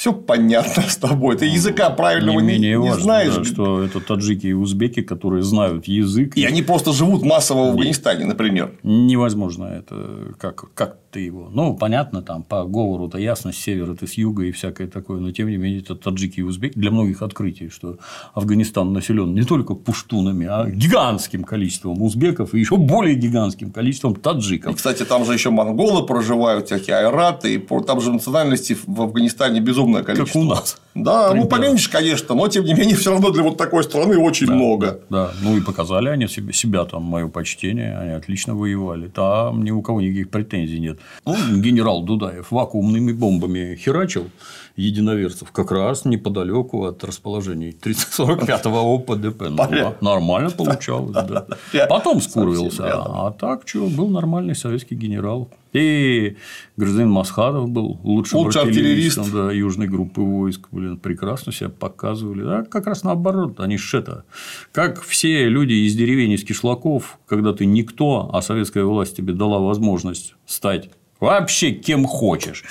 все 0.00 0.14
понятно 0.14 0.82
с 0.88 0.96
тобой. 0.96 1.36
Ты 1.36 1.44
языка 1.44 1.90
правильного 1.90 2.40
не, 2.40 2.58
не, 2.58 2.68
не 2.70 2.78
важно, 2.78 3.02
знаешь. 3.02 3.36
Да, 3.36 3.44
что 3.44 3.82
это 3.82 4.00
таджики 4.00 4.46
и 4.46 4.54
узбеки, 4.54 5.02
которые 5.02 5.42
знают 5.42 5.88
язык. 5.88 6.38
И, 6.38 6.40
и 6.40 6.44
они 6.46 6.62
просто 6.62 6.94
живут 6.94 7.22
массово 7.22 7.66
в 7.66 7.68
Афганистане, 7.72 8.24
например. 8.24 8.72
Невозможно 8.82 9.66
это. 9.66 10.34
Как, 10.38 10.72
как 10.72 10.96
ты 11.10 11.20
его. 11.20 11.50
Ну, 11.52 11.76
понятно, 11.76 12.22
там 12.22 12.42
по 12.42 12.64
говору-то 12.64 13.18
ясно, 13.18 13.52
с 13.52 13.56
севера 13.56 13.94
ты 13.94 14.06
с 14.06 14.14
юга 14.14 14.44
и 14.44 14.52
всякое 14.52 14.86
такое. 14.86 15.20
Но 15.20 15.32
тем 15.32 15.48
не 15.48 15.56
менее, 15.58 15.80
это 15.80 15.94
таджики 15.94 16.40
и 16.40 16.42
узбеки. 16.42 16.78
Для 16.78 16.90
многих 16.90 17.20
открытий, 17.22 17.68
что 17.68 17.98
Афганистан 18.32 18.92
населен 18.92 19.34
не 19.34 19.42
только 19.42 19.74
пуштунами, 19.74 20.46
а 20.46 20.70
гигантским 20.70 21.44
количеством 21.44 22.00
узбеков 22.02 22.54
и 22.54 22.60
еще 22.60 22.76
более 22.76 23.16
гигантским 23.16 23.70
количеством 23.70 24.14
таджиков. 24.14 24.72
И, 24.72 24.76
кстати, 24.76 25.04
там 25.04 25.24
же 25.24 25.34
еще 25.34 25.50
монголы 25.50 26.06
проживают, 26.06 26.66
всякие 26.66 26.96
айраты. 26.96 27.54
И 27.54 27.58
там 27.58 28.00
же 28.00 28.12
национальности 28.12 28.76
в 28.86 29.02
Афганистане 29.02 29.60
безумно 29.60 29.89
огромное 29.90 30.02
количество. 30.02 30.40
Как 30.40 30.48
у 30.48 30.54
нас. 30.54 30.76
Да, 30.94 31.28
Примерно. 31.28 31.42
ну 31.42 31.48
поменьше, 31.48 31.90
конечно, 31.90 32.34
но 32.34 32.48
тем 32.48 32.64
не 32.64 32.74
менее, 32.74 32.96
все 32.96 33.12
равно 33.12 33.30
для 33.30 33.42
вот 33.42 33.56
такой 33.56 33.84
страны 33.84 34.18
очень 34.18 34.46
да, 34.46 34.54
много. 34.54 35.00
Да, 35.08 35.30
ну 35.40 35.56
и 35.56 35.60
показали 35.60 36.08
они 36.08 36.26
себе, 36.26 36.52
себя 36.52 36.84
там, 36.84 37.02
мое 37.02 37.28
почтение, 37.28 37.96
они 37.96 38.12
отлично 38.12 38.54
воевали. 38.56 39.08
Там 39.08 39.62
ни 39.62 39.70
у 39.70 39.82
кого 39.82 40.00
никаких 40.00 40.30
претензий 40.30 40.80
нет. 40.80 40.98
Ну, 41.24 41.36
генерал 41.60 42.02
Дудаев 42.02 42.50
вакуумными 42.50 43.12
бомбами 43.12 43.76
херачил 43.76 44.30
единоверцев 44.76 45.52
как 45.52 45.70
раз 45.70 46.04
неподалеку 46.04 46.86
от 46.86 47.04
расположений 47.04 47.70
45-го 47.70 48.94
ОПДП. 48.94 49.42
Ну, 49.50 49.94
нормально 50.00 50.50
получалось. 50.50 51.12
Да. 51.12 51.46
Потом 51.88 52.20
скурвился. 52.20 52.84
А 52.86 53.30
так 53.32 53.62
что, 53.66 53.86
был 53.86 54.08
нормальный 54.08 54.56
советский 54.56 54.96
генерал. 54.96 55.50
И 55.72 56.36
гражданин 56.76 57.10
Масхадов 57.10 57.68
был 57.68 58.00
лучшим 58.02 58.40
Лучший 58.40 58.62
артиллеристом 58.62 59.30
да, 59.30 59.52
южной 59.52 59.86
группы 59.86 60.20
войск. 60.20 60.68
Блин, 60.72 60.96
прекрасно 60.96 61.52
себя 61.52 61.68
показывали. 61.68 62.42
Да, 62.42 62.64
как 62.64 62.86
раз 62.86 63.04
наоборот, 63.04 63.60
они 63.60 63.78
ж 63.78 63.94
это. 63.94 64.24
Как 64.72 65.02
все 65.02 65.48
люди 65.48 65.86
из 65.86 65.94
деревень, 65.94 66.32
из 66.32 66.44
кишлаков, 66.44 67.18
когда 67.26 67.52
ты 67.52 67.66
никто, 67.66 68.30
а 68.32 68.42
советская 68.42 68.84
власть 68.84 69.16
тебе 69.16 69.32
дала 69.32 69.60
возможность 69.60 70.34
стать 70.44 70.90
вообще 71.20 71.72
кем 71.72 72.04
хочешь. 72.04 72.64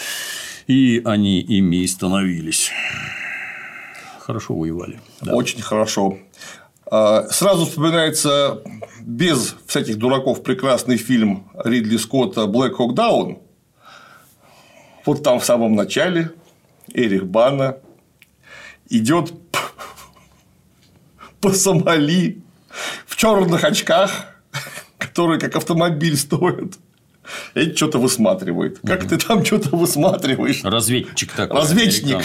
И 0.67 1.01
они 1.05 1.39
ими 1.39 1.77
и 1.77 1.87
становились. 1.87 2.69
Хорошо 4.19 4.55
воевали. 4.55 4.99
Да. 5.21 5.33
Очень 5.33 5.61
хорошо. 5.61 6.19
А, 6.91 7.27
сразу 7.29 7.65
вспоминается 7.65 8.63
без 9.01 9.55
всяких 9.67 9.97
дураков 9.97 10.41
прекрасный 10.41 10.97
фильм 10.97 11.49
Ридли 11.63 11.97
Скотта 11.97 12.41
«Black 12.41 12.75
Hawk 12.77 12.95
Down». 12.95 13.39
Вот 15.05 15.23
там 15.23 15.39
в 15.39 15.45
самом 15.45 15.75
начале 15.75 16.31
Эрих 16.91 17.25
Бана 17.27 17.77
идет 18.89 19.33
по 21.41 21.53
Сомали 21.53 22.41
в 23.05 23.15
черных 23.15 23.63
очках, 23.63 24.11
которые 24.97 25.39
как 25.39 25.55
автомобиль 25.55 26.17
стоят. 26.17 26.73
И 27.55 27.73
что-то 27.73 27.99
высматривает. 27.99 28.79
Как 28.85 29.07
ты 29.07 29.17
там 29.17 29.43
что-то 29.43 29.75
высматриваешь? 29.75 30.63
Разведчик 30.63 31.33
такой. 31.33 31.59
Разведчик. 31.59 32.17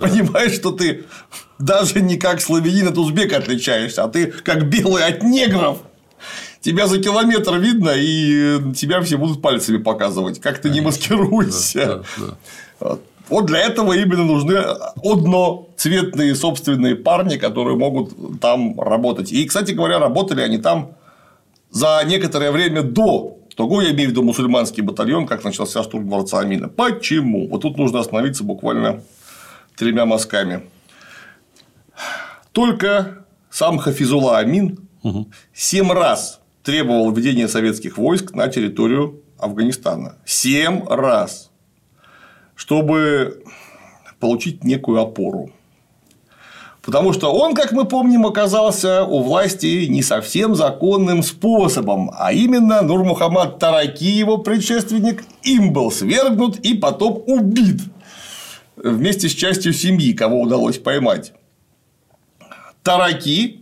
Понимаешь, 0.00 0.52
что 0.52 0.72
ты 0.72 1.04
даже 1.58 2.00
не 2.00 2.16
как 2.16 2.40
славянин 2.40 2.88
от 2.88 2.98
узбека 2.98 3.38
отличаешься, 3.38 4.04
а 4.04 4.08
ты 4.08 4.26
как 4.26 4.68
белый 4.68 5.04
от 5.04 5.22
негров. 5.22 5.78
Тебя 6.60 6.86
за 6.86 6.98
километр 6.98 7.56
видно, 7.56 7.92
и 7.96 8.74
тебя 8.74 9.00
все 9.00 9.16
будут 9.16 9.40
пальцами 9.40 9.78
показывать. 9.78 10.40
Как 10.40 10.58
ты 10.60 10.68
не 10.68 10.82
маскируешься. 10.82 11.86
Да, 11.86 12.02
да, 12.18 12.36
да. 12.80 12.98
Вот 13.30 13.46
для 13.46 13.60
этого 13.60 13.92
именно 13.92 14.24
нужны 14.24 14.56
одноцветные 14.56 16.34
собственные 16.34 16.96
парни, 16.96 17.36
которые 17.38 17.76
могут 17.76 18.40
там 18.40 18.78
работать. 18.78 19.32
И, 19.32 19.46
кстати 19.46 19.70
говоря, 19.70 19.98
работали 20.00 20.42
они 20.42 20.58
там 20.58 20.96
за 21.70 22.02
некоторое 22.04 22.50
время 22.50 22.82
до 22.82 23.38
того, 23.60 23.82
я 23.82 23.90
имею 23.90 24.08
в 24.08 24.12
виду 24.12 24.22
мусульманский 24.22 24.82
батальон, 24.82 25.26
как 25.26 25.44
начался 25.44 25.82
штурм 25.82 26.08
дворца 26.08 26.40
Амина. 26.40 26.70
Почему? 26.70 27.46
Вот 27.46 27.60
тут 27.60 27.76
нужно 27.76 28.00
остановиться 28.00 28.42
буквально 28.42 29.02
тремя 29.76 30.06
мазками. 30.06 30.62
Только 32.52 33.26
сам 33.50 33.76
Хафизула 33.76 34.38
Амин 34.38 34.78
семь 35.52 35.92
раз 35.92 36.40
требовал 36.62 37.12
введения 37.12 37.48
советских 37.48 37.98
войск 37.98 38.32
на 38.32 38.48
территорию 38.48 39.20
Афганистана. 39.38 40.16
Семь 40.24 40.86
раз. 40.88 41.50
Чтобы 42.54 43.44
получить 44.20 44.64
некую 44.64 45.00
опору. 45.00 45.50
Потому 46.90 47.12
что 47.12 47.32
он, 47.32 47.54
как 47.54 47.70
мы 47.70 47.84
помним, 47.84 48.26
оказался 48.26 49.04
у 49.04 49.22
власти 49.22 49.86
не 49.86 50.02
совсем 50.02 50.56
законным 50.56 51.22
способом, 51.22 52.10
а 52.18 52.32
именно 52.32 52.82
Нурмухаммад 52.82 53.60
Тараки, 53.60 54.02
его 54.02 54.38
предшественник, 54.38 55.22
им 55.44 55.72
был 55.72 55.92
свергнут 55.92 56.58
и 56.58 56.74
потом 56.74 57.22
убит 57.28 57.80
вместе 58.76 59.28
с 59.28 59.34
частью 59.34 59.72
семьи, 59.72 60.12
кого 60.14 60.40
удалось 60.40 60.78
поймать. 60.78 61.32
Тараки, 62.82 63.60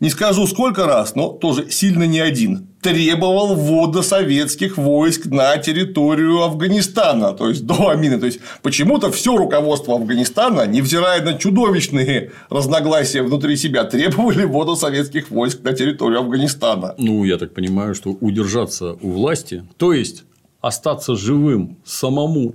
не 0.00 0.10
скажу 0.10 0.46
сколько 0.46 0.84
раз, 0.84 1.14
но 1.14 1.28
тоже 1.28 1.70
сильно 1.70 2.02
не 2.02 2.20
один, 2.20 2.68
требовал 2.80 3.54
ввода 3.54 4.02
советских 4.02 4.78
войск 4.78 5.26
на 5.26 5.56
территорию 5.58 6.42
Афганистана, 6.42 7.32
то 7.32 7.48
есть 7.48 7.66
до 7.66 7.90
Амина. 7.90 8.18
То 8.18 8.26
есть 8.26 8.40
почему-то 8.62 9.10
все 9.10 9.36
руководство 9.36 9.94
Афганистана, 9.94 10.66
невзирая 10.66 11.22
на 11.22 11.34
чудовищные 11.34 12.32
разногласия 12.48 13.22
внутри 13.22 13.56
себя, 13.56 13.84
требовали 13.84 14.44
ввода 14.44 14.76
советских 14.76 15.30
войск 15.30 15.62
на 15.62 15.72
территорию 15.72 16.20
Афганистана. 16.20 16.94
Ну, 16.98 17.24
я 17.24 17.36
так 17.38 17.52
понимаю, 17.52 17.94
что 17.94 18.10
удержаться 18.10 18.96
у 19.00 19.10
власти, 19.10 19.64
то 19.76 19.92
есть 19.92 20.24
остаться 20.60 21.16
живым 21.16 21.78
самому 21.84 22.54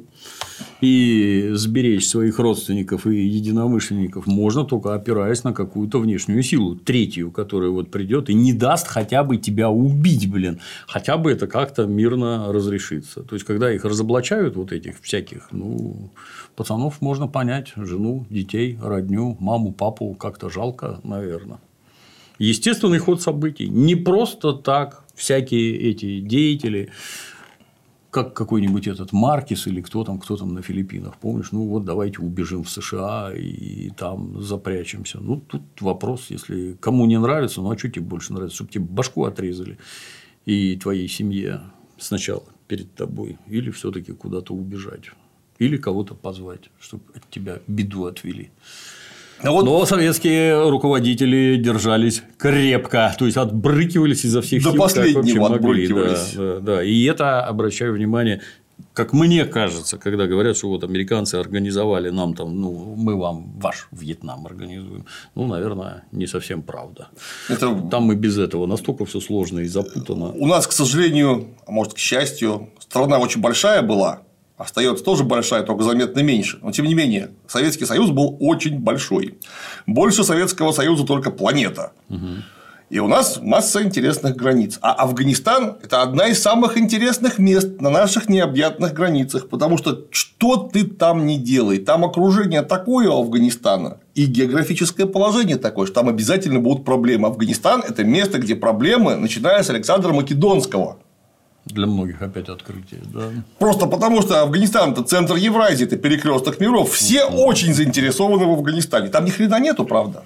и 0.81 1.49
сберечь 1.53 2.07
своих 2.07 2.39
родственников 2.39 3.07
и 3.07 3.15
единомышленников 3.15 4.27
можно 4.27 4.63
только 4.63 4.93
опираясь 4.93 5.43
на 5.43 5.53
какую-то 5.53 5.99
внешнюю 5.99 6.43
силу, 6.43 6.75
третью, 6.75 7.31
которая 7.31 7.69
вот 7.69 7.91
придет 7.91 8.29
и 8.29 8.33
не 8.33 8.53
даст 8.53 8.87
хотя 8.87 9.23
бы 9.23 9.37
тебя 9.37 9.69
убить, 9.69 10.29
блин, 10.29 10.59
хотя 10.87 11.17
бы 11.17 11.31
это 11.31 11.47
как-то 11.47 11.85
мирно 11.85 12.51
разрешится. 12.51 13.23
То 13.23 13.35
есть, 13.35 13.45
когда 13.45 13.71
их 13.71 13.85
разоблачают 13.85 14.55
вот 14.55 14.71
этих 14.71 15.01
всяких, 15.01 15.49
ну, 15.51 16.11
пацанов 16.55 17.01
можно 17.01 17.27
понять, 17.27 17.73
жену, 17.75 18.25
детей, 18.29 18.77
родню, 18.81 19.37
маму, 19.39 19.71
папу 19.71 20.13
как-то 20.13 20.49
жалко, 20.49 20.99
наверное. 21.03 21.59
Естественный 22.37 22.99
ход 22.99 23.21
событий. 23.21 23.69
Не 23.69 23.95
просто 23.95 24.53
так 24.53 25.03
всякие 25.15 25.77
эти 25.77 26.19
деятели 26.19 26.89
как 28.15 28.33
какой-нибудь 28.33 28.87
этот 28.87 29.11
Маркис 29.11 29.67
или 29.67 29.81
кто 29.81 30.05
там, 30.05 30.19
кто 30.19 30.37
там 30.37 30.53
на 30.53 30.61
Филиппинах, 30.61 31.17
помнишь, 31.17 31.51
ну 31.51 31.67
вот 31.67 31.83
давайте 31.83 32.21
убежим 32.21 32.63
в 32.63 32.69
США 32.69 33.33
и 33.35 33.89
там 33.89 34.41
запрячемся. 34.41 35.19
Ну, 35.19 35.41
тут 35.41 35.63
вопрос, 35.81 36.27
если 36.29 36.77
кому 36.79 37.05
не 37.07 37.19
нравится, 37.19 37.59
ну 37.59 37.69
а 37.69 37.77
что 37.77 37.89
тебе 37.89 38.05
больше 38.05 38.31
нравится, 38.31 38.55
чтобы 38.55 38.71
тебе 38.71 38.85
башку 38.85 39.25
отрезали 39.25 39.77
и 40.45 40.77
твоей 40.77 41.09
семье 41.09 41.59
сначала 41.97 42.45
перед 42.69 42.95
тобой, 42.95 43.37
или 43.47 43.69
все-таки 43.69 44.13
куда-то 44.13 44.53
убежать, 44.53 45.11
или 45.59 45.75
кого-то 45.75 46.15
позвать, 46.15 46.69
чтобы 46.79 47.03
от 47.13 47.29
тебя 47.29 47.59
беду 47.67 48.05
отвели. 48.05 48.49
Вот... 49.43 49.65
Но 49.65 49.85
советские 49.85 50.69
руководители 50.69 51.57
держались 51.57 52.23
крепко, 52.37 53.13
то 53.17 53.25
есть 53.25 53.37
отбрыкивались 53.37 54.25
изо 54.25 54.41
всех 54.41 54.63
До 54.63 54.69
сил. 54.69 54.77
До 54.77 54.83
последнего 54.83 55.47
отбрыкивались. 55.47 56.33
Да, 56.35 56.53
да, 56.55 56.59
да. 56.59 56.83
И 56.83 57.03
это, 57.03 57.45
обращаю 57.45 57.93
внимание, 57.93 58.41
как 58.93 59.13
мне 59.13 59.45
кажется, 59.45 59.97
когда 59.97 60.25
говорят, 60.25 60.57
что 60.57 60.69
вот 60.69 60.83
американцы 60.83 61.35
организовали 61.35 62.09
нам 62.09 62.33
там, 62.33 62.59
ну, 62.59 62.95
мы 62.97 63.17
вам 63.17 63.53
ваш 63.59 63.87
Вьетнам 63.91 64.45
организуем, 64.45 65.05
ну, 65.35 65.47
наверное, 65.47 66.03
не 66.11 66.27
совсем 66.27 66.61
правда. 66.61 67.07
Это... 67.49 67.73
Там 67.91 68.11
и 68.11 68.15
без 68.15 68.37
этого 68.37 68.65
настолько 68.65 69.05
все 69.05 69.19
сложно 69.19 69.59
и 69.59 69.67
запутано. 69.67 70.31
У 70.31 70.47
нас, 70.47 70.67
к 70.67 70.71
сожалению, 70.71 71.47
а 71.67 71.71
может, 71.71 71.93
к 71.93 71.97
счастью, 71.97 72.69
страна 72.79 73.19
очень 73.19 73.41
большая 73.41 73.81
была, 73.81 74.21
остается 74.57 75.03
тоже 75.03 75.23
большая, 75.23 75.63
только 75.63 75.83
заметно 75.83 76.21
меньше. 76.21 76.59
Но 76.61 76.71
тем 76.71 76.85
не 76.85 76.93
менее, 76.93 77.31
Советский 77.47 77.85
Союз 77.85 78.09
был 78.11 78.37
очень 78.39 78.79
большой. 78.79 79.37
Больше 79.85 80.23
Советского 80.23 80.71
Союза 80.71 81.05
только 81.05 81.31
планета. 81.31 81.91
Угу. 82.09 82.43
И 82.91 82.99
у 82.99 83.07
нас 83.07 83.39
масса 83.41 83.81
интересных 83.81 84.35
границ. 84.35 84.77
А 84.81 84.93
Афганистан– 84.93 85.77
это 85.83 86.03
одна 86.03 86.27
из 86.27 86.39
самых 86.39 86.77
интересных 86.77 87.39
мест 87.39 87.81
на 87.81 87.89
наших 87.89 88.29
необъятных 88.29 88.93
границах. 88.93 89.49
Потому 89.49 89.77
что 89.77 90.05
что 90.11 90.57
ты 90.71 90.83
там 90.83 91.25
не 91.25 91.39
делай, 91.39 91.79
там 91.79 92.05
окружение 92.05 92.61
такое 92.61 93.09
у 93.09 93.21
Афганистана 93.21 93.97
и 94.13 94.25
географическое 94.25 95.07
положение 95.07 95.57
такое, 95.57 95.87
что 95.87 95.95
там 95.95 96.09
обязательно 96.09 96.59
будут 96.59 96.85
проблемы. 96.85 97.27
Афганистан– 97.27 97.83
это 97.87 98.03
место, 98.03 98.37
где 98.37 98.55
проблемы, 98.55 99.15
начиная 99.15 99.63
с 99.63 99.69
Александра 99.71 100.13
Македонского. 100.13 100.99
Для 101.65 101.87
многих 101.87 102.21
опять 102.21 102.49
открытие, 102.49 103.01
да. 103.13 103.29
Просто 103.59 103.87
потому, 103.87 104.21
что 104.21 104.41
Афганистан 104.41 104.91
это 104.91 105.03
центр 105.03 105.35
Евразии, 105.35 105.85
это 105.85 105.97
перекресток 105.97 106.59
миров. 106.59 106.91
Все 106.91 107.23
очень 107.23 107.73
заинтересованы 107.73 108.45
в 108.45 108.51
Афганистане. 108.51 109.09
Там 109.09 109.25
ни 109.25 109.31
хрена 109.31 109.59
нету, 109.59 109.83
правда. 109.83 110.23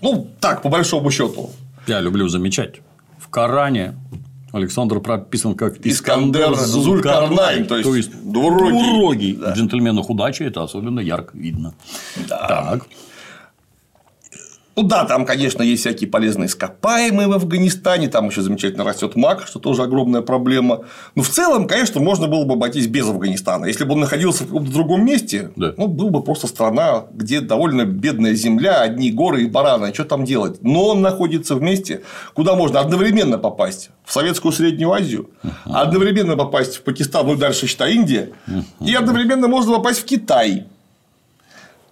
Ну, 0.00 0.28
так, 0.40 0.62
по 0.62 0.68
большому 0.68 1.10
счету. 1.10 1.50
Я 1.86 2.00
люблю 2.00 2.28
замечать. 2.28 2.80
В 3.18 3.28
Коране 3.28 3.94
Александр 4.52 5.00
прописан 5.00 5.54
как 5.54 5.84
Искандер 5.86 6.54
Зулькарнайн, 6.54 7.66
то 7.66 7.76
есть, 7.76 7.88
то 7.88 7.96
есть 7.96 8.10
двурогий. 8.32 8.78
двурогий. 8.78 9.34
В 9.34 9.56
джентльменах 9.56 10.10
удачи 10.10 10.44
это 10.44 10.62
особенно 10.62 11.00
ярко 11.00 11.36
видно. 11.36 11.74
Да. 12.28 12.46
Так. 12.46 12.86
Ну 14.74 14.84
да, 14.84 15.04
там, 15.04 15.26
конечно, 15.26 15.62
есть 15.62 15.82
всякие 15.82 16.08
полезные 16.08 16.46
ископаемые 16.46 17.28
в 17.28 17.32
Афганистане, 17.32 18.08
там 18.08 18.28
еще 18.28 18.40
замечательно 18.40 18.84
растет 18.84 19.16
мак, 19.16 19.46
что 19.46 19.58
тоже 19.58 19.82
огромная 19.82 20.22
проблема. 20.22 20.84
Но 21.14 21.22
в 21.22 21.28
целом, 21.28 21.66
конечно, 21.68 22.00
можно 22.00 22.26
было 22.26 22.46
бы 22.46 22.54
обойтись 22.54 22.86
без 22.86 23.06
Афганистана. 23.06 23.66
Если 23.66 23.84
бы 23.84 23.92
он 23.92 24.00
находился 24.00 24.44
в 24.44 24.46
каком-то 24.46 24.72
другом 24.72 25.04
месте, 25.04 25.50
Да. 25.56 25.74
ну, 25.76 25.88
был 25.88 26.08
бы 26.08 26.22
просто 26.22 26.46
страна, 26.46 27.04
где 27.12 27.42
довольно 27.42 27.84
бедная 27.84 28.32
земля, 28.32 28.80
одни 28.80 29.10
горы 29.10 29.42
и 29.42 29.46
бараны, 29.46 29.92
что 29.92 30.04
там 30.04 30.24
делать? 30.24 30.62
Но 30.62 30.86
он 30.88 31.02
находится 31.02 31.54
в 31.54 31.60
месте, 31.60 32.00
куда 32.32 32.54
можно 32.54 32.80
одновременно 32.80 33.36
попасть 33.36 33.90
в 34.06 34.12
Советскую 34.12 34.52
Среднюю 34.52 34.90
Азию, 34.92 35.28
одновременно 35.64 36.34
попасть 36.34 36.76
в 36.76 36.82
Пакистан, 36.82 37.26
ну 37.26 37.34
и 37.34 37.36
дальше 37.36 37.66
считай 37.66 37.92
Индия, 37.94 38.30
и 38.80 38.94
одновременно 38.94 39.48
можно 39.48 39.74
попасть 39.74 40.00
в 40.00 40.04
Китай. 40.06 40.64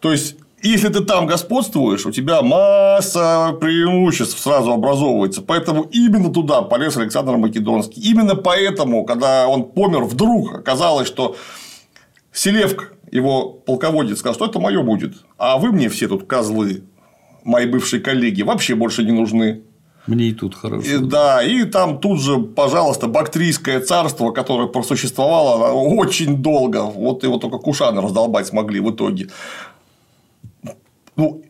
То 0.01 0.13
есть, 0.13 0.37
если 0.63 0.89
ты 0.89 1.01
там 1.01 1.27
господствуешь, 1.27 2.07
у 2.07 2.11
тебя 2.11 2.43
масса 2.43 3.57
преимуществ 3.61 4.39
сразу 4.39 4.73
образовывается. 4.73 5.43
Поэтому 5.43 5.83
именно 5.83 6.33
туда 6.33 6.63
полез 6.63 6.97
Александр 6.97 7.37
Македонский. 7.37 8.01
Именно 8.01 8.37
поэтому, 8.37 9.05
когда 9.05 9.49
он 9.49 9.65
помер, 9.65 10.05
вдруг 10.05 10.55
оказалось, 10.55 11.07
что 11.07 11.37
Селевк, 12.33 12.93
его 13.11 13.49
полководец, 13.51 14.19
сказал, 14.19 14.35
что 14.35 14.47
это 14.47 14.61
мое 14.61 14.83
будет. 14.83 15.15
А 15.39 15.59
вы 15.59 15.73
мне 15.73 15.89
все 15.89 16.09
тут 16.09 16.27
козлы, 16.27 16.85
мои 17.45 17.67
бывшие 17.67 18.01
коллеги, 18.01 18.43
вообще 18.43 18.75
больше 18.75 19.03
не 19.03 19.13
нужны. 19.13 19.63
Мне 20.07 20.27
и 20.27 20.33
тут 20.33 20.55
хорошо. 20.55 20.87
И, 20.87 20.99
да, 20.99 21.43
и 21.43 21.65
там 21.65 21.99
тут 21.99 22.21
же, 22.21 22.39
пожалуйста, 22.39 23.07
Бактрийское 23.07 23.81
царство, 23.81 24.31
которое 24.31 24.67
просуществовало 24.67 25.73
очень 25.73 26.39
долго. 26.39 26.83
Вот 26.83 27.23
его 27.23 27.37
только 27.37 27.59
Кушаны 27.59 28.01
раздолбать 28.01 28.47
смогли 28.47 28.81
в 28.81 28.91
итоге. 28.91 29.29
Ну, 31.21 31.43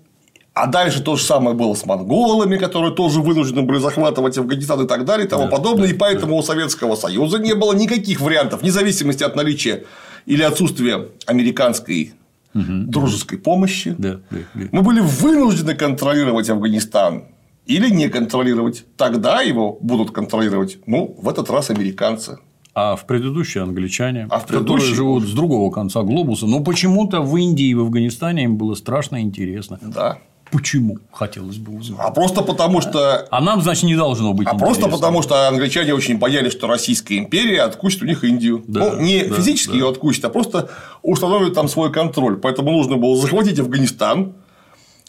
а 0.53 0.67
дальше 0.67 1.01
то 1.01 1.15
же 1.15 1.23
самое 1.25 1.57
было 1.57 1.75
с 1.75 1.87
монголами, 1.87 2.57
которые 2.57 2.93
тоже 2.93 3.21
вынуждены 3.21 3.63
были 3.63 3.79
захватывать 3.79 4.37
Афганистан 4.37 4.85
и 4.85 4.89
так 4.89 5.05
далее 5.05 5.27
и 5.27 5.31
тому 5.31 5.45
Да, 5.45 5.49
подобное. 5.49 5.87
да, 5.87 5.95
и 5.95 5.97
поэтому 5.97 6.37
у 6.37 6.43
Советского 6.43 6.97
Союза 6.97 7.39
не 7.39 7.55
было 7.55 7.73
никаких 7.73 8.21
вариантов, 8.21 8.63
вне 8.63 8.73
зависимости 8.73 9.23
от 9.23 9.37
наличия 9.37 9.85
или 10.27 10.43
отсутствия 10.43 11.07
американской 11.27 12.15
дружеской 12.53 13.39
помощи. 13.39 13.95
Да, 13.97 14.21
да, 14.31 14.39
да. 14.55 14.65
Мы 14.73 14.83
были 14.83 14.99
вынуждены 14.99 15.77
контролировать 15.77 16.51
Афганистан 16.51 17.27
или 17.67 17.89
не 17.89 18.09
контролировать. 18.09 18.85
Тогда 18.97 19.43
его 19.43 19.79
будут 19.81 20.11
контролировать, 20.11 20.79
ну, 20.87 21.15
в 21.23 21.29
этот 21.29 21.49
раз 21.49 21.71
американцы. 21.71 22.39
А 22.73 22.95
в 22.97 23.05
предыдущие 23.07 23.63
англичане, 23.65 24.27
А 24.31 24.39
в 24.39 24.43
которые 24.47 24.65
предыдущие- 24.65 24.95
живут 24.95 25.25
с 25.25 25.33
другого 25.33 25.71
конца 25.73 26.03
глобуса, 26.03 26.47
но 26.47 26.61
почему-то 26.61 27.21
в 27.21 27.37
Индии 27.37 27.67
и 27.67 27.75
в 27.75 27.81
Афганистане 27.81 28.45
им 28.45 28.57
было 28.57 28.75
страшно 28.75 29.21
интересно. 29.21 29.79
Да. 29.83 30.19
Почему? 30.53 30.99
Хотелось 31.13 31.59
бы 31.59 31.77
узнать. 31.77 32.01
А 32.03 32.11
просто 32.11 32.43
потому 32.43 32.81
что. 32.81 33.27
А 33.31 33.41
нам, 33.41 33.63
значит, 33.63 33.85
не 33.85 33.95
должно 33.95 34.35
быть 34.35 34.49
А 34.49 34.57
просто 34.57 34.83
интересно. 34.83 34.99
потому, 34.99 35.23
что 35.23 35.47
англичане 35.49 35.95
очень 35.95 36.19
боялись, 36.19 36.51
что 36.53 36.67
Российская 36.67 37.19
империя 37.19 37.63
откусит 37.63 38.03
у 38.03 38.05
них 38.05 38.25
Индию. 38.25 38.65
Да, 38.67 38.95
ну, 38.95 39.01
не 39.01 39.23
да, 39.25 39.37
физически 39.37 39.71
да. 39.71 39.77
ее 39.79 39.89
откусит, 39.89 40.25
а 40.25 40.29
просто 40.29 40.69
установит 41.03 41.55
там 41.55 41.69
свой 41.69 41.93
контроль. 41.93 42.37
Поэтому 42.37 42.73
нужно 42.73 42.97
было 42.97 43.17
захватить 43.17 43.61
Афганистан, 43.61 44.33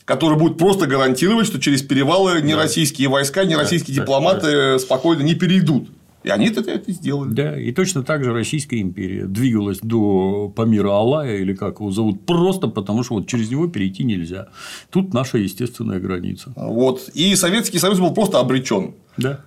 который 0.06 0.38
будет 0.38 0.60
просто 0.60 0.86
гарантировать, 0.86 1.48
что 1.48 1.60
через 1.60 1.82
перевалы 1.82 2.42
ни 2.42 2.54
российские 2.54 3.08
войска, 3.10 3.44
ни 3.44 3.56
российские 3.56 3.96
да, 3.96 4.02
дипломаты 4.04 4.78
спокойно 4.78 5.24
не 5.24 5.34
перейдут. 5.34 5.90
И 6.24 6.30
они 6.30 6.48
это, 6.50 6.62
это 6.70 6.92
сделали. 6.92 7.32
Да, 7.34 7.60
и 7.60 7.72
точно 7.72 8.04
так 8.04 8.24
же 8.24 8.32
Российская 8.32 8.80
империя 8.80 9.26
двигалась 9.26 9.80
до 9.82 10.50
Памира 10.56 10.92
Алая, 10.92 11.38
или 11.38 11.54
как 11.56 11.80
его 11.80 11.90
зовут, 11.92 12.26
просто 12.26 12.68
потому, 12.68 13.04
что 13.04 13.16
вот 13.16 13.28
через 13.28 13.50
него 13.50 13.68
перейти 13.68 14.04
нельзя. 14.04 14.48
Тут 14.92 15.14
наша 15.14 15.38
естественная 15.40 16.00
граница. 16.00 16.54
Вот. 16.56 17.10
И 17.16 17.36
Советский 17.36 17.80
Союз 17.80 18.00
был 18.00 18.14
просто 18.14 18.40
обречен 18.40 18.94
Да. 19.18 19.40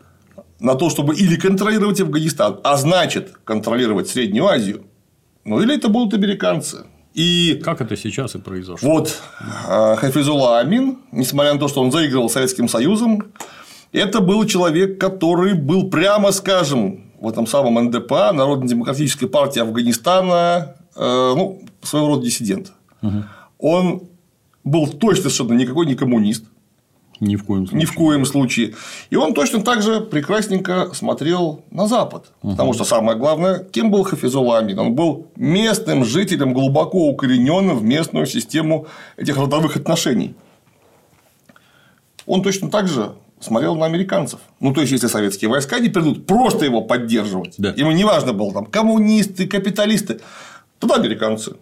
на 0.58 0.74
то, 0.74 0.90
чтобы 0.90 1.14
или 1.14 1.36
контролировать 1.36 2.00
Афганистан, 2.00 2.58
а 2.64 2.76
значит 2.76 3.32
контролировать 3.44 4.08
Среднюю 4.08 4.46
Азию, 4.46 4.82
ну 5.44 5.60
или 5.62 5.76
это 5.76 5.88
будут 5.88 6.14
американцы. 6.14 6.78
И 7.12 7.60
Как 7.64 7.80
это 7.80 7.96
сейчас 7.96 8.34
и 8.34 8.38
произошло. 8.38 8.90
вот 8.90 9.20
э, 9.68 9.94
Хафизулла 9.96 10.58
Амин, 10.58 10.98
несмотря 11.12 11.52
на 11.54 11.60
то, 11.60 11.68
что 11.68 11.80
он 11.80 11.92
заигрывал 11.92 12.28
Советским 12.28 12.66
Союзом, 12.66 13.22
это 13.98 14.20
был 14.20 14.44
человек, 14.44 15.00
который 15.00 15.54
был, 15.54 15.88
прямо 15.90 16.32
скажем, 16.32 17.12
в 17.20 17.28
этом 17.28 17.46
самом 17.46 17.82
НДПА, 17.86 18.32
Народно-демократической 18.32 19.26
партии 19.26 19.60
Афганистана, 19.60 20.74
э, 20.96 21.32
ну, 21.36 21.62
своего 21.82 22.08
рода 22.08 22.24
диссидент. 22.24 22.72
Он 23.58 24.02
был 24.64 24.88
точно 24.88 25.30
совершенно 25.30 25.52
никакой 25.54 25.86
не 25.86 25.94
коммунист, 25.94 26.44
Ни 27.20 27.36
в 27.36 27.44
коем 27.44 27.66
случае. 27.66 27.80
ни 27.80 27.84
в 27.84 27.94
коем 27.94 28.24
случае. 28.26 28.74
И 29.10 29.16
он 29.16 29.32
точно 29.34 29.62
так 29.62 29.82
же 29.82 30.00
прекрасненько 30.00 30.90
смотрел 30.94 31.62
на 31.70 31.86
Запад. 31.86 32.32
Потому 32.42 32.72
что 32.72 32.84
самое 32.84 33.16
главное, 33.16 33.58
кем 33.64 33.90
был 33.90 34.02
Хафизулла 34.02 34.58
Амин? 34.58 34.78
Он 34.78 34.94
был 34.94 35.28
местным 35.36 36.04
жителем, 36.04 36.52
глубоко 36.52 37.08
укорененным 37.08 37.78
в 37.78 37.84
местную 37.84 38.26
систему 38.26 38.86
этих 39.16 39.36
родовых 39.36 39.76
отношений. 39.76 40.34
Он 42.26 42.42
точно 42.42 42.70
так 42.70 42.88
же 42.88 43.12
смотрел 43.44 43.76
на 43.76 43.86
американцев. 43.86 44.40
Ну, 44.60 44.72
то 44.72 44.80
есть, 44.80 44.92
если 44.92 45.06
советские 45.06 45.50
войска 45.50 45.78
не 45.78 45.88
придут, 45.88 46.26
просто 46.26 46.64
его 46.64 46.80
поддерживать. 46.82 47.54
Да. 47.58 47.72
Ему 47.76 47.92
не 47.92 48.04
важно 48.04 48.32
было 48.32 48.52
там 48.52 48.66
коммунисты, 48.66 49.46
капиталисты. 49.46 50.20
Туда 50.78 50.96
американцы. 50.96 51.52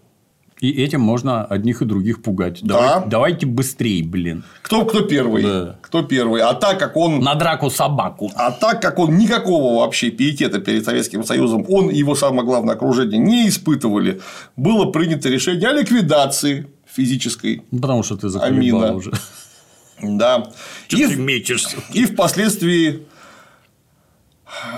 И 0.61 0.71
этим 0.71 1.01
можно 1.01 1.45
одних 1.45 1.83
и 1.83 1.85
других 1.85 2.23
пугать. 2.23 2.61
Да. 2.63 2.75
Давай- 2.95 3.09
давайте 3.09 3.47
быстрее, 3.47 4.05
блин. 4.05 4.45
Кто, 4.63 4.85
кто 4.85 5.01
первый? 5.01 5.43
Да. 5.43 5.77
Кто 5.83 6.03
первый? 6.03 6.41
А 6.41 6.55
так 6.55 6.79
как 6.79 6.97
он 6.97 7.19
На 7.19 7.35
драку 7.35 7.69
собаку. 7.69 8.31
А 8.37 8.53
так 8.53 8.81
как 8.81 9.01
он 9.01 9.19
никакого 9.19 9.81
вообще 9.81 10.11
пиетета 10.11 10.61
перед 10.61 10.85
Советским 10.85 11.25
Союзом, 11.25 11.67
он 11.69 11.89
и 11.89 11.97
его 11.99 12.15
самое 12.15 12.45
главное 12.45 12.77
окружение 12.77 13.19
не 13.19 13.49
испытывали, 13.49 14.21
было 14.57 14.85
принято 14.93 15.29
решение 15.29 15.69
о 15.69 15.73
ликвидации 15.73 16.69
физической. 16.87 17.63
Ну, 17.73 17.81
Потому 17.81 18.05
что 18.05 18.17
ты 18.17 18.29
Амина. 18.29 18.79
заколебал 18.79 18.97
уже. 18.97 19.13
Да. 20.03 20.51
Чё 20.89 20.99
И, 20.99 21.17
ты 21.17 21.57
и 21.93 22.05
впоследствии 22.05 23.07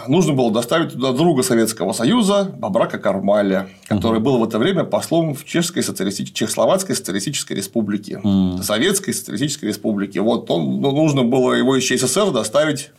нужно 0.06 0.34
было 0.34 0.52
доставить 0.52 0.92
туда 0.92 1.12
друга 1.12 1.42
Советского 1.42 1.92
Союза 1.92 2.54
Бабрака 2.58 2.98
Кармаля, 2.98 3.68
который 3.88 4.20
был 4.20 4.38
в 4.38 4.44
это 4.44 4.58
время 4.58 4.84
послом 4.84 5.34
в 5.34 5.44
Чешской 5.44 5.82
социалисти... 5.82 6.24
Чехословацкой 6.24 6.94
социалистической 6.96 7.56
республике, 7.56 8.20
Советской 8.62 9.12
социалистической 9.12 9.70
республике. 9.70 10.20
Вот 10.20 10.50
он, 10.50 10.80
ну, 10.80 10.92
нужно 10.92 11.24
было 11.24 11.54
его 11.54 11.76
из 11.76 11.84
ЧССР 11.84 12.30
доставить 12.30 12.90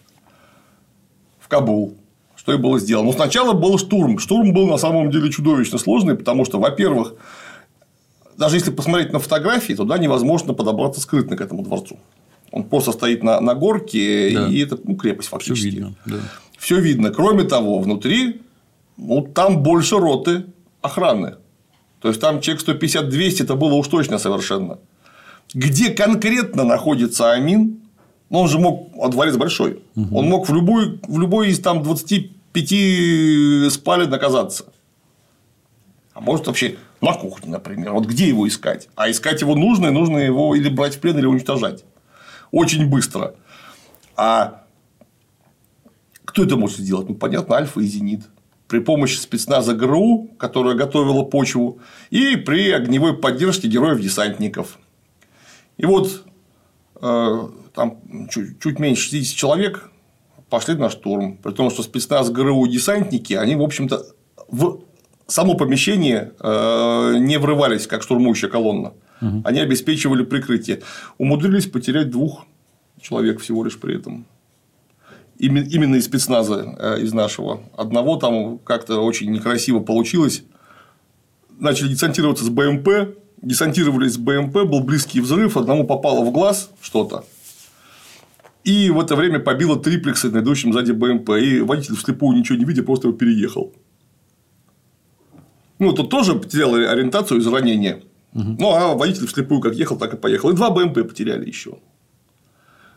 в 1.39 1.47
Кабул. 1.47 1.95
Что 2.35 2.53
и 2.53 2.57
было 2.57 2.79
сделано. 2.79 3.07
Но 3.07 3.13
сначала 3.13 3.53
был 3.53 3.79
штурм. 3.79 4.19
Штурм 4.19 4.53
был 4.53 4.67
на 4.67 4.77
самом 4.77 5.09
деле 5.09 5.31
чудовищно 5.31 5.79
сложный, 5.79 6.15
потому 6.15 6.45
что, 6.45 6.59
во-первых, 6.59 7.13
даже 8.37 8.55
если 8.57 8.71
посмотреть 8.71 9.13
на 9.13 9.19
фотографии, 9.19 9.73
туда 9.73 9.97
невозможно 9.97 10.53
подобраться 10.53 11.01
скрытно 11.01 11.37
к 11.37 11.41
этому 11.41 11.63
дворцу. 11.63 11.97
Он 12.51 12.63
просто 12.63 12.91
стоит 12.91 13.23
на, 13.23 13.41
на 13.41 13.53
горке, 13.55 14.31
Да. 14.31 14.47
и 14.47 14.59
это 14.59 14.77
ну, 14.83 14.95
крепость 14.95 15.27
Все 15.29 15.35
фактически. 15.37 15.67
видно. 15.67 15.95
Да. 16.05 16.17
Все 16.57 16.79
видно. 16.79 17.11
Кроме 17.11 17.43
того, 17.43 17.79
внутри 17.79 18.41
ну, 18.97 19.21
там 19.21 19.61
больше 19.63 19.97
роты 19.97 20.45
охраны. 20.81 21.35
То 22.01 22.07
есть 22.09 22.21
там 22.21 22.39
человек 22.41 22.63
150-200 22.65 23.43
это 23.43 23.55
было 23.55 23.73
уж 23.73 23.87
точно 23.87 24.19
совершенно. 24.19 24.77
Где 25.53 25.89
конкретно 25.89 26.63
находится 26.63 27.31
Амин, 27.31 27.79
ну, 28.29 28.39
он 28.39 28.49
же 28.49 28.59
мог, 28.59 28.89
а 29.01 29.07
дворец 29.09 29.35
большой, 29.37 29.79
он 29.95 30.25
мог 30.27 30.49
в 30.49 30.53
любой, 30.53 30.99
в 31.07 31.19
любой 31.19 31.49
из 31.49 31.59
там 31.59 31.83
25 31.83 33.71
спален 33.71 34.13
оказаться. 34.13 34.65
А 36.15 36.21
может 36.21 36.47
вообще 36.47 36.77
на 37.01 37.13
кухне, 37.13 37.51
например. 37.51 37.91
Вот 37.91 38.05
где 38.05 38.29
его 38.29 38.47
искать? 38.47 38.87
А 38.95 39.11
искать 39.11 39.41
его 39.41 39.53
нужно, 39.53 39.87
и 39.87 39.91
нужно 39.91 40.17
его 40.17 40.55
или 40.55 40.69
брать 40.69 40.95
в 40.95 40.99
плен, 41.01 41.17
или 41.19 41.25
уничтожать. 41.25 41.83
Очень 42.51 42.89
быстро. 42.89 43.35
А 44.15 44.63
кто 46.23 46.45
это 46.45 46.55
может 46.55 46.77
сделать? 46.77 47.09
Ну, 47.09 47.15
понятно, 47.15 47.57
Альфа 47.57 47.81
и 47.81 47.85
Зенит. 47.85 48.21
При 48.69 48.79
помощи 48.79 49.17
спецназа 49.17 49.73
ГРУ, 49.75 50.29
которая 50.39 50.73
готовила 50.73 51.23
почву, 51.23 51.79
и 52.11 52.37
при 52.37 52.71
огневой 52.71 53.17
поддержке 53.17 53.67
героев-десантников. 53.67 54.79
И 55.75 55.85
вот 55.85 56.23
э, 57.01 57.47
там 57.73 57.99
чуть, 58.29 58.61
чуть 58.61 58.79
меньше 58.79 59.09
60 59.09 59.35
человек 59.35 59.91
пошли 60.49 60.75
на 60.75 60.89
штурм. 60.89 61.35
При 61.43 61.51
том, 61.51 61.69
что 61.69 61.83
спецназ 61.83 62.29
ГРУ 62.31 62.65
и 62.67 62.69
десантники, 62.69 63.33
они, 63.33 63.57
в 63.57 63.61
общем-то, 63.61 64.05
в 64.47 64.84
само 65.27 65.55
помещение 65.55 66.33
э, 66.39 67.15
не 67.19 67.37
врывались, 67.37 67.87
как 67.87 68.03
штурмующая 68.03 68.49
колонна. 68.49 68.93
Угу. 69.21 69.41
Они 69.43 69.59
обеспечивали 69.59 70.23
прикрытие. 70.23 70.81
Умудрились 71.17 71.67
потерять 71.67 72.09
двух 72.09 72.45
человек 73.01 73.39
всего 73.39 73.63
лишь 73.63 73.77
при 73.77 73.97
этом. 73.97 74.25
Именно 75.37 75.95
из 75.95 76.05
спецназа 76.05 76.75
э, 76.79 77.01
из 77.01 77.13
нашего. 77.13 77.61
Одного 77.75 78.17
там 78.17 78.57
как-то 78.59 79.01
очень 79.01 79.31
некрасиво 79.31 79.79
получилось. 79.79 80.43
Начали 81.59 81.89
десантироваться 81.89 82.45
с 82.45 82.49
БМП, 82.49 83.17
десантировались 83.41 84.13
с 84.13 84.17
БМП, 84.17 84.63
был 84.63 84.81
близкий 84.81 85.21
взрыв, 85.21 85.57
одному 85.57 85.85
попало 85.85 86.23
в 86.23 86.31
глаз 86.31 86.71
что-то. 86.81 87.25
И 88.63 88.89
в 88.89 88.99
это 88.99 89.15
время 89.15 89.39
побило 89.39 89.77
триплексы 89.77 90.29
на 90.31 90.39
идущем 90.39 90.73
сзади 90.73 90.91
БМП. 90.91 91.31
И 91.31 91.59
водитель 91.61 91.95
вслепую 91.95 92.37
ничего 92.37 92.57
не 92.57 92.65
видя, 92.65 92.83
просто 92.83 93.07
его 93.07 93.17
переехал. 93.17 93.73
Ну, 95.79 95.93
тут 95.93 96.09
тоже 96.09 96.35
потерял 96.35 96.73
ориентацию 96.75 97.39
из 97.39 97.47
ранения. 97.47 98.01
Угу. 98.33 98.55
Ну, 98.59 98.73
а 98.73 98.95
водитель 98.95 99.27
вслепую 99.27 99.61
как 99.61 99.75
ехал, 99.75 99.97
так 99.97 100.13
и 100.13 100.17
поехал. 100.17 100.49
И 100.49 100.55
два 100.55 100.69
БМП 100.69 101.07
потеряли 101.07 101.47
еще. 101.47 101.77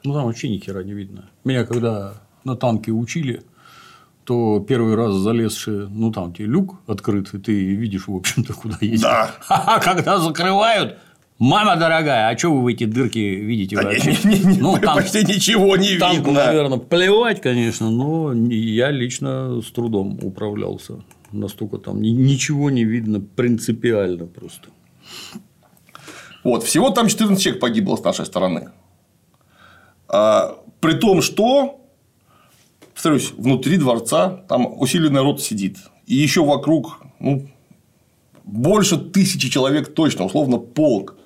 Ну, 0.05 0.15
там 0.15 0.27
вообще 0.27 0.49
ни 0.49 0.59
хера 0.59 0.83
не 0.83 0.93
видно. 0.93 1.31
Меня 1.45 1.65
когда 1.65 2.15
на 2.45 2.57
танке 2.57 2.93
учили, 2.93 3.43
то 4.25 4.65
первый 4.67 4.95
раз 4.95 5.15
залезший, 5.15 5.89
ну, 5.89 6.13
там 6.13 6.33
тебе 6.33 6.47
люк 6.47 6.77
открыт, 6.87 7.33
и 7.35 7.39
ты 7.39 7.75
видишь, 7.75 8.09
в 8.09 8.15
общем-то, 8.15 8.53
куда 8.53 8.77
едешь. 8.81 9.01
Да. 9.01 9.31
А 9.49 9.81
когда 9.81 10.19
закрывают, 10.19 10.99
Мама 11.39 11.77
дорогая, 11.77 12.31
а 12.31 12.37
что 12.37 12.53
вы 12.53 12.63
в 12.63 12.67
эти 12.67 12.83
дырки 12.83 13.19
видите 13.19 13.77
да 13.77 13.85
вообще? 13.85 14.17
Не, 14.25 14.39
не, 14.41 14.45
не, 14.45 14.59
ну, 14.59 14.77
там, 14.77 14.97
почти 14.97 15.25
ничего 15.25 15.77
не 15.77 15.97
танку, 15.97 16.31
видно. 16.31 16.47
наверное, 16.47 16.79
плевать, 16.79 17.41
конечно, 17.41 17.91
но 17.91 18.33
я 18.35 18.91
лично 18.91 19.61
с 19.63 19.71
трудом 19.71 20.19
управлялся. 20.21 20.95
Настолько 21.33 21.79
там 21.79 22.01
ничего 22.01 22.71
не 22.71 22.85
видно 22.85 23.21
принципиально 23.21 24.27
просто. 24.27 24.69
Вот, 26.45 26.65
всего 26.65 26.91
там 26.91 27.09
14 27.09 27.43
человек 27.43 27.61
погибло 27.61 27.97
с 27.97 28.05
нашей 28.05 28.25
стороны. 28.25 28.71
А, 30.09 30.59
при 30.81 30.95
том, 30.95 31.21
что, 31.21 31.85
повторюсь, 32.95 33.33
внутри 33.37 33.77
дворца 33.77 34.45
там 34.49 34.81
усиленный 34.81 35.21
рот 35.21 35.43
сидит. 35.43 35.77
И 36.07 36.15
еще 36.15 36.43
вокруг 36.43 37.01
ну, 37.21 37.51
больше 38.45 38.97
тысячи 38.97 39.51
человек 39.51 39.95
точно, 39.95 40.25
условно 40.25 40.57
полк. 40.57 41.18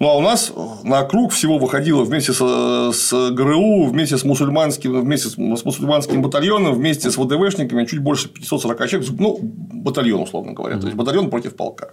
Ну, 0.00 0.08
а 0.08 0.14
у 0.14 0.22
нас 0.22 0.50
на 0.82 1.04
круг 1.04 1.30
всего 1.32 1.58
выходило 1.58 2.04
вместе 2.04 2.32
с, 2.32 2.38
с 2.38 3.30
ГРУ, 3.32 3.84
вместе 3.84 4.16
с 4.16 4.24
мусульманским, 4.24 4.98
вместе 4.98 5.28
с, 5.28 5.32
с 5.34 5.64
мусульманским 5.64 6.22
батальоном, 6.22 6.74
вместе 6.74 7.10
с 7.10 7.18
ВДВшниками 7.18 7.84
чуть 7.84 8.00
больше 8.00 8.30
540 8.30 8.88
человек, 8.88 9.10
ну, 9.18 9.38
батальон, 9.42 10.22
условно 10.22 10.54
говоря, 10.54 10.76
mm-hmm. 10.76 10.80
то 10.80 10.86
есть 10.86 10.96
батальон 10.96 11.28
против 11.28 11.54
полка. 11.54 11.90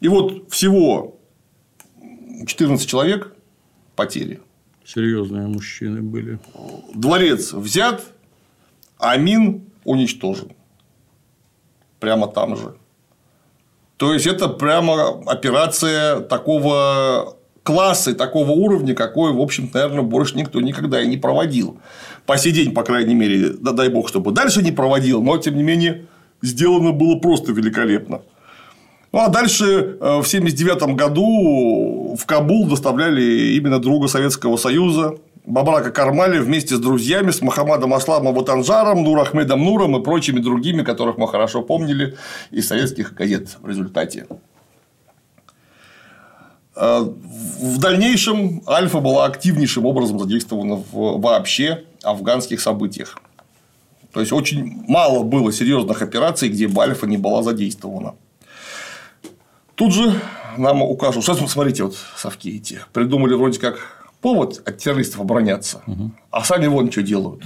И 0.00 0.08
вот 0.08 0.50
всего 0.50 1.20
14 2.46 2.88
человек 2.88 3.32
потери. 3.94 4.40
Серьезные 4.84 5.46
мужчины 5.46 6.02
были. 6.02 6.40
Дворец 6.94 7.52
взят, 7.52 8.02
Амин 8.98 9.70
уничтожен. 9.84 10.50
Прямо 12.00 12.26
там 12.26 12.56
же. 12.56 12.74
То 14.00 14.14
есть 14.14 14.26
это 14.26 14.48
прямо 14.48 15.20
операция 15.26 16.20
такого 16.20 17.36
класса 17.62 18.12
и 18.12 18.14
такого 18.14 18.52
уровня, 18.52 18.94
какой, 18.94 19.30
в 19.34 19.40
общем 19.42 19.68
наверное, 19.74 20.00
больше 20.00 20.38
никто 20.38 20.58
никогда 20.62 21.02
и 21.02 21.06
не 21.06 21.18
проводил. 21.18 21.76
По 22.24 22.38
сей 22.38 22.52
день, 22.52 22.72
по 22.72 22.82
крайней 22.82 23.14
мере, 23.14 23.50
да 23.50 23.72
дай 23.72 23.90
бог, 23.90 24.08
чтобы 24.08 24.32
дальше 24.32 24.62
не 24.62 24.72
проводил, 24.72 25.22
но 25.22 25.36
тем 25.36 25.54
не 25.54 25.62
менее 25.62 26.06
сделано 26.40 26.92
было 26.92 27.16
просто 27.16 27.52
великолепно. 27.52 28.22
Ну 29.12 29.18
а 29.18 29.28
дальше 29.28 29.64
э, 29.66 29.98
в 29.98 30.26
1979 30.26 30.96
году 30.96 32.16
в 32.18 32.24
Кабул 32.24 32.68
доставляли 32.68 33.54
именно 33.56 33.80
друга 33.80 34.08
Советского 34.08 34.56
Союза 34.56 35.16
Бабрака 35.46 35.90
Кармали 35.90 36.38
вместе 36.38 36.76
с 36.76 36.78
друзьями, 36.78 37.30
с 37.30 37.40
Мухаммадом 37.40 37.94
Асламом 37.94 38.34
Ватанжаром, 38.34 39.02
Нурахмедом 39.02 39.64
Нуром 39.64 39.96
и 39.96 40.02
прочими 40.02 40.38
другими, 40.40 40.82
которых 40.82 41.16
мы 41.16 41.28
хорошо 41.28 41.62
помнили 41.62 42.16
из 42.50 42.68
советских 42.68 43.14
газет 43.14 43.56
в 43.60 43.68
результате. 43.68 44.26
Э, 46.76 47.00
в 47.00 47.78
дальнейшем 47.78 48.62
Альфа 48.66 49.00
была 49.00 49.26
активнейшим 49.26 49.86
образом 49.86 50.18
задействована 50.18 50.76
в 50.76 51.20
вообще 51.20 51.84
афганских 52.02 52.60
событиях. 52.60 53.18
То 54.12 54.20
есть 54.20 54.32
очень 54.32 54.82
мало 54.88 55.22
было 55.22 55.52
серьезных 55.52 56.02
операций, 56.02 56.48
где 56.48 56.68
бы 56.68 56.82
Альфа 56.82 57.06
не 57.06 57.16
была 57.16 57.42
задействована. 57.42 58.14
Тут 59.74 59.94
же 59.94 60.20
нам 60.58 60.82
укажут, 60.82 61.24
сейчас 61.24 61.38
смотрите, 61.50 61.84
вот 61.84 61.96
совки 62.16 62.56
эти 62.56 62.80
придумали 62.92 63.34
вроде 63.34 63.58
как 63.58 63.99
повод 64.20 64.62
от 64.64 64.78
террористов 64.78 65.20
обороняться, 65.20 65.82
угу. 65.86 66.10
а 66.30 66.44
сами 66.44 66.66
вон 66.66 66.90
что 66.90 67.02
делают. 67.02 67.42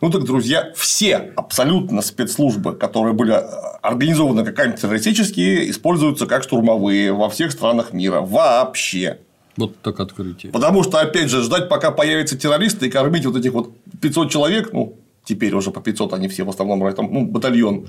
Ну 0.00 0.10
так, 0.10 0.24
друзья, 0.24 0.72
все 0.74 1.32
абсолютно 1.36 2.00
спецслужбы, 2.00 2.74
которые 2.74 3.12
были 3.12 3.34
э, 3.34 3.42
организованы 3.82 4.44
как 4.44 4.58
антитеррористические, 4.58 5.70
используются 5.70 6.26
как 6.26 6.42
штурмовые 6.42 7.12
во 7.12 7.28
всех 7.28 7.52
странах 7.52 7.92
мира. 7.92 8.22
Вообще. 8.22 9.18
Вот 9.58 9.78
так 9.82 10.00
открытие. 10.00 10.52
Потому 10.52 10.84
что, 10.84 11.00
опять 11.00 11.28
же, 11.28 11.42
ждать, 11.42 11.68
пока 11.68 11.90
появятся 11.90 12.38
террористы 12.38 12.86
и 12.86 12.90
кормить 12.90 13.26
вот 13.26 13.36
этих 13.36 13.52
вот 13.52 13.74
500 14.00 14.30
человек, 14.30 14.72
ну, 14.72 14.96
теперь 15.24 15.54
уже 15.54 15.70
по 15.70 15.82
500 15.82 16.14
они 16.14 16.28
все 16.28 16.44
в 16.44 16.48
основном, 16.48 16.94
там, 16.94 17.12
ну, 17.12 17.26
батальон, 17.26 17.86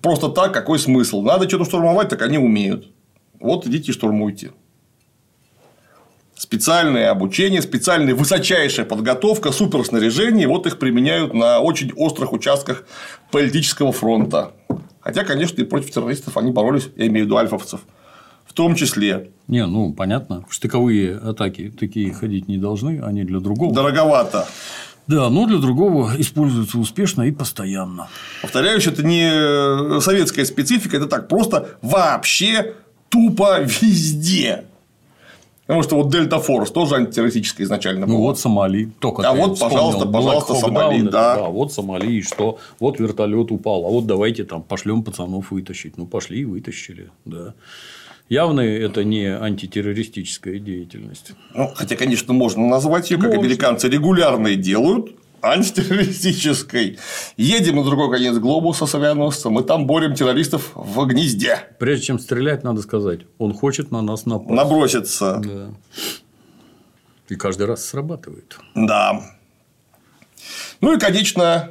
просто 0.00 0.30
так, 0.30 0.54
какой 0.54 0.78
смысл? 0.78 1.20
Надо 1.20 1.46
что-то 1.46 1.66
штурмовать, 1.66 2.08
так 2.08 2.22
они 2.22 2.38
умеют. 2.38 2.88
Вот 3.40 3.66
идите 3.66 3.92
штурмуйте 3.92 4.52
специальное 6.36 7.10
обучение, 7.10 7.62
специальная 7.62 8.14
высочайшая 8.14 8.86
подготовка, 8.86 9.52
суперснаряжение, 9.52 10.46
вот 10.46 10.66
их 10.66 10.78
применяют 10.78 11.34
на 11.34 11.60
очень 11.60 11.92
острых 11.94 12.32
участках 12.32 12.84
политического 13.30 13.92
фронта. 13.92 14.52
Хотя, 15.00 15.24
конечно, 15.24 15.60
и 15.60 15.64
против 15.64 15.90
террористов 15.90 16.36
они 16.36 16.50
боролись, 16.50 16.88
я 16.96 17.06
имею 17.06 17.24
в 17.24 17.26
виду 17.26 17.36
альфовцев, 17.36 17.80
в 18.44 18.52
том 18.52 18.74
числе. 18.74 19.30
Не, 19.48 19.66
ну 19.66 19.92
понятно, 19.92 20.44
в 20.48 20.52
штыковые 20.52 21.16
атаки 21.16 21.72
такие 21.78 22.12
ходить 22.12 22.48
не 22.48 22.58
должны, 22.58 23.00
они 23.02 23.24
для 23.24 23.40
другого. 23.40 23.74
Дороговато. 23.74 24.46
Да, 25.06 25.30
но 25.30 25.46
для 25.46 25.58
другого 25.58 26.12
используются 26.18 26.78
успешно 26.78 27.22
и 27.22 27.30
постоянно. 27.30 28.08
Повторяюсь, 28.42 28.88
это 28.88 29.04
не 29.04 30.00
советская 30.00 30.44
специфика, 30.44 30.96
это 30.96 31.06
так 31.06 31.28
просто 31.28 31.78
вообще 31.80 32.74
тупо 33.08 33.60
везде. 33.60 34.64
Потому 35.66 35.82
что 35.82 35.96
вот 35.96 36.10
Дельта 36.10 36.38
Форс 36.38 36.70
тоже 36.70 36.94
антитеррористическая 36.94 37.66
изначально 37.66 38.06
была. 38.06 38.18
Ну 38.18 38.22
вот 38.22 38.38
Сомали. 38.38 38.90
Только 39.00 39.28
а 39.28 39.32
вот, 39.34 39.58
пожалуйста, 39.58 40.06
пожалуйста, 40.06 40.54
Сомали. 40.54 41.02
Да. 41.02 41.36
да, 41.36 41.42
вот 41.48 41.72
Сомали, 41.72 42.06
и 42.12 42.22
что? 42.22 42.58
Вот 42.78 43.00
вертолет 43.00 43.50
упал, 43.50 43.84
а 43.84 43.88
вот 43.88 44.06
давайте 44.06 44.44
там 44.44 44.62
пошлем 44.62 45.02
пацанов 45.02 45.50
вытащить. 45.50 45.96
Ну, 45.96 46.06
пошли 46.06 46.40
и 46.40 46.44
вытащили. 46.44 47.10
Да. 47.24 47.54
Явно 48.28 48.60
это 48.60 49.04
не 49.04 49.26
антитеррористическая 49.26 50.58
деятельность. 50.58 51.32
Ну, 51.54 51.70
хотя, 51.74 51.96
конечно, 51.96 52.32
можно 52.32 52.66
назвать 52.66 53.10
ее, 53.10 53.18
как 53.18 53.28
можно. 53.28 53.42
американцы 53.42 53.88
регулярно 53.88 54.48
и 54.48 54.56
делают 54.56 55.12
антитеррористической. 55.52 56.98
Едем 57.36 57.76
на 57.76 57.84
другой 57.84 58.10
конец 58.10 58.36
глобуса 58.36 58.86
с 58.86 58.94
авианосцем, 58.94 59.58
и 59.58 59.64
там 59.64 59.86
борем 59.86 60.14
террористов 60.14 60.72
в 60.74 61.04
гнезде. 61.06 61.58
Прежде 61.78 62.06
чем 62.06 62.18
стрелять, 62.18 62.64
надо 62.64 62.82
сказать, 62.82 63.20
он 63.38 63.54
хочет 63.54 63.90
на 63.90 64.02
нас 64.02 64.26
напасть. 64.26 64.50
Наброситься. 64.50 65.40
Да. 65.44 65.70
И 67.28 67.34
каждый 67.34 67.66
раз 67.66 67.84
срабатывает. 67.84 68.58
Да. 68.74 69.20
Ну 70.80 70.94
и, 70.94 70.98
конечно, 70.98 71.70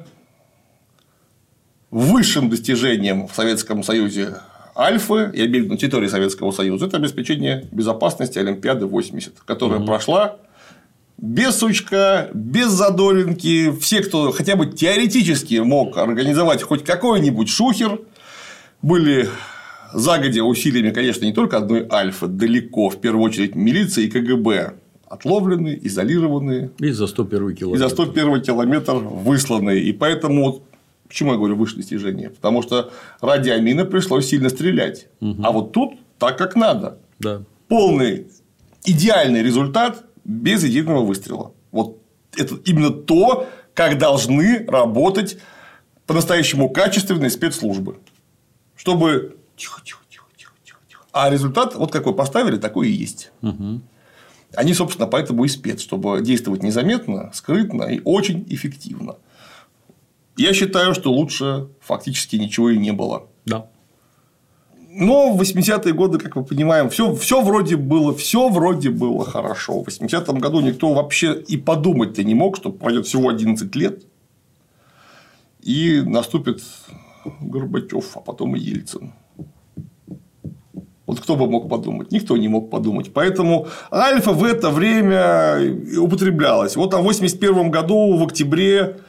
высшим 1.91 2.49
достижением 2.49 3.27
в 3.27 3.35
Советском 3.35 3.83
Союзе 3.83 4.35
Альфы, 4.75 5.31
я 5.33 5.45
имею 5.45 5.61
в 5.61 5.65
виду 5.65 5.73
на 5.73 5.77
территории 5.77 6.07
Советского 6.07 6.51
Союза, 6.51 6.87
это 6.87 6.97
обеспечение 6.97 7.65
безопасности 7.71 8.37
Олимпиады 8.37 8.85
80, 8.85 9.39
которая 9.45 9.79
угу. 9.79 9.87
прошла 9.87 10.37
без 11.17 11.55
сучка, 11.55 12.29
без 12.33 12.69
задоринки, 12.69 13.71
все, 13.79 14.01
кто 14.01 14.31
хотя 14.31 14.55
бы 14.55 14.67
теоретически 14.67 15.55
мог 15.55 15.97
организовать 15.97 16.61
хоть 16.61 16.83
какой-нибудь 16.83 17.49
шухер, 17.49 18.01
были 18.81 19.29
загодя 19.93 20.43
усилиями, 20.43 20.91
конечно, 20.91 21.25
не 21.25 21.33
только 21.33 21.57
одной 21.57 21.87
Альфы, 21.89 22.27
далеко, 22.27 22.89
в 22.89 22.99
первую 22.99 23.23
очередь, 23.23 23.55
милиции 23.55 24.05
и 24.05 24.09
КГБ, 24.09 24.73
отловлены, 25.07 25.79
изолированы. 25.81 26.71
И 26.79 26.91
за 26.91 27.07
101 27.07 27.55
километр. 27.55 27.85
И 27.85 27.87
за 27.87 27.89
101 27.89 28.41
километр 28.41 28.93
высланы. 28.93 29.79
И 29.79 29.93
поэтому 29.93 30.63
Почему 31.07 31.33
я 31.33 31.37
говорю 31.37 31.55
выше 31.55 31.75
достижения? 31.75 32.29
Потому 32.29 32.63
что 32.63 32.91
ради 33.21 33.49
амина 33.49 33.85
пришлось 33.85 34.27
сильно 34.27 34.49
стрелять. 34.49 35.07
Угу. 35.21 35.43
А 35.43 35.51
вот 35.51 35.71
тут 35.71 35.93
так, 36.17 36.37
как 36.37 36.55
надо. 36.55 36.97
Да. 37.19 37.43
Полный 37.67 38.25
идеальный 38.85 39.43
результат 39.43 40.04
без 40.25 40.63
единого 40.63 41.05
выстрела. 41.05 41.53
Вот 41.71 42.01
это 42.35 42.55
именно 42.65 42.89
то, 42.89 43.47
как 43.73 43.97
должны 43.97 44.65
работать 44.65 45.37
по-настоящему 46.05 46.69
качественные 46.69 47.29
спецслужбы. 47.29 47.99
Чтобы 48.75 49.37
тихо, 49.55 49.81
тихо, 49.83 50.03
тихо, 50.09 50.25
тихо, 50.35 50.53
тихо, 50.63 50.79
тихо. 50.89 51.03
А 51.13 51.29
результат, 51.29 51.75
вот 51.75 51.91
какой 51.91 52.13
поставили, 52.13 52.57
такой 52.57 52.89
и 52.89 52.91
есть. 52.91 53.31
Угу. 53.41 53.81
Они, 54.55 54.73
собственно, 54.73 55.07
поэтому 55.07 55.43
и 55.45 55.47
спец, 55.47 55.81
чтобы 55.81 56.21
действовать 56.21 56.63
незаметно, 56.63 57.31
скрытно 57.33 57.83
и 57.83 58.01
очень 58.03 58.45
эффективно. 58.49 59.15
Я 60.37 60.53
считаю, 60.53 60.93
что 60.93 61.11
лучше 61.11 61.69
фактически 61.79 62.35
ничего 62.35 62.69
и 62.69 62.77
не 62.77 62.91
было. 62.91 63.27
Да. 63.45 63.69
Но 64.97 65.33
в 65.33 65.41
80-е 65.41 65.93
годы, 65.93 66.19
как 66.19 66.37
мы 66.37 66.45
понимаем, 66.45 66.89
все, 66.89 67.13
все 67.15 67.41
вроде 67.41 67.75
было, 67.75 68.15
все 68.15 68.47
вроде 68.47 68.89
было 68.91 69.25
хорошо. 69.25 69.83
В 69.83 69.87
80-м 69.89 70.39
году 70.39 70.61
никто 70.61 70.93
вообще 70.93 71.33
и 71.33 71.57
подумать-то 71.57 72.23
не 72.23 72.33
мог, 72.33 72.55
что 72.55 72.71
пройдет 72.71 73.05
всего 73.05 73.27
11 73.27 73.75
лет, 73.75 74.03
и 75.61 76.01
наступит 76.01 76.61
Горбачев, 77.41 78.15
а 78.15 78.21
потом 78.21 78.55
и 78.55 78.59
Ельцин. 78.59 79.11
Вот 81.05 81.19
кто 81.19 81.35
бы 81.35 81.49
мог 81.49 81.67
подумать? 81.67 82.13
Никто 82.13 82.37
не 82.37 82.47
мог 82.47 82.69
подумать. 82.69 83.11
Поэтому 83.13 83.67
альфа 83.91 84.31
в 84.31 84.45
это 84.45 84.69
время 84.69 85.59
употреблялась. 85.99 86.77
Вот 86.77 86.91
там 86.91 87.01
в 87.01 87.03
81 87.03 87.69
году 87.69 88.15
в 88.15 88.23
октябре 88.23 89.01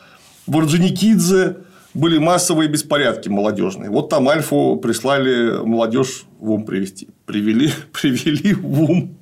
в 0.49 0.59
Орджоникидзе 0.59 1.59
были 1.97 2.19
массовые 2.19 2.69
беспорядки 2.69 3.29
молодежные. 3.29 3.91
Вот 3.91 4.11
там 4.11 4.29
Альфу 4.29 4.77
прислали 4.77 5.65
молодежь 5.65 6.25
в 6.39 6.51
ум 6.51 6.65
привести. 6.65 7.09
Привели, 7.25 7.71
привели 7.93 8.55
в 8.55 8.83
ум. 8.83 9.17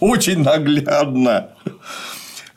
Очень 0.00 0.42
наглядно. 0.42 1.50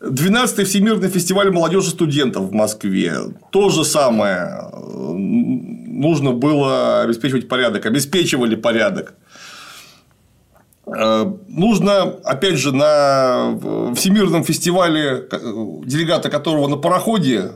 12-й 0.02 0.66
Всемирный 0.66 1.10
фестиваль 1.10 1.52
молодежи 1.52 1.92
студентов 1.92 2.46
в 2.46 2.54
Москве. 2.54 3.14
То 3.52 3.70
же 3.70 3.86
самое. 3.86 4.72
Нужно 4.74 6.32
было 6.32 7.02
обеспечивать 7.02 7.48
порядок. 7.48 7.86
Обеспечивали 7.86 8.56
порядок. 8.56 9.14
Э, 10.88 11.32
нужно, 11.48 12.02
опять 12.24 12.58
же, 12.58 12.72
на 12.72 13.94
Всемирном 13.96 14.44
фестивале, 14.44 15.28
делегата 15.86 16.30
которого 16.30 16.68
на 16.68 16.78
пароходе, 16.78 17.52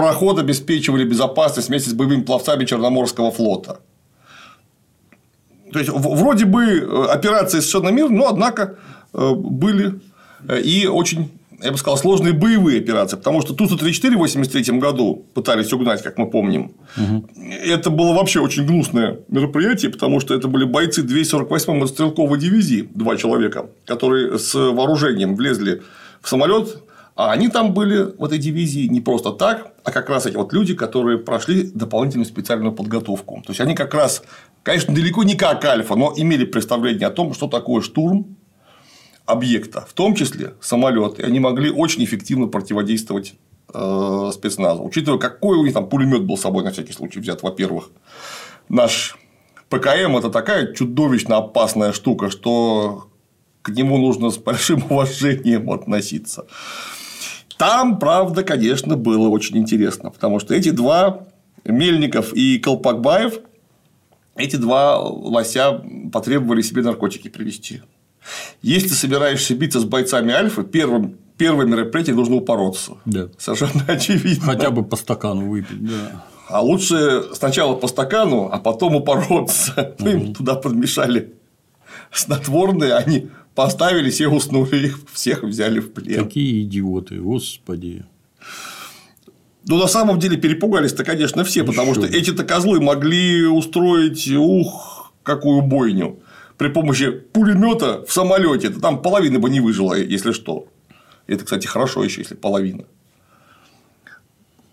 пароход 0.00 0.38
обеспечивали 0.38 1.04
безопасность 1.04 1.68
вместе 1.68 1.90
с 1.90 1.92
боевыми 1.92 2.22
пловцами 2.22 2.64
Черноморского 2.64 3.30
флота. 3.30 3.80
То 5.72 5.78
есть, 5.78 5.90
вроде 5.92 6.44
бы 6.44 6.64
э, 6.64 7.06
операции 7.10 7.60
совершенно 7.60 7.88
мирные, 7.88 8.18
но, 8.18 8.28
однако, 8.28 8.76
э, 9.12 9.34
были 9.34 10.00
и 10.64 10.86
очень 10.86 11.30
я 11.60 11.72
бы 11.72 11.78
сказал, 11.78 11.98
сложные 11.98 12.32
боевые 12.32 12.78
операции, 12.78 13.16
потому 13.16 13.42
что 13.42 13.52
Ту-134 13.52 14.10
в 14.10 14.22
1983 14.22 14.78
году 14.78 15.26
пытались 15.34 15.72
угнать, 15.72 16.02
как 16.02 16.16
мы 16.16 16.30
помним. 16.30 16.70
Угу. 16.96 17.26
Это 17.64 17.90
было 17.90 18.12
вообще 18.12 18.38
очень 18.38 18.64
гнусное 18.64 19.18
мероприятие, 19.28 19.90
потому 19.90 20.20
что 20.20 20.34
это 20.34 20.46
были 20.46 20.64
бойцы 20.64 21.02
248-й 21.02 21.88
стрелковой 21.88 22.38
дивизии, 22.38 22.88
два 22.94 23.16
человека, 23.16 23.66
которые 23.86 24.38
с 24.38 24.54
вооружением 24.54 25.34
влезли 25.34 25.82
в 26.20 26.28
самолет, 26.28 26.80
а 27.18 27.32
они 27.32 27.48
там 27.48 27.74
были 27.74 28.14
в 28.16 28.24
этой 28.24 28.38
дивизии 28.38 28.86
не 28.86 29.00
просто 29.00 29.32
так, 29.32 29.72
а 29.82 29.90
как 29.90 30.08
раз 30.08 30.26
эти 30.26 30.36
вот 30.36 30.52
люди, 30.52 30.74
которые 30.74 31.18
прошли 31.18 31.64
дополнительную 31.64 32.26
специальную 32.26 32.72
подготовку. 32.72 33.42
То 33.44 33.50
есть 33.50 33.60
они 33.60 33.74
как 33.74 33.92
раз, 33.92 34.22
конечно, 34.62 34.94
далеко 34.94 35.24
не 35.24 35.34
как 35.34 35.64
Альфа, 35.64 35.96
но 35.96 36.14
имели 36.16 36.44
представление 36.44 37.08
о 37.08 37.10
том, 37.10 37.34
что 37.34 37.48
такое 37.48 37.82
штурм, 37.82 38.36
объекта, 39.26 39.84
в 39.88 39.94
том 39.94 40.14
числе 40.14 40.54
самолеты, 40.60 41.24
они 41.24 41.40
могли 41.40 41.72
очень 41.72 42.04
эффективно 42.04 42.46
противодействовать 42.46 43.34
э, 43.74 44.30
спецназу. 44.32 44.84
Учитывая, 44.84 45.18
какой 45.18 45.58
у 45.58 45.64
них 45.64 45.74
там 45.74 45.88
пулемет 45.88 46.24
был 46.24 46.36
с 46.36 46.42
собой 46.42 46.62
на 46.62 46.70
всякий 46.70 46.92
случай 46.92 47.18
взят, 47.18 47.42
во-первых, 47.42 47.90
наш 48.68 49.18
ПКМ 49.70 50.16
это 50.16 50.30
такая 50.30 50.72
чудовищно 50.72 51.38
опасная 51.38 51.92
штука, 51.92 52.30
что 52.30 53.08
к 53.62 53.70
нему 53.70 53.98
нужно 53.98 54.30
с 54.30 54.38
большим 54.38 54.84
уважением 54.88 55.68
относиться. 55.68 56.46
Там, 57.58 57.98
правда, 57.98 58.44
конечно, 58.44 58.96
было 58.96 59.28
очень 59.28 59.58
интересно, 59.58 60.10
потому 60.10 60.38
что 60.38 60.54
эти 60.54 60.70
два 60.70 61.26
Мельников 61.64 62.32
и 62.32 62.58
Колпакбаев, 62.58 63.40
эти 64.36 64.56
два 64.56 65.00
лося 65.00 65.82
потребовали 66.12 66.62
себе 66.62 66.82
наркотики 66.82 67.28
привезти. 67.28 67.82
Если 68.62 68.88
ты 68.88 68.94
собираешься 68.94 69.54
биться 69.54 69.80
с 69.80 69.84
бойцами 69.84 70.32
Альфа, 70.32 70.62
первым, 70.62 71.16
первое 71.36 71.66
мероприятие 71.66 72.14
нужно 72.14 72.36
упороться. 72.36 72.92
Да. 73.04 73.28
Совершенно 73.38 73.84
очевидно. 73.88 74.46
Хотя 74.46 74.70
бы 74.70 74.84
по 74.84 74.96
стакану 74.96 75.48
выпить, 75.50 75.84
да. 75.84 76.24
А 76.48 76.62
лучше 76.62 77.24
сначала 77.34 77.74
по 77.74 77.88
стакану, 77.88 78.48
а 78.50 78.58
потом 78.58 78.94
упороться. 78.94 79.96
Мы 79.98 80.10
им 80.12 80.34
туда 80.34 80.54
подмешали 80.54 81.34
снотворные, 82.12 82.94
они 82.94 83.28
поставили, 83.58 84.08
все 84.10 84.28
уснули, 84.28 84.86
их 84.86 85.00
всех 85.12 85.42
взяли 85.42 85.80
в 85.80 85.92
плен. 85.92 86.24
Какие 86.26 86.62
идиоты, 86.62 87.16
господи. 87.16 88.04
Ну, 89.66 89.78
на 89.78 89.88
самом 89.88 90.20
деле 90.20 90.36
перепугались-то, 90.36 91.02
конечно, 91.02 91.42
все, 91.42 91.62
Еще. 91.62 91.72
потому 91.72 91.92
что 91.92 92.06
эти-то 92.06 92.44
козлы 92.44 92.80
могли 92.80 93.46
устроить, 93.46 94.30
ух, 94.30 95.12
какую 95.24 95.62
бойню 95.62 96.20
при 96.56 96.68
помощи 96.68 97.10
пулемета 97.10 98.04
в 98.06 98.12
самолете, 98.12 98.70
там 98.70 99.02
половина 99.02 99.40
бы 99.40 99.50
не 99.50 99.58
выжила, 99.58 99.94
если 99.94 100.30
что. 100.30 100.68
Это, 101.26 101.44
кстати, 101.44 101.66
хорошо 101.66 102.04
еще, 102.04 102.20
если 102.20 102.36
половина. 102.36 102.84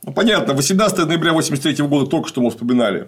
Ну, 0.04 0.14
понятно, 0.14 0.54
18 0.54 1.08
ноября 1.08 1.32
1983 1.32 1.88
года 1.88 2.08
только 2.08 2.30
что 2.30 2.40
мы 2.40 2.52
вспоминали. 2.52 3.08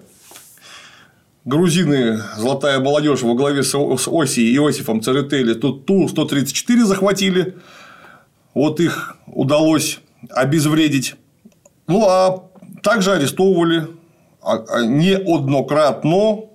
Грузины, 1.48 2.22
золотая 2.38 2.80
молодежь 2.80 3.22
во 3.24 3.34
главе 3.34 3.64
с 3.64 3.74
Оси 3.74 4.42
и 4.42 4.56
Иосифом 4.56 5.02
Церетели 5.02 5.54
тут 5.54 5.86
Ту-134 5.86 6.84
захватили. 6.84 7.56
Вот 8.54 8.80
их 8.80 9.18
удалось 9.26 10.00
обезвредить. 10.30 11.16
Ну, 11.88 12.06
а 12.08 12.44
также 12.84 13.14
арестовывали 13.14 13.88
а, 14.42 14.64
а, 14.68 14.86
неоднократно 14.86 16.48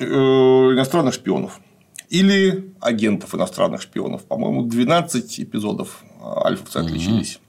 Э, 0.00 0.04
иностранных 0.04 1.14
шпионов 1.14 1.60
или 2.08 2.72
агентов 2.80 3.34
иностранных 3.34 3.82
шпионов. 3.82 4.22
По-моему, 4.22 4.62
12 4.62 5.40
эпизодов 5.40 6.04
альфовцы 6.22 6.76
отличились. 6.76 7.40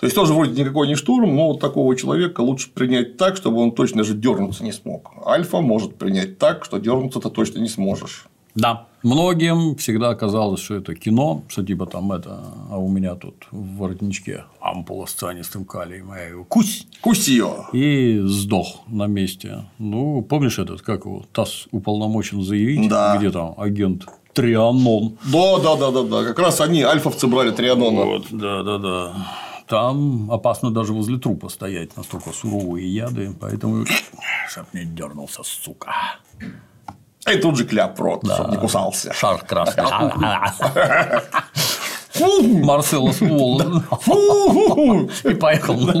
То 0.00 0.06
есть 0.06 0.16
тоже 0.16 0.32
вроде 0.32 0.58
никакой 0.58 0.88
не 0.88 0.94
штурм, 0.94 1.36
но 1.36 1.48
вот 1.48 1.60
такого 1.60 1.94
человека 1.94 2.40
лучше 2.40 2.70
принять 2.70 3.18
так, 3.18 3.36
чтобы 3.36 3.58
он 3.58 3.72
точно 3.72 4.02
же 4.02 4.14
дернуться 4.14 4.64
не 4.64 4.72
смог. 4.72 5.12
Альфа 5.26 5.60
может 5.60 5.96
принять 5.96 6.38
так, 6.38 6.64
что 6.64 6.78
дернуться 6.78 7.20
ты 7.20 7.28
точно 7.28 7.58
не 7.58 7.68
сможешь. 7.68 8.26
Да. 8.54 8.86
Многим 9.02 9.76
всегда 9.76 10.14
казалось, 10.14 10.60
что 10.60 10.74
это 10.74 10.94
кино, 10.94 11.42
что 11.48 11.64
типа 11.64 11.86
там 11.86 12.12
это, 12.12 12.40
а 12.70 12.78
у 12.78 12.88
меня 12.88 13.14
тут 13.14 13.46
в 13.50 13.76
воротничке 13.76 14.44
ампула 14.60 15.06
с 15.06 15.12
цианистым 15.12 15.64
калием, 15.64 16.12
я 16.14 16.28
его 16.28 16.44
кусь, 16.44 16.86
кусь 17.00 17.28
ее 17.28 17.66
и 17.72 18.20
сдох 18.24 18.80
на 18.88 19.06
месте. 19.06 19.64
Ну, 19.78 20.20
помнишь 20.22 20.58
этот, 20.58 20.82
как 20.82 21.04
его, 21.04 21.24
ТАСС 21.32 21.68
уполномочен 21.72 22.42
заявить, 22.42 22.90
да. 22.90 23.16
где 23.16 23.30
там 23.30 23.54
агент 23.56 24.06
Трианон. 24.34 25.18
Да, 25.32 25.58
да, 25.58 25.76
да, 25.76 25.90
да, 25.90 26.02
да. 26.02 26.24
Как 26.24 26.38
раз 26.38 26.60
они, 26.60 26.82
альфовцы, 26.82 27.26
брали 27.26 27.50
Трианона. 27.50 28.04
Вот, 28.04 28.26
да, 28.30 28.62
да, 28.62 28.78
да. 28.78 29.12
Там 29.70 30.30
опасно 30.32 30.72
даже 30.72 30.92
возле 30.92 31.16
трупа 31.18 31.48
стоять, 31.48 31.96
настолько 31.96 32.32
суровые 32.32 32.92
яды, 32.92 33.32
поэтому 33.40 33.86
чтоб 34.48 34.66
не 34.74 34.84
дернулся, 34.84 35.44
сука. 35.44 35.92
И 37.30 37.36
тут 37.36 37.56
же 37.56 37.64
кляп 37.64 37.96
в 37.96 38.02
рот, 38.02 38.22
да. 38.24 38.34
чтобы 38.34 38.50
не 38.50 38.56
кусался. 38.56 39.12
Шар 39.12 39.38
красный. 39.44 39.84
Марселос 42.64 43.20
Волан. 43.20 43.84
И 45.24 45.34
поехал 45.34 45.74
на 45.74 45.92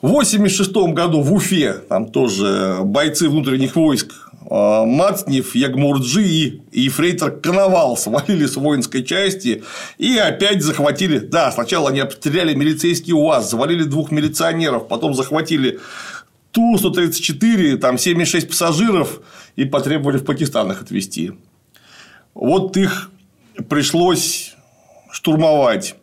В 0.00 0.06
1986 0.06 0.72
году 0.94 1.22
в 1.22 1.32
Уфе 1.32 1.72
там 1.72 2.06
тоже 2.06 2.82
бойцы 2.84 3.28
внутренних 3.28 3.74
войск 3.74 4.27
Мацнев, 4.50 5.54
Ягмурджи 5.54 6.62
и 6.72 6.80
Ефрейтор 6.80 7.32
Коновал 7.32 7.96
свалили 7.96 8.46
с 8.46 8.56
воинской 8.56 9.04
части 9.04 9.62
и 9.98 10.16
опять 10.16 10.62
захватили. 10.62 11.18
Да, 11.18 11.52
сначала 11.52 11.90
они 11.90 12.00
обстреляли 12.00 12.54
милицейский 12.54 13.12
УАЗ, 13.12 13.50
завалили 13.50 13.84
двух 13.84 14.10
милиционеров, 14.10 14.88
потом 14.88 15.12
захватили 15.12 15.80
Ту-134, 16.52 17.76
там 17.76 17.96
7,6 17.96 18.46
пассажиров 18.46 19.20
и 19.56 19.66
потребовали 19.66 20.16
в 20.16 20.24
Пакистан 20.24 20.72
их 20.72 20.80
отвезти. 20.80 21.32
Вот 22.34 22.76
их 22.78 23.10
пришлось 23.68 24.54
штурмовать. 25.10 25.94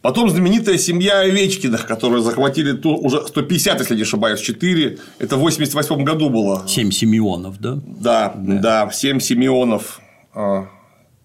Потом 0.00 0.30
знаменитая 0.30 0.78
семья 0.78 1.20
Овечкиных, 1.20 1.86
которые 1.86 2.22
захватили 2.22 2.72
ту, 2.72 2.96
уже 2.96 3.26
150, 3.26 3.80
если 3.80 3.96
не 3.96 4.02
ошибаюсь, 4.02 4.40
4. 4.40 4.98
Это 5.18 5.36
в 5.36 5.40
88 5.40 6.04
году 6.04 6.30
было. 6.30 6.64
Семь 6.66 6.90
Симеонов, 6.90 7.60
да? 7.60 7.78
Да, 7.86 8.34
да, 8.36 8.84
да 8.86 8.90
7 8.90 9.20
Симеонов 9.20 10.00
э, 10.34 10.64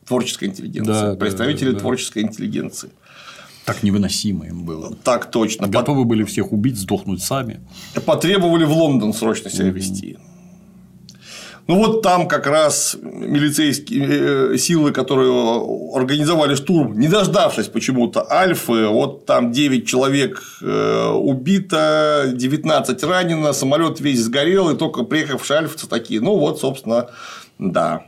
творческой 0.06 0.50
интеллигенции. 0.50 0.92
Да, 0.92 1.16
представители 1.16 1.70
да, 1.70 1.74
да. 1.74 1.80
творческой 1.80 2.24
интеллигенции. 2.24 2.90
Так 3.66 3.84
невыносимо 3.84 4.48
им 4.48 4.64
было. 4.64 4.96
Так 5.04 5.30
точно. 5.30 5.68
Готовы 5.68 6.06
были 6.06 6.24
всех 6.24 6.54
убить, 6.54 6.78
сдохнуть 6.78 7.22
сами. 7.22 7.60
Потребовали 8.06 8.64
в 8.64 8.72
Лондон 8.72 9.14
срочно 9.14 9.50
себя 9.50 9.70
вести. 9.70 10.18
Ну 11.68 11.76
вот 11.76 12.02
там 12.02 12.30
как 12.30 12.48
раз 12.48 12.96
милицейские 13.02 14.54
э, 14.54 14.58
силы, 14.58 14.94
которые 14.94 15.30
организовали 15.94 16.56
штурм, 16.56 16.98
не 16.98 17.10
дождавшись 17.10 17.68
почему-то 17.68 18.26
Альфы, 18.32 18.88
вот 18.88 19.26
там 19.26 19.52
9 19.52 19.86
человек 19.86 20.42
э, 20.62 21.10
убито, 21.10 22.32
19 22.34 23.04
ранено, 23.04 23.52
самолет 23.52 24.00
весь 24.00 24.22
сгорел, 24.22 24.70
и 24.70 24.78
только 24.78 25.04
приехавшие 25.04 25.60
альфцы 25.60 25.90
такие, 25.90 26.22
ну 26.22 26.38
вот, 26.38 26.62
собственно, 26.62 27.10
да. 27.60 28.04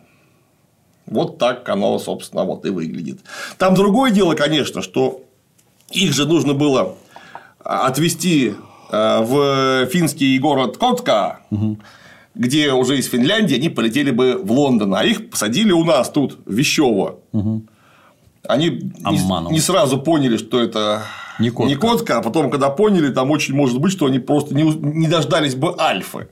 Вот 1.05 1.37
так 1.37 1.67
оно, 1.67 1.99
собственно, 1.99 2.45
вот 2.45 2.65
и 2.65 2.69
выглядит. 2.69 3.19
Там 3.57 3.75
другое 3.75 4.11
дело, 4.11 4.35
конечно, 4.35 4.81
что 4.81 5.21
их 5.91 6.13
же 6.13 6.25
нужно 6.25 6.53
было 6.53 6.95
отвезти 7.61 8.53
э, 8.89 9.19
в 9.21 9.85
финский 9.87 10.39
город 10.39 10.77
Котка, 10.77 11.41
угу 11.51 11.77
где 12.39 12.71
уже 12.71 12.97
из 12.97 13.07
Финляндии 13.07 13.55
они 13.55 13.67
полетели 13.67 14.11
бы 14.11 14.39
в 14.41 14.49
Лондон, 14.53 14.95
а 14.95 15.03
их 15.03 15.29
посадили 15.29 15.73
у 15.73 15.83
нас 15.83 16.09
тут, 16.09 16.39
в 16.45 16.53
Вещево. 16.53 17.19
Угу. 17.33 17.65
Они 18.47 18.69
не, 18.69 19.51
не 19.51 19.59
сразу 19.59 19.99
поняли, 19.99 20.37
что 20.37 20.61
это 20.61 21.03
не 21.37 21.49
котка. 21.49 21.69
не 21.69 21.75
котка, 21.75 22.17
а 22.17 22.21
потом, 22.21 22.49
когда 22.49 22.69
поняли, 22.69 23.11
там 23.11 23.29
очень 23.29 23.53
может 23.53 23.81
быть, 23.81 23.91
что 23.91 24.05
они 24.05 24.19
просто 24.19 24.55
не, 24.55 24.63
не 24.63 25.09
дождались 25.09 25.55
бы 25.55 25.75
альфы. 25.77 26.29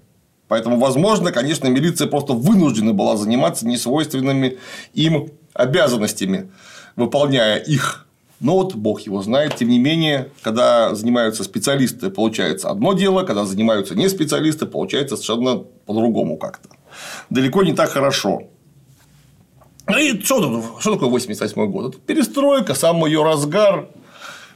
Поэтому, 0.47 0.79
возможно, 0.79 1.33
конечно, 1.33 1.67
милиция 1.67 2.07
просто 2.07 2.31
вынуждена 2.31 2.93
была 2.93 3.17
заниматься 3.17 3.67
несвойственными 3.67 4.59
им 4.93 5.31
обязанностями, 5.53 6.49
выполняя 6.95 7.57
их 7.57 8.06
но 8.39 8.53
вот 8.53 8.75
бог 8.75 9.01
его 9.01 9.21
знает. 9.21 9.55
Тем 9.55 9.69
не 9.69 9.79
менее, 9.79 10.29
когда 10.41 10.93
занимаются 10.93 11.43
специалисты, 11.43 12.09
получается 12.09 12.69
одно 12.69 12.93
дело, 12.93 13.23
когда 13.23 13.45
занимаются 13.45 13.95
не 13.95 14.09
специалисты, 14.09 14.65
получается 14.65 15.17
совершенно 15.17 15.63
по-другому 15.85 16.38
как-то. 16.38 16.69
Далеко 17.29 17.63
не 17.63 17.73
так 17.73 17.89
хорошо. 17.89 18.43
Ну 19.88 19.97
и 19.97 20.19
что, 20.21 20.77
что 20.79 20.93
такое 20.93 21.09
88 21.09 21.71
год? 21.71 21.95
Это 21.95 21.99
перестройка, 21.99 22.75
сам 22.75 23.03
ее 23.05 23.23
разгар. 23.23 23.88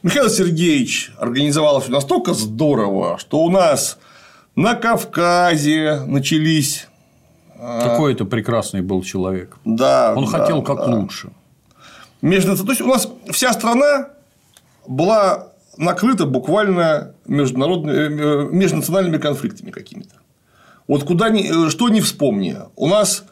Михаил 0.03 0.29
Сергеевич 0.29 1.11
организовал 1.17 1.79
все 1.79 1.91
настолько 1.91 2.33
здорово, 2.33 3.17
что 3.17 3.39
у 3.39 3.49
нас 3.49 3.97
на 4.55 4.75
Кавказе 4.75 6.01
начались. 6.05 6.87
Какой 7.57 8.13
это 8.13 8.25
прекрасный 8.25 8.81
был 8.81 9.03
человек. 9.03 9.57
Да. 9.63 10.13
Он 10.15 10.25
да, 10.25 10.39
хотел 10.39 10.63
как 10.63 10.77
да. 10.77 10.95
лучше 10.95 11.31
между... 12.21 12.55
То 12.57 12.71
есть, 12.71 12.81
у 12.81 12.87
нас 12.87 13.07
вся 13.29 13.53
страна 13.53 14.09
была 14.87 15.51
накрыта 15.77 16.25
буквально 16.25 17.13
международными, 17.25 17.95
э, 17.95 18.49
межнациональными 18.51 19.17
конфликтами 19.17 19.71
какими-то. 19.71 20.15
Вот 20.87 21.03
куда 21.03 21.29
ни, 21.29 21.67
э, 21.67 21.69
что 21.69 21.89
не 21.89 22.01
вспомни. 22.01 22.57
У 22.75 22.87
нас 22.87 23.25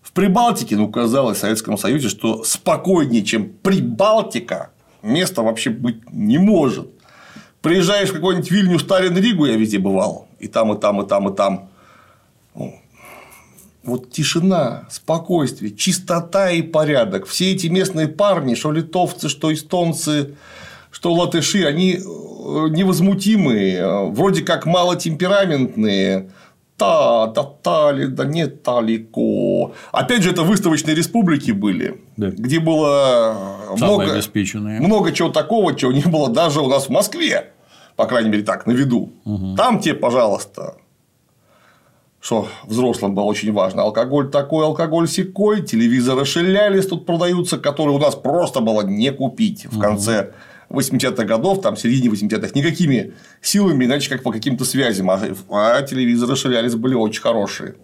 в 0.00 0.12
Прибалтике, 0.12 0.76
ну, 0.76 0.88
казалось 0.90 1.38
в 1.38 1.40
Советском 1.40 1.78
Союзе, 1.78 2.08
что 2.08 2.44
спокойнее, 2.44 3.22
чем 3.22 3.52
Прибалтика, 3.62 4.70
места 5.02 5.42
вообще 5.42 5.70
быть 5.70 6.10
не 6.10 6.38
может. 6.38 6.88
Приезжаешь 7.60 8.10
в 8.10 8.14
какой-нибудь 8.14 8.50
Вильню, 8.50 8.78
Сталин, 8.78 9.16
Ригу, 9.16 9.46
я 9.46 9.56
везде 9.56 9.78
бывал. 9.78 10.26
И 10.40 10.48
там, 10.48 10.72
и 10.72 10.80
там, 10.80 11.02
и 11.02 11.06
там, 11.06 11.28
и 11.28 11.36
там 11.36 11.68
вот 13.84 14.10
тишина, 14.10 14.86
спокойствие, 14.90 15.74
чистота 15.74 16.50
и 16.50 16.62
порядок. 16.62 17.26
Все 17.26 17.52
эти 17.52 17.66
местные 17.66 18.08
парни, 18.08 18.54
что 18.54 18.72
литовцы, 18.72 19.28
что 19.28 19.52
эстонцы, 19.52 20.34
что 20.90 21.12
латыши, 21.12 21.64
они 21.64 21.94
э, 21.94 22.00
невозмутимые, 22.00 24.10
вроде 24.10 24.42
как 24.42 24.66
малотемпераментные, 24.66 26.30
та, 26.76 27.26
да, 27.28 27.42
тали, 27.42 28.06
да 28.06 28.24
нет 28.24 28.62
далеко. 28.62 29.74
Опять 29.90 30.22
же, 30.22 30.30
это 30.30 30.42
выставочные 30.42 30.94
республики 30.94 31.50
были, 31.50 32.00
да. 32.16 32.30
где 32.30 32.60
было 32.60 33.58
много, 33.76 34.20
много 34.80 35.12
чего 35.12 35.28
такого, 35.28 35.74
чего 35.74 35.92
не 35.92 36.02
было 36.02 36.28
даже 36.28 36.60
у 36.60 36.68
нас 36.68 36.86
в 36.86 36.90
Москве, 36.90 37.52
по 37.96 38.06
крайней 38.06 38.30
мере, 38.30 38.42
так, 38.42 38.66
на 38.66 38.72
виду. 38.72 39.12
Угу. 39.24 39.56
Там 39.56 39.80
тебе, 39.80 39.94
пожалуйста, 39.94 40.76
что 42.22 42.48
взрослым 42.64 43.16
было 43.16 43.24
очень 43.24 43.52
важно. 43.52 43.82
Алкоголь 43.82 44.30
такой, 44.30 44.64
алкоголь 44.64 45.08
секой, 45.08 45.60
телевизоры 45.60 46.24
шелялись 46.24 46.86
тут 46.86 47.04
продаются, 47.04 47.58
которые 47.58 47.96
у 47.96 47.98
нас 47.98 48.14
просто 48.14 48.60
было 48.60 48.82
не 48.82 49.10
купить 49.10 49.66
в 49.66 49.80
конце 49.80 50.32
80-х 50.70 51.24
годов, 51.24 51.60
там, 51.62 51.74
в 51.74 51.80
середине 51.80 52.14
80-х, 52.14 52.52
никакими 52.54 53.14
силами, 53.40 53.86
иначе 53.86 54.08
как 54.08 54.22
по 54.22 54.30
каким-то 54.30 54.64
связям, 54.64 55.10
а, 55.10 55.20
а 55.50 55.82
телевизоры 55.82 56.36
шелялись 56.36 56.76
были 56.76 56.94
очень 56.94 57.20
хорошие. 57.20 57.74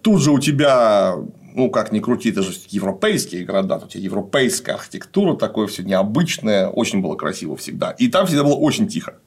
Тут 0.00 0.22
же 0.22 0.30
у 0.30 0.38
тебя, 0.38 1.14
ну, 1.54 1.70
как 1.70 1.92
ни 1.92 2.00
крути, 2.00 2.30
это 2.30 2.42
же 2.42 2.52
европейские 2.70 3.44
города, 3.44 3.76
у 3.76 3.88
тебя 3.88 4.04
европейская 4.04 4.72
архитектура, 4.72 5.36
такое 5.36 5.66
все 5.66 5.82
необычное, 5.82 6.68
очень 6.68 7.02
было 7.02 7.14
красиво 7.14 7.58
всегда. 7.58 7.90
И 7.90 8.08
там 8.08 8.26
всегда 8.26 8.42
было 8.42 8.56
очень 8.56 8.88
тихо. 8.88 9.18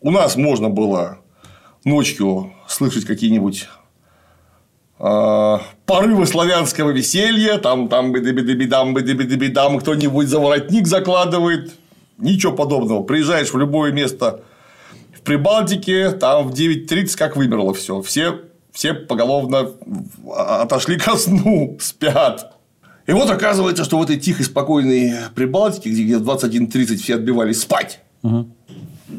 У 0.00 0.10
нас 0.10 0.34
можно 0.34 0.68
было 0.68 1.21
ночью 1.84 2.52
слышать 2.68 3.04
какие-нибудь 3.04 3.68
э, 4.98 5.58
порывы 5.86 6.26
славянского 6.26 6.90
веселья, 6.90 7.58
там, 7.58 7.88
там, 7.88 8.12
бедам, 8.12 8.94
бедам, 8.94 9.78
кто-нибудь 9.78 10.28
за 10.28 10.38
воротник 10.38 10.86
закладывает. 10.86 11.72
Ничего 12.18 12.52
подобного. 12.52 13.02
Приезжаешь 13.02 13.52
в 13.52 13.58
любое 13.58 13.90
место 13.90 14.42
в 15.16 15.22
Прибалтике, 15.22 16.10
там 16.12 16.48
в 16.48 16.54
9.30 16.54 17.16
как 17.16 17.36
вымерло 17.36 17.74
все. 17.74 18.00
Все, 18.02 18.42
все 18.70 18.94
поголовно 18.94 19.70
отошли 20.36 20.98
ко 20.98 21.16
сну, 21.16 21.76
спят. 21.80 22.54
И 23.06 23.12
вот 23.12 23.28
оказывается, 23.30 23.84
что 23.84 23.98
в 23.98 24.02
этой 24.02 24.18
тихой, 24.18 24.44
спокойной 24.44 25.14
Прибалтике, 25.34 25.90
где 25.90 26.18
в 26.18 26.28
21.30 26.28 26.96
все 26.98 27.16
отбивались 27.16 27.62
спать, 27.62 28.00
угу 28.22 28.48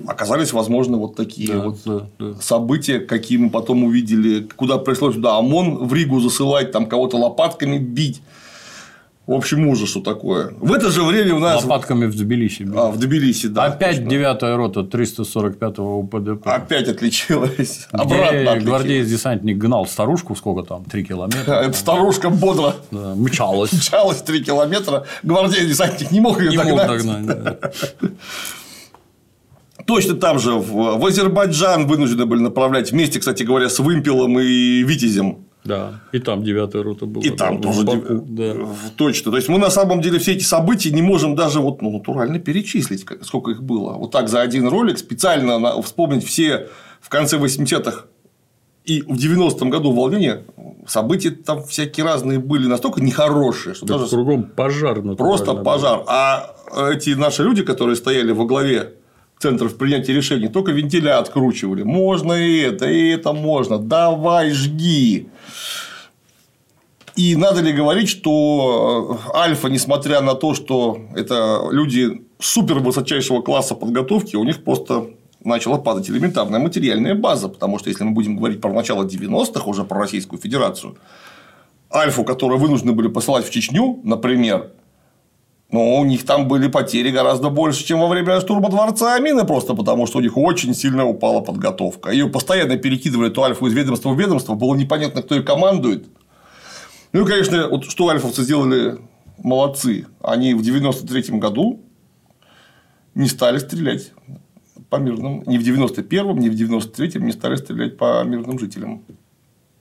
оказались 0.07 0.53
возможны 0.53 0.97
вот 0.97 1.15
такие 1.15 1.53
да, 1.53 1.59
вот 1.59 1.77
да, 1.85 2.07
да. 2.19 2.33
события, 2.41 2.99
какие 2.99 3.37
мы 3.37 3.49
потом 3.49 3.83
увидели, 3.83 4.47
куда 4.55 4.77
пришлось 4.77 5.15
туда 5.15 5.37
ОМОН 5.37 5.87
в 5.87 5.93
Ригу 5.93 6.19
засылать, 6.19 6.71
там 6.71 6.85
кого-то 6.85 7.17
лопатками 7.17 7.77
бить. 7.77 8.21
В 9.25 9.31
общем, 9.31 9.65
ужас, 9.69 9.87
что 9.87 10.01
такое. 10.01 10.53
В 10.59 10.73
это 10.73 10.89
же 10.89 11.01
время 11.01 11.35
у 11.35 11.39
нас... 11.39 11.63
Лопатками 11.63 12.07
в 12.07 12.15
Тбилиси. 12.15 12.67
А, 12.75 12.91
в 12.91 12.99
Тбилиси, 12.99 13.47
да. 13.47 13.65
Опять 13.65 14.05
девятая 14.05 14.57
рота 14.57 14.81
345-го 14.81 15.99
УПДП. 15.99 16.45
Опять 16.45 16.89
отличилась. 16.89 17.87
Обратно 17.91 18.59
гвардеец-десантник 18.59 19.57
гнал 19.57 19.87
старушку, 19.87 20.35
сколько 20.35 20.67
там, 20.67 20.83
три 20.83 21.05
километра. 21.05 21.71
Старушка 21.73 22.29
бодро 22.29 22.75
да, 22.91 23.15
мчалась. 23.15 23.71
Мчалась 23.71 24.21
три 24.23 24.43
километра. 24.43 25.05
Гвардеец-десантник 25.23 26.11
не 26.11 26.19
мог 26.19 26.41
ее 26.41 26.49
не 26.49 26.57
догнать. 26.57 27.03
Мог 27.05 27.25
догнать 27.25 27.57
Точно 29.85 30.15
там 30.15 30.39
же 30.39 30.53
в, 30.53 30.97
в 30.97 31.05
Азербайджан 31.05 31.87
вынуждены 31.87 32.25
были 32.25 32.41
направлять 32.41 32.91
вместе, 32.91 33.19
кстати 33.19 33.43
говоря, 33.43 33.69
с 33.69 33.79
Вымпелом 33.79 34.39
и 34.39 34.83
Витязем. 34.83 35.45
Да, 35.63 36.01
и 36.11 36.19
там 36.19 36.43
девятая 36.43 36.83
рота 36.83 37.05
была. 37.05 37.23
И 37.23 37.29
там 37.29 37.61
да, 37.61 37.69
тоже 37.69 37.83
Баку, 37.83 38.25
да. 38.27 38.53
Точно. 38.97 39.31
То 39.31 39.37
есть 39.37 39.47
мы 39.47 39.59
на 39.59 39.69
самом 39.69 40.01
деле 40.01 40.19
все 40.19 40.33
эти 40.33 40.43
события 40.43 40.91
не 40.91 41.01
можем 41.01 41.35
даже 41.35 41.61
вот, 41.61 41.81
ну, 41.81 41.91
натурально 41.91 42.39
перечислить, 42.39 43.05
сколько 43.21 43.51
их 43.51 43.63
было. 43.63 43.93
Вот 43.93 44.11
так 44.11 44.27
за 44.27 44.41
один 44.41 44.67
ролик 44.67 44.97
специально 44.97 45.81
вспомнить 45.81 46.25
все 46.25 46.67
в 46.99 47.07
конце 47.07 47.37
80-х 47.37 48.05
и 48.85 49.01
в 49.01 49.15
90-м 49.15 49.69
году 49.69 49.93
волнение, 49.93 50.43
события 50.85 51.31
там 51.31 51.63
всякие 51.63 52.05
разные 52.05 52.39
были 52.39 52.67
настолько 52.67 53.01
нехорошие, 53.01 53.75
что 53.75 53.85
так 53.85 53.99
даже 53.99 54.09
кругом 54.09 54.43
пожар. 54.43 55.01
Просто 55.15 55.53
пожар. 55.53 55.99
Был. 55.99 56.05
А 56.07 56.55
эти 56.91 57.11
наши 57.11 57.43
люди, 57.43 57.63
которые 57.63 57.95
стояли 57.95 58.33
во 58.33 58.45
главе 58.45 58.95
центров 59.43 59.77
принятия 59.77 60.13
решений 60.13 60.47
только 60.47 60.71
вентиля 60.71 61.19
откручивали. 61.19 61.83
Можно 61.83 62.33
и 62.33 62.59
это, 62.59 62.89
и 62.89 63.09
это 63.09 63.33
можно. 63.33 63.77
Давай, 63.77 64.51
жги. 64.51 65.27
И 67.17 67.35
надо 67.35 67.61
ли 67.61 67.73
говорить, 67.73 68.09
что 68.09 69.19
э, 69.33 69.37
Альфа, 69.37 69.67
несмотря 69.67 70.21
на 70.21 70.33
то, 70.33 70.53
что 70.55 70.97
это 71.15 71.67
люди 71.71 72.23
супер 72.39 72.79
высочайшего 72.79 73.41
класса 73.41 73.75
подготовки, 73.75 74.37
у 74.37 74.43
них 74.45 74.63
просто 74.63 75.07
начала 75.43 75.77
падать 75.77 76.09
элементарная 76.09 76.59
материальная 76.59 77.13
база, 77.13 77.49
потому 77.49 77.79
что 77.79 77.89
если 77.89 78.05
мы 78.05 78.11
будем 78.11 78.37
говорить 78.37 78.61
про 78.61 78.71
начало 78.71 79.03
90-х, 79.03 79.65
уже 79.65 79.83
про 79.83 79.99
Российскую 79.99 80.39
Федерацию, 80.39 80.95
Альфу, 81.93 82.23
которую 82.23 82.59
вынуждены 82.59 82.93
были 82.93 83.09
посылать 83.09 83.45
в 83.45 83.51
Чечню, 83.51 83.99
например, 84.03 84.71
но 85.73 85.97
у 85.97 86.05
них 86.05 86.23
там 86.23 86.47
были 86.47 86.67
потери 86.67 87.09
гораздо 87.09 87.49
больше, 87.49 87.83
чем 87.83 87.99
во 87.99 88.07
время 88.07 88.39
штурма 88.39 88.69
дворца 88.69 89.15
Амины, 89.15 89.43
просто 89.43 89.73
потому 89.73 90.05
что 90.05 90.19
у 90.19 90.21
них 90.21 90.37
очень 90.37 90.75
сильно 90.75 91.03
упала 91.03 91.41
подготовка. 91.41 92.11
Ее 92.11 92.29
постоянно 92.29 92.77
перекидывали 92.77 93.31
эту 93.31 93.41
альфу 93.41 93.65
из 93.65 93.73
ведомства 93.73 94.11
в 94.11 94.19
ведомство, 94.19 94.53
было 94.53 94.75
непонятно, 94.75 95.23
кто 95.23 95.33
ее 95.33 95.41
командует. 95.41 96.05
Ну 97.11 97.23
и, 97.23 97.27
конечно, 97.27 97.69
вот 97.69 97.85
что 97.85 98.09
альфовцы 98.09 98.43
сделали 98.43 98.99
молодцы. 99.39 100.05
Они 100.21 100.53
в 100.53 100.61
93 100.61 101.39
году 101.39 101.81
не 103.15 103.27
стали 103.27 103.57
стрелять 103.57 104.11
по 104.91 104.97
мирным, 104.97 105.41
ни 105.47 105.57
в 105.57 105.61
91-м, 105.61 106.37
ни 106.37 106.49
в 106.49 106.53
93-м 106.53 107.25
не 107.25 107.31
стали 107.31 107.55
стрелять 107.55 107.97
по 107.97 108.23
мирным 108.23 108.59
жителям. 108.59 109.03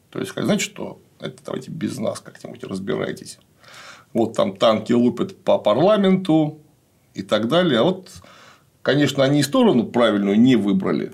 То 0.08 0.20
есть, 0.20 0.32
знаете 0.34 0.64
что, 0.64 1.02
это 1.20 1.36
давайте 1.44 1.70
без 1.70 1.98
нас 1.98 2.20
как-нибудь 2.20 2.64
разбирайтесь 2.64 3.38
вот 4.12 4.34
там 4.34 4.56
танки 4.56 4.92
лупят 4.92 5.36
по 5.42 5.58
парламенту 5.58 6.58
и 7.14 7.22
так 7.22 7.48
далее. 7.48 7.80
А 7.80 7.82
вот, 7.84 8.10
конечно, 8.82 9.24
они 9.24 9.40
и 9.40 9.42
сторону 9.42 9.84
правильную 9.84 10.38
не 10.38 10.56
выбрали. 10.56 11.12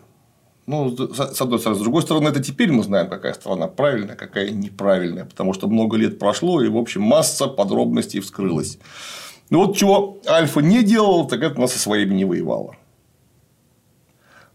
Ну, 0.67 0.91
с 0.91 1.41
одной 1.41 1.59
стороны. 1.59 1.79
С 1.79 1.83
другой 1.83 2.03
стороны, 2.03 2.29
это 2.29 2.43
теперь 2.43 2.71
мы 2.71 2.83
знаем, 2.83 3.09
какая 3.09 3.33
страна 3.33 3.69
правильная, 3.69 4.17
какая 4.17 4.51
неправильная, 4.51 5.25
потому 5.25 5.55
что 5.55 5.67
много 5.67 5.97
лет 5.97 6.19
прошло, 6.19 6.63
и, 6.63 6.69
в 6.69 6.77
общем, 6.77 7.01
масса 7.01 7.47
подробностей 7.47 8.21
вскрылась. 8.21 8.79
Ну, 9.49 9.65
вот 9.65 9.77
чего 9.79 10.19
Альфа 10.27 10.61
не 10.61 10.83
делал, 10.83 11.27
так 11.27 11.43
это 11.43 11.57
она 11.57 11.69
со 11.69 11.79
своими 11.79 12.15
не 12.15 12.27
воевала. 12.27 12.77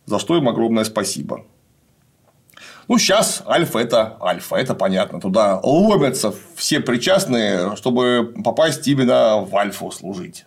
За 0.06 0.20
что 0.20 0.38
им 0.38 0.48
огромное 0.48 0.84
спасибо. 0.84 1.46
Ну, 2.88 2.98
сейчас 2.98 3.44
альфа– 3.48 3.80
это 3.80 4.18
альфа, 4.22 4.56
это 4.56 4.76
понятно. 4.76 5.22
Туда 5.22 5.60
ломятся 5.64 6.34
все 6.56 6.80
причастные, 6.80 7.76
чтобы 7.76 8.34
попасть 8.44 8.88
именно 8.88 9.38
в 9.38 9.56
альфу 9.56 9.92
служить. 9.92 10.46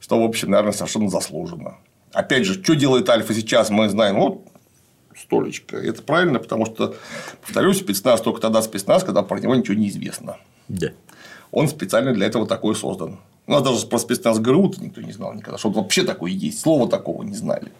Что, 0.00 0.20
в 0.20 0.24
общем, 0.24 0.50
наверное, 0.50 0.72
совершенно 0.72 1.08
заслуженно. 1.08 1.76
Опять 2.12 2.44
же, 2.44 2.62
что 2.62 2.74
делает 2.74 3.08
альфа 3.08 3.32
сейчас, 3.32 3.70
мы 3.70 3.88
знаем. 3.88 4.16
Вот 4.16 4.42
столечко. 5.16 5.76
Это 5.76 6.02
правильно, 6.02 6.38
потому 6.38 6.66
что, 6.66 6.94
повторюсь, 7.44 7.78
спецназ 7.78 8.20
только 8.20 8.40
тогда 8.40 8.62
спецназ, 8.62 9.04
когда 9.04 9.22
про 9.22 9.38
него 9.40 9.54
ничего 9.54 9.76
не 9.76 9.88
известно. 9.88 10.36
Да. 10.68 10.88
Он 11.50 11.68
специально 11.68 12.12
для 12.12 12.26
этого 12.26 12.46
такой 12.46 12.74
создан. 12.74 13.20
У 13.46 13.52
нас 13.52 13.62
даже 13.62 13.86
про 13.86 13.98
спецназ 13.98 14.38
ГРУ 14.38 14.72
никто 14.78 15.00
не 15.00 15.12
знал 15.12 15.34
никогда, 15.34 15.58
что 15.58 15.70
вообще 15.70 16.02
такое 16.04 16.30
есть. 16.30 16.60
Слова 16.60 16.88
такого 16.88 17.22
не 17.22 17.34
знали, 17.34 17.72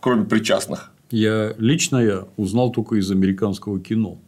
кроме 0.00 0.24
причастных. 0.24 0.92
Я 1.10 1.54
лично 1.58 1.96
я 1.98 2.24
узнал 2.36 2.70
только 2.70 2.96
из 2.96 3.10
американского 3.10 3.80
кино. 3.80 4.18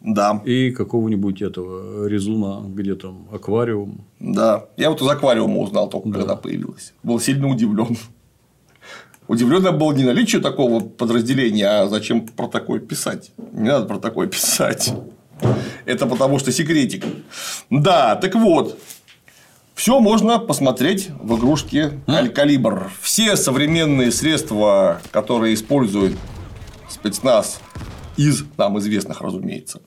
Да. 0.00 0.42
И 0.44 0.70
какого-нибудь 0.70 1.40
этого 1.40 2.06
резуна, 2.06 2.62
где 2.68 2.94
там 2.94 3.26
аквариум. 3.32 4.04
Да. 4.20 4.66
Я 4.76 4.90
вот 4.90 5.00
из 5.00 5.08
аквариума 5.08 5.58
узнал 5.58 5.88
только, 5.88 6.10
да. 6.10 6.18
когда 6.18 6.36
появилось. 6.36 6.92
Был 7.02 7.18
сильно 7.18 7.48
удивлен. 7.48 7.96
Удивлен 9.26 9.64
я 9.64 9.72
был 9.72 9.92
не 9.92 10.04
наличию 10.04 10.42
такого 10.42 10.80
подразделения, 10.80 11.66
а 11.66 11.88
зачем 11.88 12.26
про 12.28 12.46
такое 12.48 12.80
писать. 12.80 13.32
Не 13.52 13.68
надо 13.68 13.86
про 13.86 13.98
такое 13.98 14.26
писать. 14.26 14.92
Это 15.86 16.06
потому 16.06 16.38
что 16.38 16.52
секретик. 16.52 17.04
Да, 17.70 18.16
так 18.16 18.34
вот, 18.34 18.78
все 19.74 19.98
можно 19.98 20.38
посмотреть 20.38 21.10
в 21.20 21.36
игрушке 21.36 22.00
Алькалибр. 22.06 22.92
Все 23.00 23.36
современные 23.36 24.12
средства, 24.12 25.00
которые 25.10 25.54
использует 25.54 26.16
спецназ 26.88 27.60
из 28.16 28.44
нам 28.56 28.78
известных, 28.78 29.20
разумеется, 29.20 29.80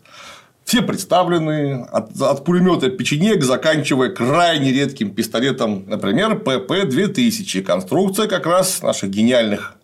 все 0.66 0.82
представлены 0.82 1.84
от, 1.84 2.22
от 2.22 2.44
пулемета 2.44 2.90
печенек, 2.90 3.42
заканчивая 3.42 4.10
крайне 4.10 4.74
редким 4.74 5.12
пистолетом, 5.12 5.86
например, 5.88 6.42
ПП-2000. 6.44 7.62
Конструкция 7.62 8.28
как 8.28 8.46
раз 8.46 8.82
наших 8.82 9.10
гениальных 9.10 9.78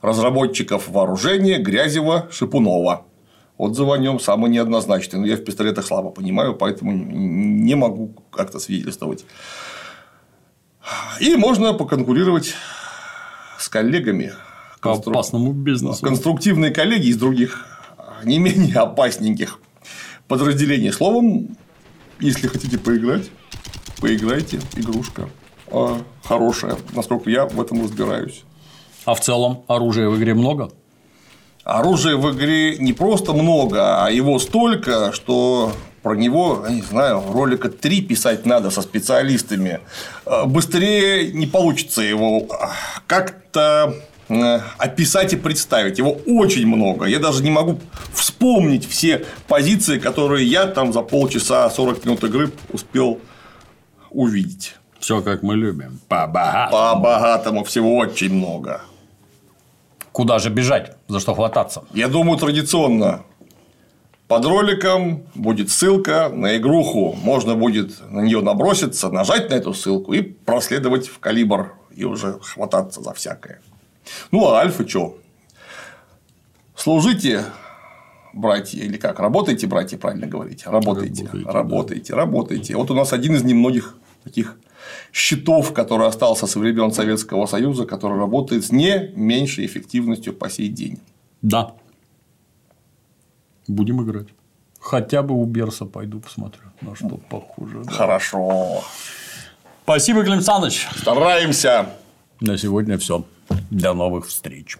разработчиков 0.00 0.88
вооружения 0.88 1.58
Грязева 1.58 2.28
Шипунова. 2.32 3.04
Отзывы 3.60 3.94
о 3.94 3.98
нем 3.98 4.18
самые 4.18 4.50
неоднозначные. 4.50 5.20
Но 5.20 5.26
я 5.26 5.36
в 5.36 5.44
пистолетах 5.44 5.84
слабо 5.84 6.10
понимаю, 6.10 6.54
поэтому 6.54 6.92
не 6.92 7.74
могу 7.74 8.14
как-то 8.32 8.58
свидетельствовать. 8.58 9.26
И 11.20 11.36
можно 11.36 11.74
поконкурировать 11.74 12.54
с 13.58 13.68
коллегами. 13.68 14.32
По 14.80 14.94
конструк... 14.94 15.14
опасному 15.14 15.52
бизнесу. 15.52 16.02
Конструктивные 16.02 16.70
коллеги 16.70 17.08
из 17.08 17.18
других 17.18 17.66
не 18.24 18.38
менее 18.38 18.76
опасненьких 18.76 19.58
подразделений. 20.26 20.90
Словом, 20.90 21.54
если 22.18 22.48
хотите 22.48 22.78
поиграть, 22.78 23.30
поиграйте. 24.00 24.58
Игрушка 24.74 25.28
а, 25.70 26.00
хорошая, 26.24 26.78
насколько 26.94 27.28
я 27.28 27.44
в 27.44 27.60
этом 27.60 27.82
разбираюсь. 27.82 28.42
А 29.04 29.14
в 29.14 29.20
целом 29.20 29.64
оружия 29.68 30.08
в 30.08 30.16
игре 30.16 30.32
много? 30.32 30.70
Оружия 31.64 32.16
в 32.16 32.34
игре 32.34 32.78
не 32.78 32.92
просто 32.92 33.32
много, 33.32 34.04
а 34.04 34.10
его 34.10 34.38
столько, 34.38 35.12
что 35.12 35.72
про 36.02 36.14
него, 36.14 36.64
я 36.66 36.74
не 36.74 36.82
знаю, 36.82 37.22
ролика 37.30 37.68
три 37.68 38.00
писать 38.00 38.46
надо 38.46 38.70
со 38.70 38.82
специалистами. 38.82 39.80
Э, 40.24 40.46
быстрее 40.46 41.32
не 41.32 41.46
получится 41.46 42.00
его 42.00 42.46
как-то 43.06 43.94
э, 44.28 44.60
описать 44.78 45.34
и 45.34 45.36
представить. 45.36 45.98
Его 45.98 46.12
очень 46.26 46.66
много. 46.66 47.04
Я 47.04 47.18
даже 47.18 47.42
не 47.42 47.50
могу 47.50 47.78
вспомнить 48.14 48.88
все 48.88 49.26
позиции, 49.46 49.98
которые 49.98 50.46
я 50.46 50.66
там 50.66 50.92
за 50.92 51.02
полчаса 51.02 51.68
40 51.68 52.04
минут 52.06 52.24
игры 52.24 52.50
успел 52.72 53.20
увидеть. 54.10 54.76
Все 54.98 55.20
как 55.22 55.42
мы 55.42 55.56
любим. 55.56 56.00
По-богатому. 56.08 56.70
По-богатому 56.70 57.64
всего 57.64 57.96
очень 57.96 58.32
много. 58.32 58.82
Куда 60.12 60.38
же 60.38 60.50
бежать? 60.50 60.96
За 61.08 61.20
что 61.20 61.34
хвататься? 61.34 61.84
Я 61.94 62.08
думаю, 62.08 62.38
традиционно 62.38 63.22
под 64.30 64.44
роликом 64.44 65.24
будет 65.34 65.70
ссылка 65.70 66.30
на 66.32 66.56
игруху. 66.56 67.16
Можно 67.20 67.56
будет 67.56 68.00
на 68.10 68.20
нее 68.20 68.40
наброситься, 68.40 69.10
нажать 69.10 69.50
на 69.50 69.54
эту 69.54 69.74
ссылку 69.74 70.12
и 70.12 70.22
проследовать 70.22 71.08
в 71.08 71.18
калибр 71.18 71.74
и 71.90 72.04
уже 72.04 72.38
хвататься 72.40 73.00
за 73.02 73.12
всякое. 73.12 73.60
Ну, 74.30 74.46
а 74.46 74.60
альфа 74.60 74.88
что? 74.88 75.18
Служите, 76.76 77.44
братья, 78.32 78.78
или 78.78 78.96
как? 78.98 79.18
Работайте, 79.18 79.66
братья, 79.66 79.98
правильно 79.98 80.28
говорить. 80.28 80.64
Работайте, 80.64 81.24
работайте, 81.24 81.46
работайте. 81.46 82.12
Да. 82.12 82.18
работайте. 82.18 82.76
Вот 82.76 82.90
у 82.92 82.94
нас 82.94 83.12
один 83.12 83.34
из 83.34 83.42
немногих 83.42 83.96
таких 84.24 84.56
счетов, 85.12 85.72
который 85.72 86.06
остался 86.06 86.46
со 86.46 86.58
времен 86.58 86.92
Советского 86.92 87.46
Союза, 87.46 87.84
который 87.84 88.18
работает 88.18 88.64
с 88.64 88.72
не 88.72 89.12
меньшей 89.14 89.66
эффективностью 89.66 90.32
по 90.32 90.48
сей 90.50 90.68
день. 90.68 90.98
Да. 91.42 91.74
Будем 93.68 94.02
играть. 94.02 94.28
Хотя 94.80 95.22
бы 95.22 95.34
у 95.34 95.44
Берса 95.44 95.84
пойду 95.84 96.20
посмотрю, 96.20 96.62
на 96.80 96.96
что 96.96 97.18
похоже. 97.28 97.84
Хорошо. 97.84 98.82
Спасибо, 99.84 100.24
Клим 100.24 100.40
Саныч. 100.40 100.88
Стараемся. 100.96 101.90
На 102.40 102.56
сегодня 102.56 102.96
все. 102.96 103.24
До 103.70 103.92
новых 103.92 104.26
встреч. 104.26 104.78